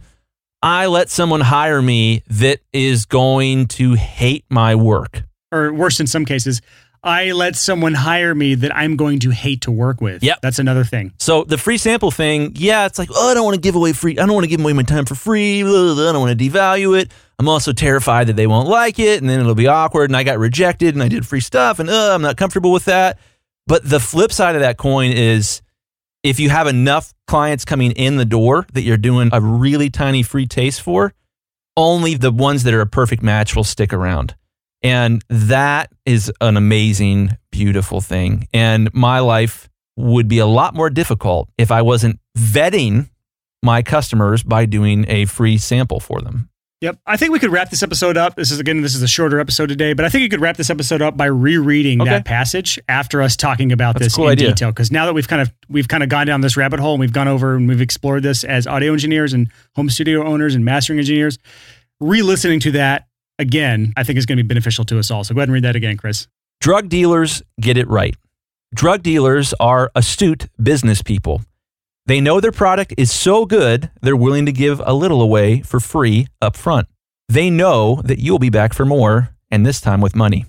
I 0.62 0.86
let 0.86 1.08
someone 1.08 1.42
hire 1.42 1.80
me 1.80 2.24
that 2.28 2.60
is 2.72 3.06
going 3.06 3.66
to 3.68 3.94
hate 3.94 4.44
my 4.50 4.74
work." 4.74 5.22
Or 5.52 5.72
worse 5.72 6.00
in 6.00 6.06
some 6.06 6.24
cases, 6.24 6.60
I 7.02 7.32
let 7.32 7.56
someone 7.56 7.94
hire 7.94 8.34
me 8.34 8.54
that 8.56 8.76
I'm 8.76 8.96
going 8.96 9.20
to 9.20 9.30
hate 9.30 9.62
to 9.62 9.70
work 9.70 10.00
with. 10.00 10.22
Yep. 10.22 10.40
That's 10.42 10.58
another 10.58 10.84
thing. 10.84 11.12
So 11.18 11.44
the 11.44 11.56
free 11.56 11.78
sample 11.78 12.10
thing, 12.10 12.52
yeah, 12.56 12.86
it's 12.86 12.98
like, 12.98 13.08
oh, 13.12 13.30
I 13.30 13.34
don't 13.34 13.44
want 13.44 13.54
to 13.54 13.60
give 13.60 13.74
away 13.74 13.92
free. 13.92 14.18
I 14.18 14.26
don't 14.26 14.34
want 14.34 14.44
to 14.44 14.50
give 14.50 14.60
away 14.60 14.74
my 14.74 14.82
time 14.82 15.06
for 15.06 15.14
free. 15.14 15.62
blah, 15.62 15.72
blah, 15.72 15.94
blah. 15.94 16.08
I 16.10 16.12
don't 16.12 16.20
want 16.20 16.38
to 16.38 16.50
devalue 16.50 17.00
it. 17.00 17.10
I'm 17.38 17.48
also 17.48 17.72
terrified 17.72 18.26
that 18.26 18.36
they 18.36 18.46
won't 18.46 18.68
like 18.68 18.98
it, 18.98 19.20
and 19.20 19.30
then 19.30 19.40
it'll 19.40 19.54
be 19.54 19.66
awkward. 19.66 20.10
And 20.10 20.16
I 20.16 20.24
got 20.24 20.38
rejected, 20.38 20.94
and 20.94 21.02
I 21.02 21.08
did 21.08 21.26
free 21.26 21.40
stuff, 21.40 21.78
and 21.78 21.88
uh, 21.88 22.14
I'm 22.14 22.20
not 22.20 22.36
comfortable 22.36 22.70
with 22.70 22.84
that. 22.84 23.18
But 23.66 23.88
the 23.88 24.00
flip 24.00 24.30
side 24.30 24.56
of 24.56 24.60
that 24.60 24.76
coin 24.76 25.12
is, 25.12 25.62
if 26.22 26.38
you 26.38 26.50
have 26.50 26.66
enough 26.66 27.14
clients 27.26 27.64
coming 27.64 27.92
in 27.92 28.16
the 28.16 28.26
door 28.26 28.66
that 28.74 28.82
you're 28.82 28.98
doing 28.98 29.30
a 29.32 29.40
really 29.40 29.88
tiny 29.88 30.22
free 30.22 30.46
taste 30.46 30.82
for, 30.82 31.14
only 31.76 32.14
the 32.14 32.30
ones 32.30 32.64
that 32.64 32.74
are 32.74 32.82
a 32.82 32.86
perfect 32.86 33.22
match 33.22 33.56
will 33.56 33.64
stick 33.64 33.92
around. 33.94 34.34
And 34.82 35.22
that 35.28 35.92
is 36.06 36.32
an 36.40 36.56
amazing, 36.56 37.36
beautiful 37.52 38.00
thing. 38.00 38.48
And 38.54 38.92
my 38.94 39.18
life 39.20 39.68
would 39.96 40.28
be 40.28 40.38
a 40.38 40.46
lot 40.46 40.74
more 40.74 40.88
difficult 40.90 41.48
if 41.58 41.70
I 41.70 41.82
wasn't 41.82 42.18
vetting 42.38 43.10
my 43.62 43.82
customers 43.82 44.42
by 44.42 44.64
doing 44.64 45.04
a 45.08 45.26
free 45.26 45.58
sample 45.58 46.00
for 46.00 46.20
them. 46.22 46.48
Yep. 46.80 46.96
I 47.06 47.18
think 47.18 47.30
we 47.30 47.38
could 47.38 47.52
wrap 47.52 47.68
this 47.68 47.82
episode 47.82 48.16
up. 48.16 48.36
This 48.36 48.50
is 48.50 48.58
again, 48.58 48.80
this 48.80 48.94
is 48.94 49.02
a 49.02 49.06
shorter 49.06 49.38
episode 49.38 49.68
today, 49.68 49.92
but 49.92 50.06
I 50.06 50.08
think 50.08 50.22
you 50.22 50.30
could 50.30 50.40
wrap 50.40 50.56
this 50.56 50.70
episode 50.70 51.02
up 51.02 51.14
by 51.14 51.26
rereading 51.26 52.00
Okay. 52.00 52.10
that 52.10 52.24
passage 52.24 52.78
after 52.88 53.20
us 53.20 53.36
talking 53.36 53.70
about 53.70 53.96
That's 53.96 54.06
this 54.06 54.14
cool 54.16 54.28
in 54.28 54.32
idea. 54.32 54.48
detail. 54.48 54.70
Because 54.70 54.90
now 54.90 55.04
that 55.04 55.12
we've 55.12 55.28
kind 55.28 55.42
of 55.42 55.52
we've 55.68 55.88
kind 55.88 56.02
of 56.02 56.08
gone 56.08 56.26
down 56.26 56.40
this 56.40 56.56
rabbit 56.56 56.80
hole 56.80 56.92
and 56.94 57.00
we've 57.00 57.12
gone 57.12 57.28
over 57.28 57.54
and 57.54 57.68
we've 57.68 57.82
explored 57.82 58.22
this 58.22 58.44
as 58.44 58.66
audio 58.66 58.94
engineers 58.94 59.34
and 59.34 59.50
home 59.76 59.90
studio 59.90 60.24
owners 60.26 60.54
and 60.54 60.64
mastering 60.64 60.98
engineers, 60.98 61.36
re-listening 62.00 62.60
to 62.60 62.70
that 62.70 63.08
again, 63.40 63.92
I 63.96 64.04
think 64.04 64.18
is 64.18 64.26
going 64.26 64.38
to 64.38 64.44
be 64.44 64.48
beneficial 64.48 64.84
to 64.84 64.98
us 64.98 65.10
all. 65.10 65.24
So 65.24 65.34
go 65.34 65.40
ahead 65.40 65.48
and 65.48 65.54
read 65.54 65.64
that 65.64 65.76
again, 65.76 65.96
Chris. 65.96 66.28
Drug 66.60 66.88
dealers 66.88 67.42
get 67.60 67.76
it 67.76 67.88
right. 67.88 68.14
Drug 68.74 69.02
dealers 69.02 69.54
are 69.58 69.90
astute 69.94 70.46
business 70.62 71.02
people. 71.02 71.42
They 72.06 72.20
know 72.20 72.40
their 72.40 72.52
product 72.52 72.94
is 72.96 73.10
so 73.10 73.46
good, 73.46 73.90
they're 74.00 74.16
willing 74.16 74.46
to 74.46 74.52
give 74.52 74.80
a 74.84 74.94
little 74.94 75.22
away 75.22 75.60
for 75.62 75.80
free 75.80 76.26
up 76.40 76.56
front. 76.56 76.86
They 77.28 77.50
know 77.50 78.02
that 78.04 78.18
you'll 78.18 78.38
be 78.38 78.50
back 78.50 78.74
for 78.74 78.84
more, 78.84 79.34
and 79.50 79.64
this 79.64 79.80
time 79.80 80.00
with 80.00 80.16
money. 80.16 80.46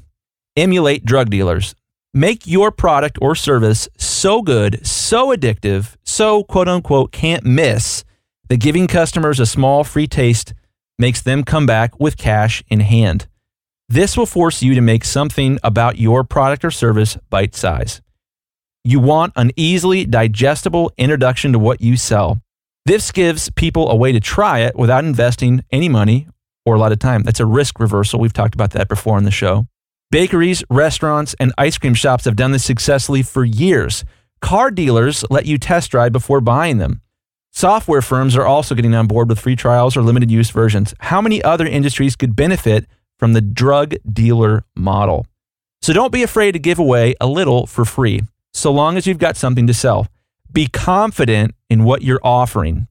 Emulate 0.56 1.06
drug 1.06 1.30
dealers. 1.30 1.76
Make 2.14 2.46
your 2.46 2.72
product 2.72 3.18
or 3.22 3.36
service 3.36 3.88
so 3.98 4.42
good, 4.42 4.86
so 4.86 5.34
addictive, 5.34 5.96
so 6.04 6.44
quote 6.44 6.68
unquote 6.68 7.12
can't 7.12 7.46
miss 7.46 8.04
that 8.50 8.58
giving 8.58 8.88
customers 8.88 9.40
a 9.40 9.46
small 9.46 9.84
free 9.84 10.08
taste 10.08 10.54
makes 11.02 11.22
them 11.22 11.44
come 11.44 11.66
back 11.66 12.00
with 12.00 12.16
cash 12.16 12.64
in 12.70 12.80
hand. 12.80 13.28
This 13.90 14.16
will 14.16 14.26
force 14.26 14.64
you 14.64 14.74
to 14.76 14.80
make 14.80 15.04
something 15.04 15.60
about 15.64 15.98
your 15.98 16.24
product 16.24 16.64
or 16.64 16.72
service 16.72 17.18
bite 17.30 17.56
size. 17.56 18.02
You 18.86 19.02
want 19.02 19.34
an 19.36 19.52
easily 19.58 20.06
digestible 20.06 20.94
introduction 20.98 21.52
to 21.52 21.60
what 21.60 21.82
you 21.82 21.98
sell. 21.98 22.40
This 22.86 23.12
gives 23.12 23.50
people 23.50 23.90
a 23.90 23.96
way 23.96 24.14
to 24.14 24.20
try 24.20 24.60
it 24.60 24.78
without 24.78 25.04
investing 25.04 25.64
any 25.72 25.90
money 25.90 26.28
or 26.66 26.76
a 26.76 26.80
lot 26.80 26.92
of 26.92 27.00
time. 27.00 27.24
That's 27.24 27.40
a 27.40 27.46
risk 27.46 27.80
reversal. 27.80 28.20
We've 28.20 28.32
talked 28.32 28.56
about 28.56 28.72
that 28.72 28.88
before 28.88 29.18
on 29.18 29.24
the 29.24 29.32
show. 29.32 29.68
Bakeries, 30.10 30.64
restaurants, 30.70 31.36
and 31.40 31.54
ice 31.58 31.78
cream 31.78 31.94
shops 31.94 32.26
have 32.26 32.36
done 32.36 32.52
this 32.52 32.64
successfully 32.64 33.24
for 33.24 33.44
years. 33.44 34.06
Car 34.42 34.72
dealers 34.72 35.24
let 35.30 35.46
you 35.46 35.58
test 35.58 35.92
drive 35.92 36.12
before 36.12 36.42
buying 36.42 36.78
them. 36.78 37.02
Software 37.54 38.02
firms 38.02 38.36
are 38.38 38.46
also 38.46 38.74
getting 38.74 38.96
on 38.96 39.08
board 39.08 39.30
with 39.30 39.40
free 39.40 39.56
trials 39.56 39.98
or 39.98 40.02
limited 40.02 40.32
use 40.32 40.50
versions. 40.50 40.94
How 41.00 41.22
many 41.22 41.44
other 41.44 41.66
industries 41.66 42.16
could 42.16 42.36
benefit 42.36 42.88
from 43.20 43.34
the 43.34 43.42
drug 43.42 43.96
dealer 44.12 44.64
model? 44.76 45.28
So 45.82 45.94
don't 45.94 46.14
be 46.14 46.24
afraid 46.24 46.54
to 46.54 46.60
give 46.60 46.80
away 46.80 47.14
a 47.20 47.28
little 47.28 47.68
for 47.68 47.86
free, 47.86 48.22
so 48.54 48.72
long 48.72 48.98
as 48.98 49.06
you've 49.06 49.18
got 49.18 49.36
something 49.36 49.68
to 49.68 49.74
sell. 49.74 50.08
Be 50.52 50.68
confident 50.68 51.54
in 51.70 51.84
what 51.84 52.04
you're 52.04 52.22
offering. 52.24 52.88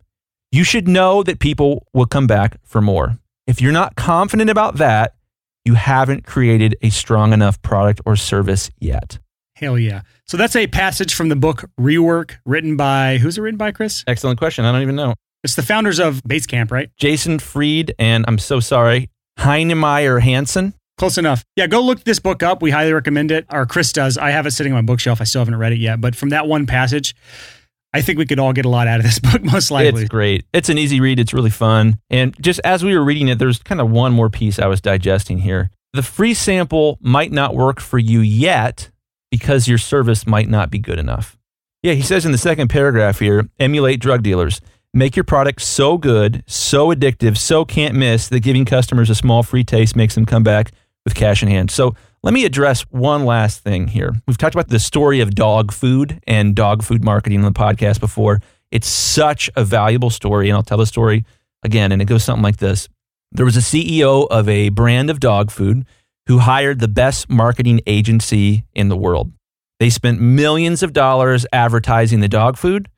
You 0.52 0.64
should 0.64 0.88
know 0.88 1.22
that 1.22 1.38
people 1.38 1.86
will 1.94 2.06
come 2.06 2.26
back 2.26 2.58
for 2.64 2.80
more. 2.80 3.18
If 3.46 3.60
you're 3.60 3.72
not 3.72 3.96
confident 3.96 4.50
about 4.50 4.76
that, 4.76 5.14
you 5.64 5.74
haven't 5.74 6.26
created 6.26 6.76
a 6.82 6.90
strong 6.90 7.32
enough 7.32 7.60
product 7.62 8.00
or 8.04 8.16
service 8.16 8.70
yet. 8.78 9.18
Hell 9.60 9.78
yeah. 9.78 10.00
So 10.26 10.38
that's 10.38 10.56
a 10.56 10.66
passage 10.66 11.14
from 11.14 11.28
the 11.28 11.36
book 11.36 11.68
Rework, 11.78 12.36
written 12.46 12.78
by 12.78 13.18
who's 13.18 13.36
it 13.36 13.42
written 13.42 13.58
by, 13.58 13.72
Chris? 13.72 14.02
Excellent 14.06 14.38
question. 14.38 14.64
I 14.64 14.72
don't 14.72 14.80
even 14.80 14.96
know. 14.96 15.12
It's 15.44 15.54
the 15.54 15.62
founders 15.62 15.98
of 15.98 16.22
Basecamp, 16.22 16.70
right? 16.70 16.88
Jason 16.96 17.38
Fried 17.38 17.92
and 17.98 18.24
I'm 18.26 18.38
so 18.38 18.58
sorry, 18.58 19.10
Heinemeier 19.38 20.22
Hansson. 20.22 20.72
Close 20.96 21.18
enough. 21.18 21.44
Yeah, 21.56 21.66
go 21.66 21.82
look 21.82 22.04
this 22.04 22.18
book 22.18 22.42
up. 22.42 22.62
We 22.62 22.70
highly 22.70 22.94
recommend 22.94 23.30
it. 23.30 23.44
Or 23.50 23.66
Chris 23.66 23.92
does. 23.92 24.16
I 24.16 24.30
have 24.30 24.46
it 24.46 24.52
sitting 24.52 24.72
on 24.72 24.78
my 24.78 24.86
bookshelf. 24.86 25.20
I 25.20 25.24
still 25.24 25.42
haven't 25.42 25.56
read 25.56 25.72
it 25.72 25.78
yet. 25.78 26.00
But 26.00 26.16
from 26.16 26.30
that 26.30 26.46
one 26.46 26.64
passage, 26.66 27.14
I 27.92 28.00
think 28.00 28.18
we 28.18 28.24
could 28.24 28.38
all 28.38 28.54
get 28.54 28.64
a 28.64 28.68
lot 28.70 28.86
out 28.86 29.00
of 29.00 29.04
this 29.04 29.18
book, 29.18 29.42
most 29.42 29.70
likely. 29.70 30.02
It's 30.02 30.10
great. 30.10 30.46
It's 30.54 30.70
an 30.70 30.78
easy 30.78 31.00
read. 31.00 31.18
It's 31.18 31.34
really 31.34 31.50
fun. 31.50 31.98
And 32.08 32.34
just 32.42 32.60
as 32.64 32.82
we 32.82 32.96
were 32.96 33.04
reading 33.04 33.28
it, 33.28 33.38
there's 33.38 33.58
kind 33.58 33.80
of 33.80 33.90
one 33.90 34.12
more 34.12 34.30
piece 34.30 34.58
I 34.58 34.68
was 34.68 34.80
digesting 34.80 35.38
here. 35.38 35.70
The 35.92 36.02
free 36.02 36.32
sample 36.32 36.98
might 37.02 37.32
not 37.32 37.54
work 37.54 37.80
for 37.80 37.98
you 37.98 38.20
yet 38.20 38.90
because 39.30 39.68
your 39.68 39.78
service 39.78 40.26
might 40.26 40.48
not 40.48 40.70
be 40.70 40.78
good 40.78 40.98
enough. 40.98 41.38
Yeah, 41.82 41.94
he 41.94 42.02
says 42.02 42.26
in 42.26 42.32
the 42.32 42.38
second 42.38 42.68
paragraph 42.68 43.20
here 43.20 43.48
emulate 43.58 44.00
drug 44.00 44.22
dealers. 44.22 44.60
Make 44.92 45.14
your 45.16 45.24
product 45.24 45.62
so 45.62 45.98
good, 45.98 46.42
so 46.46 46.88
addictive, 46.88 47.38
so 47.38 47.64
can't 47.64 47.94
miss 47.94 48.28
that 48.28 48.40
giving 48.40 48.64
customers 48.64 49.08
a 49.08 49.14
small 49.14 49.42
free 49.42 49.62
taste 49.62 49.94
makes 49.94 50.14
them 50.16 50.26
come 50.26 50.42
back 50.42 50.72
with 51.04 51.14
cash 51.14 51.42
in 51.42 51.48
hand. 51.48 51.70
So 51.70 51.94
let 52.22 52.34
me 52.34 52.44
address 52.44 52.82
one 52.90 53.24
last 53.24 53.60
thing 53.60 53.88
here. 53.88 54.12
We've 54.26 54.36
talked 54.36 54.54
about 54.54 54.68
the 54.68 54.80
story 54.80 55.20
of 55.20 55.34
dog 55.34 55.72
food 55.72 56.20
and 56.26 56.54
dog 56.54 56.82
food 56.82 57.04
marketing 57.04 57.38
on 57.38 57.50
the 57.50 57.58
podcast 57.58 58.00
before. 58.00 58.40
It's 58.70 58.88
such 58.88 59.48
a 59.56 59.64
valuable 59.64 60.10
story, 60.10 60.48
and 60.48 60.56
I'll 60.56 60.62
tell 60.62 60.78
the 60.78 60.86
story 60.86 61.24
again, 61.62 61.92
and 61.92 62.02
it 62.02 62.06
goes 62.06 62.24
something 62.24 62.42
like 62.42 62.58
this. 62.58 62.88
There 63.32 63.46
was 63.46 63.56
a 63.56 63.60
CEO 63.60 64.26
of 64.28 64.48
a 64.48 64.70
brand 64.70 65.08
of 65.08 65.20
dog 65.20 65.50
food 65.50 65.86
who 66.30 66.38
hired 66.38 66.78
the 66.78 66.86
best 66.86 67.28
marketing 67.28 67.80
agency 67.88 68.64
in 68.72 68.88
the 68.88 68.96
world. 68.96 69.32
They 69.80 69.90
spent 69.90 70.20
millions 70.20 70.80
of 70.80 70.92
dollars 70.92 71.44
advertising 71.52 72.20
the 72.20 72.28
dog 72.28 72.56
food 72.56 72.88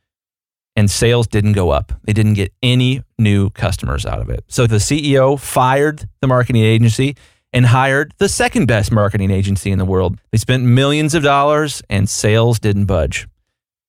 and 0.76 0.90
sales 0.90 1.28
didn't 1.28 1.54
go 1.54 1.70
up. 1.70 1.94
They 2.04 2.12
didn't 2.12 2.34
get 2.34 2.52
any 2.62 3.02
new 3.18 3.48
customers 3.48 4.04
out 4.04 4.20
of 4.20 4.28
it. 4.28 4.44
So 4.48 4.66
the 4.66 4.76
CEO 4.76 5.40
fired 5.40 6.06
the 6.20 6.26
marketing 6.26 6.62
agency 6.62 7.16
and 7.54 7.64
hired 7.64 8.12
the 8.18 8.28
second 8.28 8.66
best 8.66 8.92
marketing 8.92 9.30
agency 9.30 9.70
in 9.70 9.78
the 9.78 9.86
world. 9.86 10.18
They 10.30 10.36
spent 10.36 10.64
millions 10.64 11.14
of 11.14 11.22
dollars 11.22 11.80
and 11.88 12.10
sales 12.10 12.58
didn't 12.58 12.84
budge. 12.84 13.28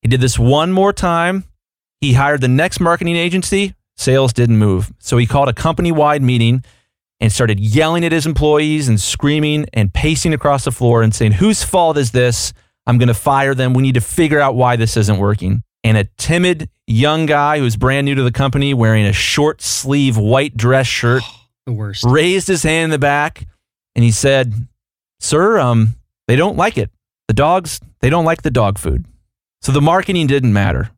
He 0.01 0.08
did 0.08 0.21
this 0.21 0.39
one 0.39 0.71
more 0.71 0.93
time. 0.93 1.43
He 1.99 2.13
hired 2.13 2.39
the 2.39 2.47
next 2.47 2.79
marketing 2.79 3.17
agency, 3.17 3.75
sales 3.97 4.32
didn't 4.32 4.58
move. 4.58 4.93
So 4.99 5.17
he 5.17 5.25
called 5.25 5.49
a 5.49 5.53
company 5.53 5.91
wide 5.91 6.23
meeting 6.23 6.63
and 7.23 7.31
started 7.31 7.57
yelling 7.57 8.03
at 8.03 8.12
his 8.12 8.25
employees 8.25 8.89
and 8.89 8.99
screaming 8.99 9.65
and 9.71 9.93
pacing 9.93 10.33
across 10.33 10.65
the 10.65 10.73
floor 10.73 11.01
and 11.01 11.15
saying, 11.15 11.31
Whose 11.31 11.63
fault 11.63 11.97
is 11.97 12.12
this? 12.12 12.51
I'm 12.86 12.97
going 12.97 13.07
to 13.07 13.13
fire 13.13 13.55
them. 13.55 13.73
We 13.73 13.81
need 13.81 13.93
to 13.93 14.01
figure 14.01 14.41
out 14.41 14.55
why 14.55 14.75
this 14.75 14.97
isn't 14.97 15.19
working. 15.19 15.63
And 15.86 15.95
a 15.95 16.03
timid 16.17 16.69
young 16.86 17.25
guy 17.25 17.59
who 17.59 17.63
was 17.63 17.77
brand 17.77 18.03
new 18.03 18.15
to 18.15 18.23
the 18.23 18.31
company 18.33 18.73
wearing 18.73 19.05
a 19.05 19.13
short 19.13 19.62
sleeve 19.62 20.17
white 20.17 20.57
dress 20.57 20.86
shirt 20.86 21.23
The 21.65 21.71
worst. 21.71 22.03
raised 22.03 22.49
his 22.49 22.63
hand 22.63 22.83
in 22.83 22.89
the 22.89 22.99
back 22.99 23.47
and 23.95 24.03
he 24.03 24.12
said, 24.12 24.53
Sir, 25.21 25.57
um, 25.59 25.95
they 26.27 26.36
don't 26.36 26.57
like 26.57 26.77
it. 26.77 26.91
The 27.29 27.33
dogs, 27.33 27.79
they 28.01 28.09
don't 28.09 28.25
like 28.25 28.41
the 28.41 28.51
dog 28.51 28.77
food. 28.77 29.05
So 29.62 29.71
the 29.71 29.79
marketing 29.79 30.27
didn't 30.27 30.51
matter. 30.51 30.89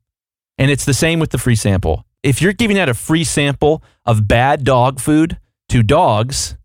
And 0.57 0.71
it's 0.71 0.85
the 0.85 0.93
same 0.95 1.19
with 1.19 1.29
the 1.29 1.38
free 1.38 1.55
sample. 1.55 2.03
If 2.23 2.41
you're 2.41 2.53
giving 2.53 2.79
out 2.79 2.89
a 2.89 2.95
free 2.95 3.25
sample 3.25 3.83
of 4.07 4.27
bad 4.27 4.63
dog 4.63 4.99
food 4.99 5.38
to 5.69 5.84
dogs, 5.84 6.56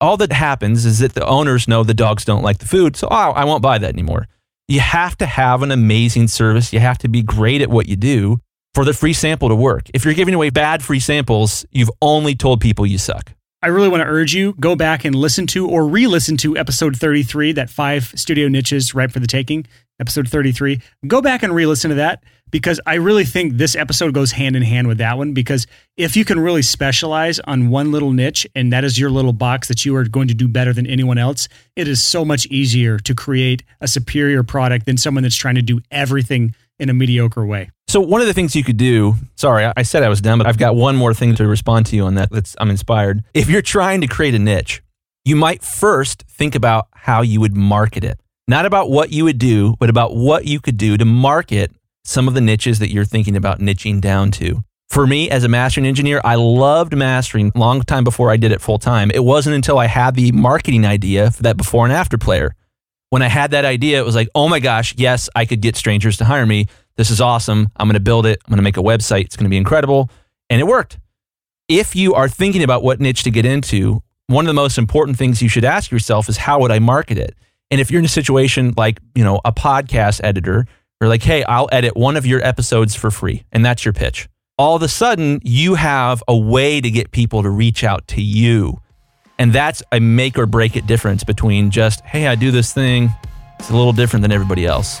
all 0.00 0.16
that 0.16 0.32
happens 0.32 0.84
is 0.84 0.98
that 0.98 1.14
the 1.14 1.26
owners 1.26 1.68
know 1.68 1.82
the 1.82 1.94
dogs 1.94 2.24
don't 2.24 2.42
like 2.42 2.58
the 2.58 2.66
food. 2.66 2.96
So, 2.96 3.08
oh, 3.10 3.32
I 3.32 3.44
won't 3.44 3.62
buy 3.62 3.78
that 3.78 3.92
anymore. 3.92 4.28
You 4.68 4.80
have 4.80 5.16
to 5.18 5.26
have 5.26 5.62
an 5.62 5.70
amazing 5.70 6.28
service. 6.28 6.72
You 6.72 6.80
have 6.80 6.98
to 6.98 7.08
be 7.08 7.22
great 7.22 7.62
at 7.62 7.70
what 7.70 7.88
you 7.88 7.96
do 7.96 8.40
for 8.74 8.84
the 8.84 8.92
free 8.92 9.12
sample 9.12 9.48
to 9.48 9.54
work. 9.54 9.88
If 9.94 10.04
you're 10.04 10.14
giving 10.14 10.34
away 10.34 10.50
bad 10.50 10.82
free 10.82 11.00
samples, 11.00 11.64
you've 11.70 11.90
only 12.02 12.34
told 12.34 12.60
people 12.60 12.84
you 12.84 12.98
suck. 12.98 13.32
I 13.66 13.70
really 13.70 13.88
want 13.88 14.00
to 14.00 14.06
urge 14.06 14.32
you 14.32 14.52
go 14.60 14.76
back 14.76 15.04
and 15.04 15.12
listen 15.12 15.44
to 15.48 15.68
or 15.68 15.88
re-listen 15.88 16.36
to 16.36 16.56
episode 16.56 16.96
33, 16.96 17.50
that 17.54 17.68
five 17.68 18.12
studio 18.14 18.46
niches 18.46 18.94
right 18.94 19.10
for 19.10 19.18
the 19.18 19.26
taking, 19.26 19.66
episode 19.98 20.28
33. 20.28 20.80
Go 21.08 21.20
back 21.20 21.42
and 21.42 21.52
re-listen 21.52 21.88
to 21.88 21.96
that 21.96 22.22
because 22.52 22.80
I 22.86 22.94
really 22.94 23.24
think 23.24 23.54
this 23.54 23.74
episode 23.74 24.14
goes 24.14 24.30
hand 24.30 24.54
in 24.54 24.62
hand 24.62 24.86
with 24.86 24.98
that 24.98 25.18
one 25.18 25.34
because 25.34 25.66
if 25.96 26.16
you 26.16 26.24
can 26.24 26.38
really 26.38 26.62
specialize 26.62 27.40
on 27.40 27.68
one 27.68 27.90
little 27.90 28.12
niche 28.12 28.46
and 28.54 28.72
that 28.72 28.84
is 28.84 29.00
your 29.00 29.10
little 29.10 29.32
box 29.32 29.66
that 29.66 29.84
you 29.84 29.96
are 29.96 30.04
going 30.04 30.28
to 30.28 30.34
do 30.34 30.46
better 30.46 30.72
than 30.72 30.86
anyone 30.86 31.18
else, 31.18 31.48
it 31.74 31.88
is 31.88 32.00
so 32.00 32.24
much 32.24 32.46
easier 32.46 33.00
to 33.00 33.16
create 33.16 33.64
a 33.80 33.88
superior 33.88 34.44
product 34.44 34.86
than 34.86 34.96
someone 34.96 35.24
that's 35.24 35.34
trying 35.34 35.56
to 35.56 35.62
do 35.62 35.80
everything 35.90 36.54
in 36.78 36.88
a 36.90 36.94
mediocre 36.94 37.44
way. 37.44 37.70
So 37.88 38.00
one 38.00 38.20
of 38.20 38.26
the 38.26 38.34
things 38.34 38.54
you 38.56 38.64
could 38.64 38.76
do, 38.76 39.14
sorry, 39.36 39.70
I- 39.76 39.82
said 39.82 40.02
I 40.02 40.08
was 40.08 40.20
done, 40.20 40.38
but 40.38 40.46
I've 40.46 40.58
got 40.58 40.76
one 40.76 40.96
more 40.96 41.14
thing 41.14 41.34
to 41.36 41.46
respond 41.46 41.86
to 41.86 41.96
you 41.96 42.04
on 42.04 42.14
that. 42.16 42.30
That's 42.30 42.56
I'm 42.58 42.70
inspired. 42.70 43.22
If 43.32 43.48
you're 43.48 43.62
trying 43.62 44.00
to 44.02 44.06
create 44.06 44.34
a 44.34 44.38
niche, 44.38 44.82
you 45.24 45.36
might 45.36 45.62
first 45.62 46.24
think 46.28 46.54
about 46.54 46.88
how 46.92 47.22
you 47.22 47.40
would 47.40 47.56
market 47.56 48.04
it. 48.04 48.18
Not 48.48 48.66
about 48.66 48.90
what 48.90 49.10
you 49.12 49.24
would 49.24 49.38
do, 49.38 49.74
but 49.78 49.90
about 49.90 50.14
what 50.14 50.46
you 50.46 50.60
could 50.60 50.76
do 50.76 50.96
to 50.96 51.04
market 51.04 51.72
some 52.04 52.28
of 52.28 52.34
the 52.34 52.40
niches 52.40 52.78
that 52.78 52.92
you're 52.92 53.04
thinking 53.04 53.34
about 53.36 53.58
niching 53.58 54.00
down 54.00 54.30
to. 54.32 54.62
For 54.88 55.04
me, 55.06 55.28
as 55.28 55.42
a 55.42 55.48
mastering 55.48 55.84
engineer, 55.86 56.20
I 56.22 56.36
loved 56.36 56.96
mastering 56.96 57.50
long 57.56 57.82
time 57.82 58.04
before 58.04 58.30
I 58.30 58.36
did 58.36 58.52
it 58.52 58.60
full 58.60 58.78
time. 58.78 59.10
It 59.10 59.24
wasn't 59.24 59.56
until 59.56 59.78
I 59.78 59.86
had 59.86 60.14
the 60.14 60.30
marketing 60.30 60.86
idea 60.86 61.32
for 61.32 61.42
that 61.42 61.56
before 61.56 61.84
and 61.84 61.92
after 61.92 62.16
player. 62.16 62.54
When 63.10 63.22
I 63.22 63.28
had 63.28 63.52
that 63.52 63.64
idea, 63.64 64.00
it 64.00 64.04
was 64.04 64.14
like, 64.14 64.28
oh 64.34 64.48
my 64.48 64.60
gosh, 64.60 64.94
yes, 64.96 65.28
I 65.34 65.44
could 65.44 65.60
get 65.60 65.76
strangers 65.76 66.16
to 66.18 66.24
hire 66.24 66.46
me. 66.46 66.66
This 66.96 67.10
is 67.10 67.20
awesome. 67.20 67.68
I'm 67.76 67.86
going 67.86 67.94
to 67.94 68.00
build 68.00 68.26
it. 68.26 68.40
I'm 68.44 68.50
going 68.50 68.58
to 68.58 68.62
make 68.62 68.76
a 68.76 68.82
website. 68.82 69.26
It's 69.26 69.36
going 69.36 69.44
to 69.44 69.50
be 69.50 69.56
incredible. 69.56 70.10
And 70.50 70.60
it 70.60 70.64
worked. 70.64 70.98
If 71.68 71.94
you 71.94 72.14
are 72.14 72.28
thinking 72.28 72.62
about 72.62 72.82
what 72.82 73.00
niche 73.00 73.22
to 73.24 73.30
get 73.30 73.44
into, 73.44 74.02
one 74.28 74.44
of 74.44 74.48
the 74.48 74.54
most 74.54 74.78
important 74.78 75.18
things 75.18 75.40
you 75.40 75.48
should 75.48 75.64
ask 75.64 75.90
yourself 75.90 76.28
is 76.28 76.36
how 76.36 76.60
would 76.60 76.72
I 76.72 76.78
market 76.78 77.18
it? 77.18 77.36
And 77.70 77.80
if 77.80 77.90
you're 77.90 77.98
in 78.00 78.04
a 78.04 78.08
situation 78.08 78.74
like, 78.76 79.00
you 79.14 79.24
know, 79.24 79.40
a 79.44 79.52
podcast 79.52 80.20
editor, 80.22 80.66
or 81.00 81.08
like, 81.08 81.22
hey, 81.22 81.44
I'll 81.44 81.68
edit 81.72 81.96
one 81.96 82.16
of 82.16 82.26
your 82.26 82.44
episodes 82.44 82.94
for 82.94 83.10
free, 83.10 83.44
and 83.52 83.64
that's 83.64 83.84
your 83.84 83.92
pitch. 83.92 84.28
All 84.58 84.76
of 84.76 84.82
a 84.82 84.88
sudden, 84.88 85.40
you 85.44 85.74
have 85.74 86.22
a 86.26 86.36
way 86.36 86.80
to 86.80 86.90
get 86.90 87.10
people 87.10 87.42
to 87.42 87.50
reach 87.50 87.84
out 87.84 88.06
to 88.08 88.22
you. 88.22 88.80
And 89.38 89.52
that's 89.52 89.82
a 89.92 90.00
make 90.00 90.38
or 90.38 90.46
break 90.46 90.76
it 90.76 90.86
difference 90.86 91.22
between 91.22 91.70
just, 91.70 92.00
hey, 92.00 92.26
I 92.26 92.34
do 92.34 92.50
this 92.50 92.72
thing, 92.72 93.10
it's 93.58 93.70
a 93.70 93.76
little 93.76 93.92
different 93.92 94.22
than 94.22 94.32
everybody 94.32 94.64
else. 94.66 94.98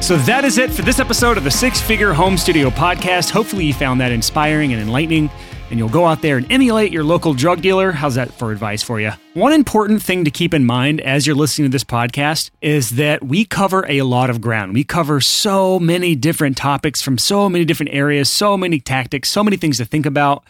So 0.00 0.16
that 0.16 0.44
is 0.46 0.56
it 0.56 0.70
for 0.70 0.80
this 0.80 1.00
episode 1.00 1.36
of 1.36 1.44
the 1.44 1.50
Six 1.50 1.82
Figure 1.82 2.14
Home 2.14 2.38
Studio 2.38 2.70
podcast. 2.70 3.30
Hopefully, 3.30 3.66
you 3.66 3.74
found 3.74 4.00
that 4.00 4.10
inspiring 4.10 4.72
and 4.72 4.80
enlightening, 4.80 5.28
and 5.70 5.78
you'll 5.78 5.88
go 5.88 6.06
out 6.06 6.22
there 6.22 6.36
and 6.36 6.50
emulate 6.50 6.92
your 6.92 7.04
local 7.04 7.34
drug 7.34 7.60
dealer. 7.60 7.92
How's 7.92 8.14
that 8.14 8.32
for 8.32 8.52
advice 8.52 8.82
for 8.82 9.00
you? 9.00 9.12
One 9.34 9.52
important 9.52 10.02
thing 10.02 10.24
to 10.24 10.30
keep 10.30 10.54
in 10.54 10.64
mind 10.64 11.00
as 11.00 11.26
you're 11.26 11.36
listening 11.36 11.70
to 11.70 11.72
this 11.72 11.84
podcast 11.84 12.50
is 12.60 12.90
that 12.90 13.24
we 13.24 13.44
cover 13.44 13.84
a 13.88 14.02
lot 14.02 14.30
of 14.30 14.40
ground. 14.40 14.74
We 14.74 14.84
cover 14.84 15.20
so 15.20 15.78
many 15.78 16.14
different 16.14 16.56
topics 16.56 17.02
from 17.02 17.18
so 17.18 17.48
many 17.48 17.64
different 17.64 17.92
areas, 17.92 18.30
so 18.30 18.56
many 18.56 18.80
tactics, 18.80 19.28
so 19.28 19.44
many 19.44 19.56
things 19.56 19.76
to 19.78 19.84
think 19.84 20.06
about. 20.06 20.44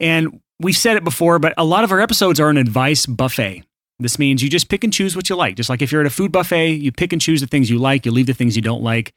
And 0.00 0.40
we've 0.60 0.76
said 0.76 0.96
it 0.96 1.04
before, 1.04 1.38
but 1.38 1.54
a 1.56 1.64
lot 1.64 1.84
of 1.84 1.92
our 1.92 2.00
episodes 2.00 2.40
are 2.40 2.48
an 2.48 2.56
advice 2.56 3.06
buffet. 3.06 3.64
This 4.00 4.18
means 4.18 4.42
you 4.42 4.48
just 4.48 4.68
pick 4.68 4.84
and 4.84 4.92
choose 4.92 5.16
what 5.16 5.28
you 5.28 5.34
like. 5.34 5.56
Just 5.56 5.68
like 5.68 5.82
if 5.82 5.90
you're 5.90 6.00
at 6.00 6.06
a 6.06 6.10
food 6.10 6.30
buffet, 6.30 6.74
you 6.74 6.92
pick 6.92 7.12
and 7.12 7.20
choose 7.20 7.40
the 7.40 7.48
things 7.48 7.68
you 7.68 7.78
like, 7.78 8.06
you 8.06 8.12
leave 8.12 8.26
the 8.26 8.34
things 8.34 8.54
you 8.54 8.62
don't 8.62 8.82
like. 8.82 9.12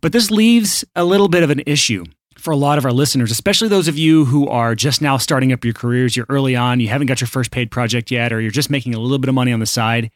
But 0.00 0.12
this 0.12 0.30
leaves 0.30 0.84
a 0.96 1.04
little 1.04 1.28
bit 1.28 1.42
of 1.42 1.50
an 1.50 1.62
issue 1.64 2.04
for 2.46 2.52
a 2.52 2.56
lot 2.56 2.78
of 2.78 2.84
our 2.84 2.92
listeners, 2.92 3.32
especially 3.32 3.66
those 3.66 3.88
of 3.88 3.98
you 3.98 4.24
who 4.24 4.46
are 4.46 4.76
just 4.76 5.02
now 5.02 5.16
starting 5.16 5.52
up 5.52 5.64
your 5.64 5.74
careers. 5.74 6.14
You're 6.14 6.26
early 6.28 6.54
on, 6.54 6.78
you 6.78 6.86
haven't 6.86 7.08
got 7.08 7.20
your 7.20 7.26
first 7.26 7.50
paid 7.50 7.72
project 7.72 8.08
yet, 8.12 8.32
or 8.32 8.40
you're 8.40 8.52
just 8.52 8.70
making 8.70 8.94
a 8.94 9.00
little 9.00 9.18
bit 9.18 9.28
of 9.28 9.34
money 9.34 9.52
on 9.52 9.58
the 9.58 9.66
side. 9.66 10.12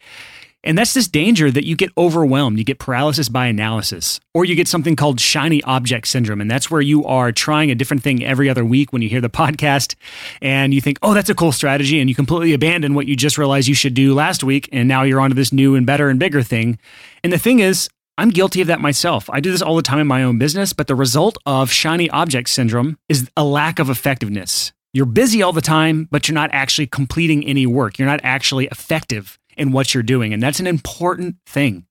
And 0.62 0.79
that's 0.79 0.95
this 0.95 1.09
danger 1.09 1.51
that 1.51 1.66
you 1.66 1.75
get 1.75 1.90
overwhelmed. 1.99 2.57
You 2.57 2.64
get 2.64 2.79
paralysis 2.79 3.29
by 3.29 3.47
analysis, 3.47 4.21
or 4.33 4.45
you 4.45 4.55
get 4.55 4.69
something 4.69 4.95
called 4.95 5.19
shiny 5.19 5.61
object 5.64 6.07
syndrome. 6.07 6.40
And 6.40 6.49
that's 6.49 6.71
where 6.71 6.81
you 6.81 7.05
are 7.05 7.33
trying 7.33 7.73
a 7.73 7.75
different 7.75 8.05
thing 8.05 8.25
every 8.25 8.49
other 8.49 8.64
week 8.64 8.93
when 8.93 9.03
you 9.03 9.09
hear 9.09 9.21
the 9.21 9.29
podcast 9.29 9.97
and 10.40 10.73
you 10.73 10.81
think, 10.81 11.01
oh, 11.03 11.14
that's 11.14 11.31
a 11.31 11.35
cool 11.35 11.51
strategy. 11.51 11.99
And 11.99 12.09
you 12.09 12.14
completely 12.14 12.53
abandon 12.53 12.95
what 12.95 13.09
you 13.09 13.16
just 13.16 13.38
realized 13.38 13.66
you 13.66 13.75
should 13.75 13.95
do 13.95 14.14
last 14.14 14.45
week. 14.45 14.69
And 14.71 14.87
now 14.87 15.03
you're 15.03 15.21
onto 15.21 15.35
this 15.35 15.53
new 15.53 15.75
and 15.75 15.85
better 15.85 16.09
and 16.09 16.21
bigger 16.21 16.45
thing. 16.45 16.79
And 17.25 17.33
the 17.33 17.38
thing 17.38 17.59
is, 17.59 17.88
I'm 18.20 18.28
guilty 18.28 18.61
of 18.61 18.66
that 18.66 18.83
myself. 18.83 19.30
I 19.30 19.40
do 19.40 19.50
this 19.50 19.62
all 19.62 19.76
the 19.76 19.83
time 19.83 19.98
in 19.98 20.06
my 20.06 20.22
own 20.22 20.37
business, 20.37 20.74
but 20.74 20.88
the 20.88 20.94
result 20.94 21.38
of 21.46 21.72
shiny 21.72 22.11
object 22.11 22.50
syndrome 22.50 22.98
is 23.09 23.30
a 23.35 23.42
lack 23.42 23.78
of 23.78 23.88
effectiveness. 23.88 24.74
You're 24.92 25.06
busy 25.06 25.42
all 25.42 25.54
the 25.54 25.62
time, 25.62 26.06
but 26.11 26.28
you're 26.28 26.35
not 26.35 26.50
actually 26.52 26.87
completing 26.87 27.46
any 27.46 27.64
work. 27.64 27.98
You're 27.98 28.09
not 28.09 28.20
actually 28.22 28.66
effective 28.66 29.38
in 29.56 29.72
what 29.72 29.94
you're 29.94 30.02
doing. 30.02 30.35
And 30.35 30.42
that's 30.42 30.61
an 30.61 30.66
important 30.66 31.37
thing. 31.46 31.87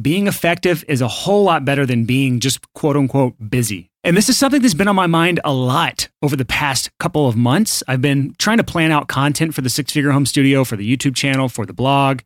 Being 0.00 0.28
effective 0.28 0.84
is 0.86 1.00
a 1.00 1.08
whole 1.08 1.42
lot 1.42 1.64
better 1.64 1.84
than 1.84 2.04
being 2.04 2.38
just 2.38 2.72
quote 2.74 2.96
unquote 2.96 3.34
busy. 3.50 3.90
And 4.04 4.16
this 4.16 4.28
is 4.28 4.38
something 4.38 4.62
that's 4.62 4.74
been 4.74 4.86
on 4.86 4.94
my 4.94 5.08
mind 5.08 5.40
a 5.44 5.52
lot 5.52 6.08
over 6.22 6.36
the 6.36 6.44
past 6.44 6.96
couple 7.00 7.26
of 7.26 7.34
months. 7.34 7.82
I've 7.88 8.00
been 8.00 8.32
trying 8.38 8.58
to 8.58 8.64
plan 8.64 8.92
out 8.92 9.08
content 9.08 9.56
for 9.56 9.62
the 9.62 9.70
Six 9.70 9.92
Figure 9.92 10.12
Home 10.12 10.24
Studio, 10.24 10.62
for 10.62 10.76
the 10.76 10.96
YouTube 10.96 11.16
channel, 11.16 11.48
for 11.48 11.66
the 11.66 11.72
blog, 11.72 12.20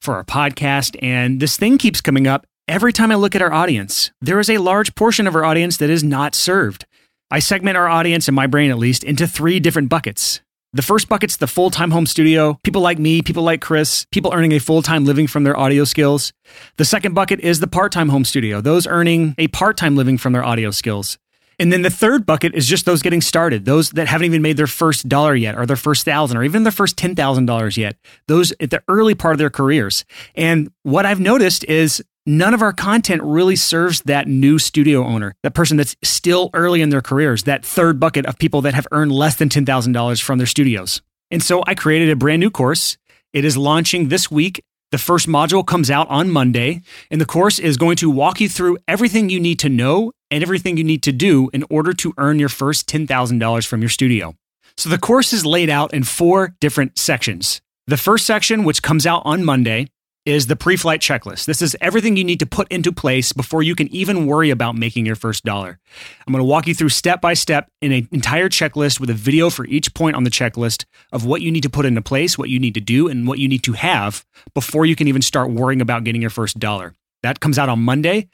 for 0.00 0.14
our 0.14 0.24
podcast. 0.24 0.96
And 1.02 1.40
this 1.40 1.58
thing 1.58 1.76
keeps 1.76 2.00
coming 2.00 2.26
up 2.26 2.46
every 2.68 2.92
time 2.92 3.10
I 3.10 3.16
look 3.16 3.34
at 3.34 3.42
our 3.42 3.52
audience. 3.52 4.10
There 4.20 4.40
is 4.40 4.50
a 4.50 4.58
large 4.58 4.94
portion 4.94 5.26
of 5.26 5.34
our 5.34 5.44
audience 5.44 5.76
that 5.78 5.90
is 5.90 6.04
not 6.04 6.34
served. 6.34 6.86
I 7.30 7.38
segment 7.38 7.76
our 7.76 7.88
audience, 7.88 8.28
in 8.28 8.34
my 8.34 8.46
brain 8.46 8.70
at 8.70 8.78
least, 8.78 9.04
into 9.04 9.26
three 9.26 9.60
different 9.60 9.88
buckets. 9.88 10.40
The 10.72 10.82
first 10.82 11.08
bucket's 11.08 11.36
the 11.36 11.48
full 11.48 11.70
time 11.70 11.90
home 11.90 12.06
studio, 12.06 12.58
people 12.62 12.80
like 12.80 12.98
me, 12.98 13.22
people 13.22 13.42
like 13.42 13.60
Chris, 13.60 14.06
people 14.12 14.32
earning 14.32 14.52
a 14.52 14.60
full 14.60 14.82
time 14.82 15.04
living 15.04 15.26
from 15.26 15.42
their 15.42 15.58
audio 15.58 15.84
skills. 15.84 16.32
The 16.76 16.84
second 16.84 17.14
bucket 17.14 17.40
is 17.40 17.58
the 17.58 17.66
part 17.66 17.90
time 17.90 18.08
home 18.08 18.24
studio, 18.24 18.60
those 18.60 18.86
earning 18.86 19.34
a 19.36 19.48
part 19.48 19.76
time 19.76 19.96
living 19.96 20.16
from 20.16 20.32
their 20.32 20.44
audio 20.44 20.70
skills. 20.70 21.18
And 21.60 21.70
then 21.70 21.82
the 21.82 21.90
third 21.90 22.24
bucket 22.24 22.54
is 22.54 22.66
just 22.66 22.86
those 22.86 23.02
getting 23.02 23.20
started, 23.20 23.66
those 23.66 23.90
that 23.90 24.08
haven't 24.08 24.24
even 24.24 24.40
made 24.40 24.56
their 24.56 24.66
first 24.66 25.08
dollar 25.08 25.34
yet, 25.34 25.58
or 25.58 25.66
their 25.66 25.76
first 25.76 26.06
thousand, 26.06 26.38
or 26.38 26.42
even 26.42 26.62
their 26.62 26.72
first 26.72 26.96
$10,000 26.96 27.76
yet, 27.76 27.96
those 28.28 28.50
at 28.60 28.70
the 28.70 28.82
early 28.88 29.14
part 29.14 29.34
of 29.34 29.38
their 29.38 29.50
careers. 29.50 30.06
And 30.34 30.72
what 30.84 31.04
I've 31.04 31.20
noticed 31.20 31.64
is 31.64 32.02
none 32.26 32.54
of 32.54 32.62
our 32.62 32.72
content 32.72 33.22
really 33.22 33.56
serves 33.56 34.02
that 34.02 34.28
new 34.28 34.58
studio 34.58 35.04
owner, 35.04 35.34
that 35.42 35.54
person 35.54 35.76
that's 35.76 35.96
still 36.02 36.50
early 36.54 36.82
in 36.82 36.90
their 36.90 37.02
careers, 37.02 37.44
that 37.44 37.64
third 37.64 37.98
bucket 37.98 38.26
of 38.26 38.38
people 38.38 38.60
that 38.62 38.74
have 38.74 38.86
earned 38.92 39.12
less 39.12 39.36
than 39.36 39.48
$10,000 39.48 40.22
from 40.22 40.38
their 40.38 40.46
studios. 40.46 41.02
And 41.30 41.42
so 41.42 41.62
I 41.66 41.74
created 41.74 42.10
a 42.10 42.16
brand 42.16 42.40
new 42.40 42.50
course. 42.50 42.96
It 43.32 43.44
is 43.44 43.56
launching 43.56 44.08
this 44.08 44.30
week. 44.30 44.62
The 44.90 44.98
first 44.98 45.28
module 45.28 45.64
comes 45.64 45.88
out 45.88 46.08
on 46.10 46.30
Monday, 46.30 46.82
and 47.12 47.20
the 47.20 47.26
course 47.26 47.60
is 47.60 47.76
going 47.76 47.96
to 47.96 48.10
walk 48.10 48.40
you 48.40 48.48
through 48.48 48.78
everything 48.88 49.28
you 49.28 49.38
need 49.38 49.60
to 49.60 49.68
know 49.68 50.10
and 50.32 50.42
everything 50.42 50.76
you 50.76 50.84
need 50.84 51.04
to 51.04 51.12
do 51.12 51.48
in 51.52 51.64
order 51.70 51.92
to 51.92 52.12
earn 52.18 52.40
your 52.40 52.48
first 52.48 52.88
$10,000 52.88 53.66
from 53.66 53.80
your 53.80 53.88
studio. 53.88 54.34
So 54.76 54.88
the 54.88 54.98
course 54.98 55.32
is 55.32 55.46
laid 55.46 55.70
out 55.70 55.94
in 55.94 56.02
four 56.02 56.56
different 56.60 56.98
sections. 56.98 57.60
The 57.86 57.96
first 57.96 58.26
section, 58.26 58.64
which 58.64 58.82
comes 58.82 59.06
out 59.06 59.22
on 59.24 59.44
Monday, 59.44 59.86
is 60.26 60.46
the 60.46 60.56
pre 60.56 60.76
flight 60.76 61.00
checklist. 61.00 61.46
This 61.46 61.62
is 61.62 61.76
everything 61.80 62.16
you 62.16 62.24
need 62.24 62.40
to 62.40 62.46
put 62.46 62.68
into 62.68 62.92
place 62.92 63.32
before 63.32 63.62
you 63.62 63.74
can 63.74 63.88
even 63.88 64.26
worry 64.26 64.50
about 64.50 64.76
making 64.76 65.06
your 65.06 65.16
first 65.16 65.44
dollar. 65.44 65.78
I'm 66.26 66.32
going 66.32 66.40
to 66.40 66.48
walk 66.48 66.66
you 66.66 66.74
through 66.74 66.90
step 66.90 67.20
by 67.20 67.34
step 67.34 67.70
in 67.80 67.92
an 67.92 68.08
entire 68.12 68.48
checklist 68.48 69.00
with 69.00 69.10
a 69.10 69.14
video 69.14 69.50
for 69.50 69.66
each 69.66 69.94
point 69.94 70.16
on 70.16 70.24
the 70.24 70.30
checklist 70.30 70.84
of 71.12 71.24
what 71.24 71.42
you 71.42 71.50
need 71.50 71.62
to 71.62 71.70
put 71.70 71.86
into 71.86 72.02
place, 72.02 72.36
what 72.36 72.50
you 72.50 72.58
need 72.58 72.74
to 72.74 72.80
do, 72.80 73.08
and 73.08 73.26
what 73.26 73.38
you 73.38 73.48
need 73.48 73.62
to 73.64 73.72
have 73.72 74.24
before 74.54 74.86
you 74.86 74.96
can 74.96 75.08
even 75.08 75.22
start 75.22 75.50
worrying 75.50 75.80
about 75.80 76.04
getting 76.04 76.20
your 76.20 76.30
first 76.30 76.58
dollar. 76.58 76.94
That 77.22 77.40
comes 77.40 77.58
out 77.58 77.68
on 77.68 77.80
Monday. 77.80 78.28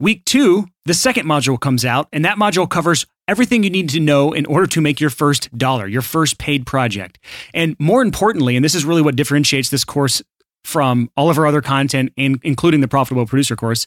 Week 0.00 0.24
two, 0.24 0.66
the 0.84 0.94
second 0.94 1.26
module 1.26 1.60
comes 1.60 1.84
out, 1.84 2.08
and 2.12 2.24
that 2.24 2.36
module 2.36 2.68
covers 2.68 3.06
everything 3.28 3.62
you 3.62 3.70
need 3.70 3.88
to 3.90 4.00
know 4.00 4.32
in 4.32 4.44
order 4.46 4.66
to 4.66 4.80
make 4.80 5.00
your 5.00 5.10
first 5.10 5.56
dollar, 5.56 5.86
your 5.86 6.02
first 6.02 6.38
paid 6.38 6.66
project. 6.66 7.18
And 7.54 7.76
more 7.78 8.02
importantly, 8.02 8.56
and 8.56 8.64
this 8.64 8.74
is 8.74 8.84
really 8.84 9.02
what 9.02 9.14
differentiates 9.14 9.70
this 9.70 9.84
course 9.84 10.20
from 10.64 11.10
all 11.16 11.30
of 11.30 11.38
our 11.38 11.46
other 11.46 11.60
content, 11.60 12.12
in, 12.16 12.40
including 12.42 12.80
the 12.80 12.88
Profitable 12.88 13.26
Producer 13.26 13.56
course. 13.56 13.86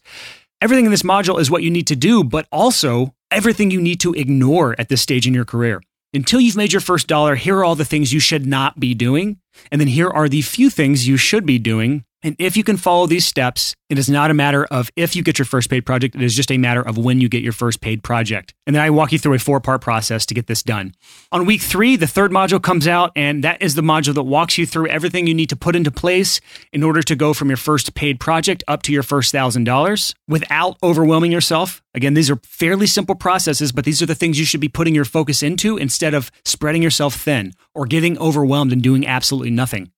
Everything 0.61 0.85
in 0.85 0.91
this 0.91 1.03
module 1.03 1.39
is 1.39 1.51
what 1.51 1.63
you 1.63 1.69
need 1.69 1.87
to 1.87 1.95
do, 1.95 2.23
but 2.23 2.47
also 2.51 3.13
everything 3.31 3.71
you 3.71 3.81
need 3.81 3.99
to 3.99 4.13
ignore 4.13 4.75
at 4.79 4.89
this 4.89 5.01
stage 5.01 5.27
in 5.27 5.33
your 5.33 5.45
career. 5.45 5.81
Until 6.13 6.39
you've 6.39 6.55
made 6.55 6.71
your 6.71 6.81
first 6.81 7.07
dollar, 7.07 7.35
here 7.35 7.57
are 7.57 7.65
all 7.65 7.75
the 7.75 7.83
things 7.83 8.13
you 8.13 8.21
should 8.21 8.45
not 8.45 8.79
be 8.79 8.93
doing. 8.93 9.37
And 9.69 9.81
then 9.81 9.89
here 9.89 10.09
are 10.09 10.29
the 10.29 10.41
few 10.41 10.69
things 10.69 11.07
you 11.07 11.17
should 11.17 11.45
be 11.45 11.59
doing 11.59 12.04
and 12.23 12.35
if 12.39 12.57
you 12.57 12.63
can 12.63 12.77
follow 12.77 13.05
these 13.05 13.25
steps, 13.25 13.75
it 13.87 13.99
is 13.99 14.09
not 14.09 14.31
a 14.31 14.33
matter 14.33 14.65
of 14.65 14.89
if 14.95 15.15
you 15.15 15.21
get 15.21 15.37
your 15.37 15.45
first 15.45 15.69
paid 15.69 15.85
project, 15.85 16.15
it 16.15 16.23
is 16.23 16.35
just 16.35 16.51
a 16.51 16.57
matter 16.57 16.81
of 16.81 16.97
when 16.97 17.21
you 17.21 17.29
get 17.29 17.43
your 17.43 17.51
first 17.53 17.81
paid 17.81 18.01
project. 18.01 18.53
And 18.65 18.75
then 18.75 18.81
I 18.81 18.89
walk 18.89 19.11
you 19.11 19.19
through 19.19 19.35
a 19.35 19.39
four 19.39 19.59
part 19.59 19.81
process 19.81 20.25
to 20.25 20.33
get 20.33 20.47
this 20.47 20.63
done. 20.63 20.95
On 21.31 21.45
week 21.45 21.61
three, 21.61 21.95
the 21.95 22.07
third 22.07 22.31
module 22.31 22.61
comes 22.61 22.87
out, 22.87 23.11
and 23.15 23.43
that 23.43 23.61
is 23.61 23.75
the 23.75 23.83
module 23.83 24.15
that 24.15 24.23
walks 24.23 24.57
you 24.57 24.65
through 24.65 24.87
everything 24.87 25.27
you 25.27 25.35
need 25.35 25.49
to 25.49 25.55
put 25.55 25.75
into 25.75 25.91
place 25.91 26.41
in 26.73 26.81
order 26.81 27.03
to 27.03 27.15
go 27.15 27.33
from 27.33 27.49
your 27.49 27.57
first 27.57 27.93
paid 27.93 28.19
project 28.19 28.63
up 28.67 28.81
to 28.83 28.91
your 28.91 29.03
first 29.03 29.31
thousand 29.31 29.65
dollars 29.65 30.15
without 30.27 30.77
overwhelming 30.81 31.31
yourself. 31.31 31.83
Again, 31.93 32.15
these 32.15 32.31
are 32.31 32.39
fairly 32.43 32.87
simple 32.87 33.15
processes, 33.15 33.71
but 33.71 33.85
these 33.85 34.01
are 34.01 34.07
the 34.07 34.15
things 34.15 34.39
you 34.39 34.45
should 34.45 34.61
be 34.61 34.67
putting 34.67 34.95
your 34.95 35.05
focus 35.05 35.43
into 35.43 35.77
instead 35.77 36.15
of 36.15 36.31
spreading 36.43 36.81
yourself 36.81 37.15
thin 37.15 37.53
or 37.75 37.85
getting 37.85 38.17
overwhelmed 38.17 38.73
and 38.73 38.81
doing 38.81 39.05
absolutely 39.05 39.51
nothing. 39.51 39.91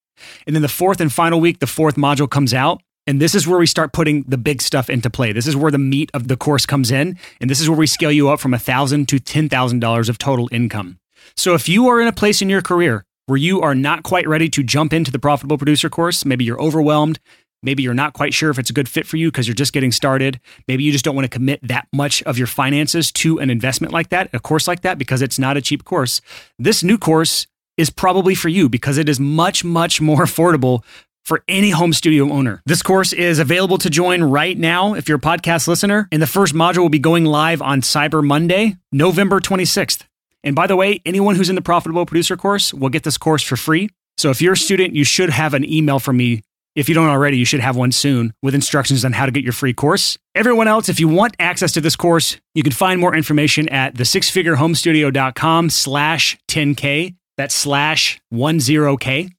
And 0.46 0.56
then 0.56 0.62
the 0.62 0.68
fourth 0.68 1.02
and 1.02 1.12
final 1.12 1.40
week, 1.40 1.60
the 1.60 1.68
fourth 1.68 1.96
module 1.96 2.30
comes 2.30 2.54
out. 2.54 2.82
And 3.06 3.22
this 3.22 3.34
is 3.34 3.48
where 3.48 3.58
we 3.58 3.68
start 3.68 3.94
putting 3.94 4.24
the 4.24 4.38
big 4.38 4.62
stuff 4.62 4.90
into 4.90 5.10
play. 5.10 5.32
This 5.32 5.48
is 5.48 5.56
where 5.56 5.72
the 5.72 5.78
meat 5.78 6.12
of 6.14 6.28
the 6.28 6.36
course 6.36 6.66
comes 6.66 6.92
in. 6.92 7.18
And 7.40 7.50
this 7.50 7.62
is 7.62 7.70
where 7.70 7.80
we 7.80 7.88
scale 7.88 8.12
you 8.12 8.30
up 8.30 8.42
from 8.42 8.52
1,000 8.52 9.08
to 9.08 9.16
$10,000 9.18 10.10
of 10.10 10.18
total 10.18 10.50
income. 10.52 11.00
So 11.36 11.54
if 11.54 11.70
you 11.70 11.88
are 11.88 12.02
in 12.02 12.08
a 12.08 12.14
place 12.14 12.42
in 12.42 12.50
your 12.50 12.62
career 12.62 13.06
where 13.28 13.38
you 13.38 13.62
are 13.62 13.76
not 13.76 14.04
quite 14.04 14.28
ready 14.28 14.50
to 14.50 14.64
jump 14.64 14.92
into 14.92 15.12
the 15.12 15.20
profitable 15.20 15.58
producer 15.58 15.90
course, 15.90 16.26
maybe 16.26 16.44
you're 16.44 16.62
overwhelmed, 16.62 17.20
maybe 17.64 17.84
you're 17.84 17.94
not 17.94 18.14
quite 18.14 18.34
sure 18.34 18.50
if 18.50 18.60
it's 18.60 18.70
a 18.70 18.74
good 18.74 18.90
fit 18.90 19.08
for 19.08 19.18
you 19.18 19.30
because 19.30 19.48
you're 19.48 19.56
just 19.56 19.74
getting 19.74 19.92
started, 19.92 20.40
maybe 20.68 20.84
you 20.84 20.92
just 20.92 21.06
don't 21.06 21.16
want 21.16 21.26
to 21.26 21.30
commit 21.30 21.60
that 21.66 21.88
much 21.94 22.22
of 22.24 22.38
your 22.38 22.48
finances 22.48 23.12
to 23.12 23.40
an 23.40 23.50
investment 23.50 23.94
like 23.94 24.10
that, 24.10 24.30
a 24.34 24.40
course 24.40 24.68
like 24.68 24.82
that, 24.82 24.98
because 24.98 25.22
it's 25.22 25.40
not 25.40 25.58
a 25.58 25.62
cheap 25.62 25.84
course. 25.84 26.22
This 26.60 26.84
new 26.84 26.98
course 26.98 27.48
is 27.78 27.90
probably 27.90 28.36
for 28.36 28.50
you 28.50 28.68
because 28.70 28.98
it 28.98 29.08
is 29.08 29.20
much, 29.20 29.64
much 29.64 30.02
more 30.02 30.24
affordable 30.24 30.84
for 31.24 31.44
any 31.48 31.72
home 31.72 31.92
studio 31.94 32.32
owner. 32.32 32.62
This 32.66 32.82
course 32.82 33.12
is 33.12 33.38
available 33.40 33.78
to 33.80 33.90
join 33.90 34.24
right 34.24 34.58
now 34.58 34.94
if 34.94 35.10
you're 35.10 35.18
a 35.18 35.22
podcast 35.22 35.68
listener, 35.68 36.08
and 36.12 36.22
the 36.22 36.28
first 36.28 36.54
module 36.54 36.80
will 36.80 36.90
be 36.90 37.00
going 37.00 37.26
live 37.26 37.62
on 37.62 37.82
Cyber 37.82 38.26
Monday, 38.26 38.78
November 38.92 39.42
26th. 39.42 40.04
And 40.44 40.56
by 40.56 40.68
the 40.68 40.78
way, 40.78 41.02
anyone 41.06 41.36
who's 41.36 41.50
in 41.50 41.56
the 41.56 41.62
Profitable 41.62 42.06
Producer 42.06 42.38
course 42.38 42.74
will 42.74 42.90
get 42.90 43.04
this 43.04 43.18
course 43.18 43.44
for 43.44 43.58
free. 43.58 43.90
So 44.18 44.30
if 44.30 44.42
you're 44.42 44.54
a 44.54 44.58
student, 44.58 44.96
you 44.96 45.04
should 45.04 45.30
have 45.30 45.54
an 45.54 45.70
email 45.70 46.00
from 46.00 46.16
me. 46.18 46.44
If 46.76 46.88
you 46.88 46.96
don't 46.96 47.10
already, 47.10 47.38
you 47.38 47.46
should 47.46 47.60
have 47.60 47.76
one 47.76 47.92
soon 47.92 48.34
with 48.42 48.56
instructions 48.56 49.04
on 49.04 49.12
how 49.12 49.26
to 49.26 49.32
get 49.32 49.44
your 49.44 49.52
free 49.52 49.74
course. 49.74 50.18
Everyone 50.34 50.68
else, 50.68 50.88
if 50.88 51.00
you 51.00 51.08
want 51.08 51.36
access 51.40 51.72
to 51.74 51.82
this 51.82 51.96
course, 51.96 52.38
you 52.54 52.64
can 52.64 52.72
find 52.72 53.02
more 53.02 53.16
information 53.16 53.68
at 53.68 53.96
the 53.96 54.04
sixfigurehomestudio.com 54.04 55.72
slash 55.72 56.38
10K. 56.48 57.16
That's 57.38 57.56
slash 57.56 58.20
10K. 58.34 59.32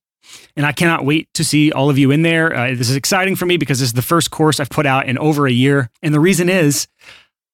And 0.56 0.66
I 0.66 0.72
cannot 0.72 1.04
wait 1.04 1.28
to 1.34 1.44
see 1.44 1.72
all 1.72 1.88
of 1.88 1.98
you 1.98 2.10
in 2.10 2.22
there. 2.22 2.54
Uh, 2.54 2.68
this 2.74 2.90
is 2.90 2.96
exciting 2.96 3.36
for 3.36 3.46
me 3.46 3.56
because 3.56 3.80
this 3.80 3.88
is 3.88 3.94
the 3.94 4.02
first 4.02 4.30
course 4.30 4.60
I've 4.60 4.70
put 4.70 4.86
out 4.86 5.06
in 5.06 5.16
over 5.18 5.46
a 5.46 5.52
year. 5.52 5.90
And 6.02 6.12
the 6.12 6.20
reason 6.20 6.48
is 6.48 6.86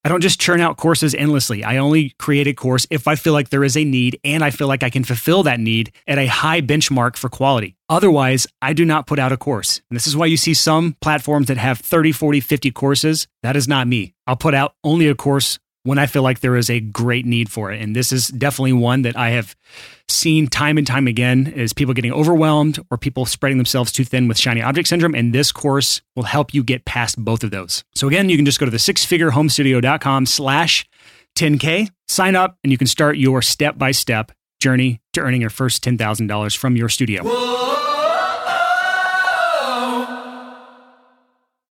I 0.07 0.11
don't 0.11 0.21
just 0.21 0.39
churn 0.39 0.61
out 0.61 0.77
courses 0.77 1.15
endlessly. 1.15 1.65
I 1.65 1.79
only 1.79 2.15
create 2.19 2.47
a 2.47 2.53
course 2.53 2.87
if 2.91 3.09
I 3.09 3.15
feel 3.15 3.33
like 3.33 3.49
there 3.49 3.65
is 3.65 3.75
a 3.75 3.85
need 3.85 4.21
and 4.23 4.45
I 4.45 4.51
feel 4.51 4.69
like 4.69 4.83
I 4.83 4.91
can 4.91 5.03
fulfill 5.03 5.43
that 5.45 5.59
need 5.61 5.93
at 6.07 6.19
a 6.19 6.27
high 6.27 6.61
benchmark 6.61 7.17
for 7.17 7.31
quality. 7.31 7.75
Otherwise, 7.89 8.47
I 8.61 8.75
do 8.75 8.85
not 8.85 9.07
put 9.07 9.19
out 9.19 9.33
a 9.33 9.39
course. 9.39 9.81
And 9.89 9.97
this 9.97 10.07
is 10.07 10.15
why 10.15 10.27
you 10.27 10.37
see 10.37 10.53
some 10.53 10.95
platforms 11.01 11.47
that 11.47 11.57
have 11.57 11.79
30, 11.79 12.13
40, 12.13 12.41
50 12.41 12.71
courses. 12.73 13.27
That 13.43 13.57
is 13.57 13.67
not 13.67 13.87
me. 13.87 14.15
I'll 14.27 14.37
put 14.37 14.53
out 14.53 14.75
only 14.85 15.09
a 15.09 15.15
course 15.15 15.59
when 15.85 15.99
I 15.99 16.07
feel 16.07 16.23
like 16.23 16.41
there 16.41 16.57
is 16.57 16.69
a 16.69 16.81
great 16.81 17.25
need 17.25 17.51
for 17.51 17.71
it. 17.71 17.81
And 17.81 17.95
this 17.95 18.13
is 18.13 18.29
definitely 18.29 18.73
one 18.73 19.03
that 19.03 19.17
I 19.17 19.31
have 19.31 19.55
seen 20.09 20.49
time 20.49 20.79
and 20.79 20.87
time 20.87 21.07
again 21.07 21.47
is 21.47 21.73
people 21.73 21.95
getting 21.95 22.13
overwhelmed 22.13 22.79
or 22.91 22.99
people 22.99 23.27
spreading 23.27 23.59
themselves 23.59 23.93
too 23.93 24.05
thin 24.05 24.27
with 24.27 24.39
shiny 24.39 24.63
object 24.63 24.89
syndrome. 24.89 25.15
And 25.15 25.33
this 25.33 25.53
course 25.53 26.03
will 26.17 26.25
help 26.25 26.53
you 26.53 26.65
get 26.65 26.85
past 26.85 27.23
both 27.23 27.45
of 27.45 27.51
those. 27.51 27.85
So 27.95 28.09
again, 28.09 28.29
you 28.29 28.37
can 28.37 28.47
just 28.47 28.59
go 28.59 28.67
to 28.67 28.71
the 28.71 28.79
sixfigurehomestudio.com 28.79 30.27
slash 30.27 30.87
10K, 31.37 31.91
sign 32.09 32.35
up, 32.37 32.59
and 32.65 32.71
you 32.73 32.79
can 32.79 32.87
start 32.87 33.17
your 33.19 33.43
step-by-step 33.43 34.33
journey 34.61 35.01
to 35.13 35.21
earning 35.21 35.41
your 35.41 35.51
first 35.51 35.85
$10,000 35.85 36.57
from 36.57 36.77
your 36.77 36.89
studio. 36.89 37.23
Whoa. 37.25 37.74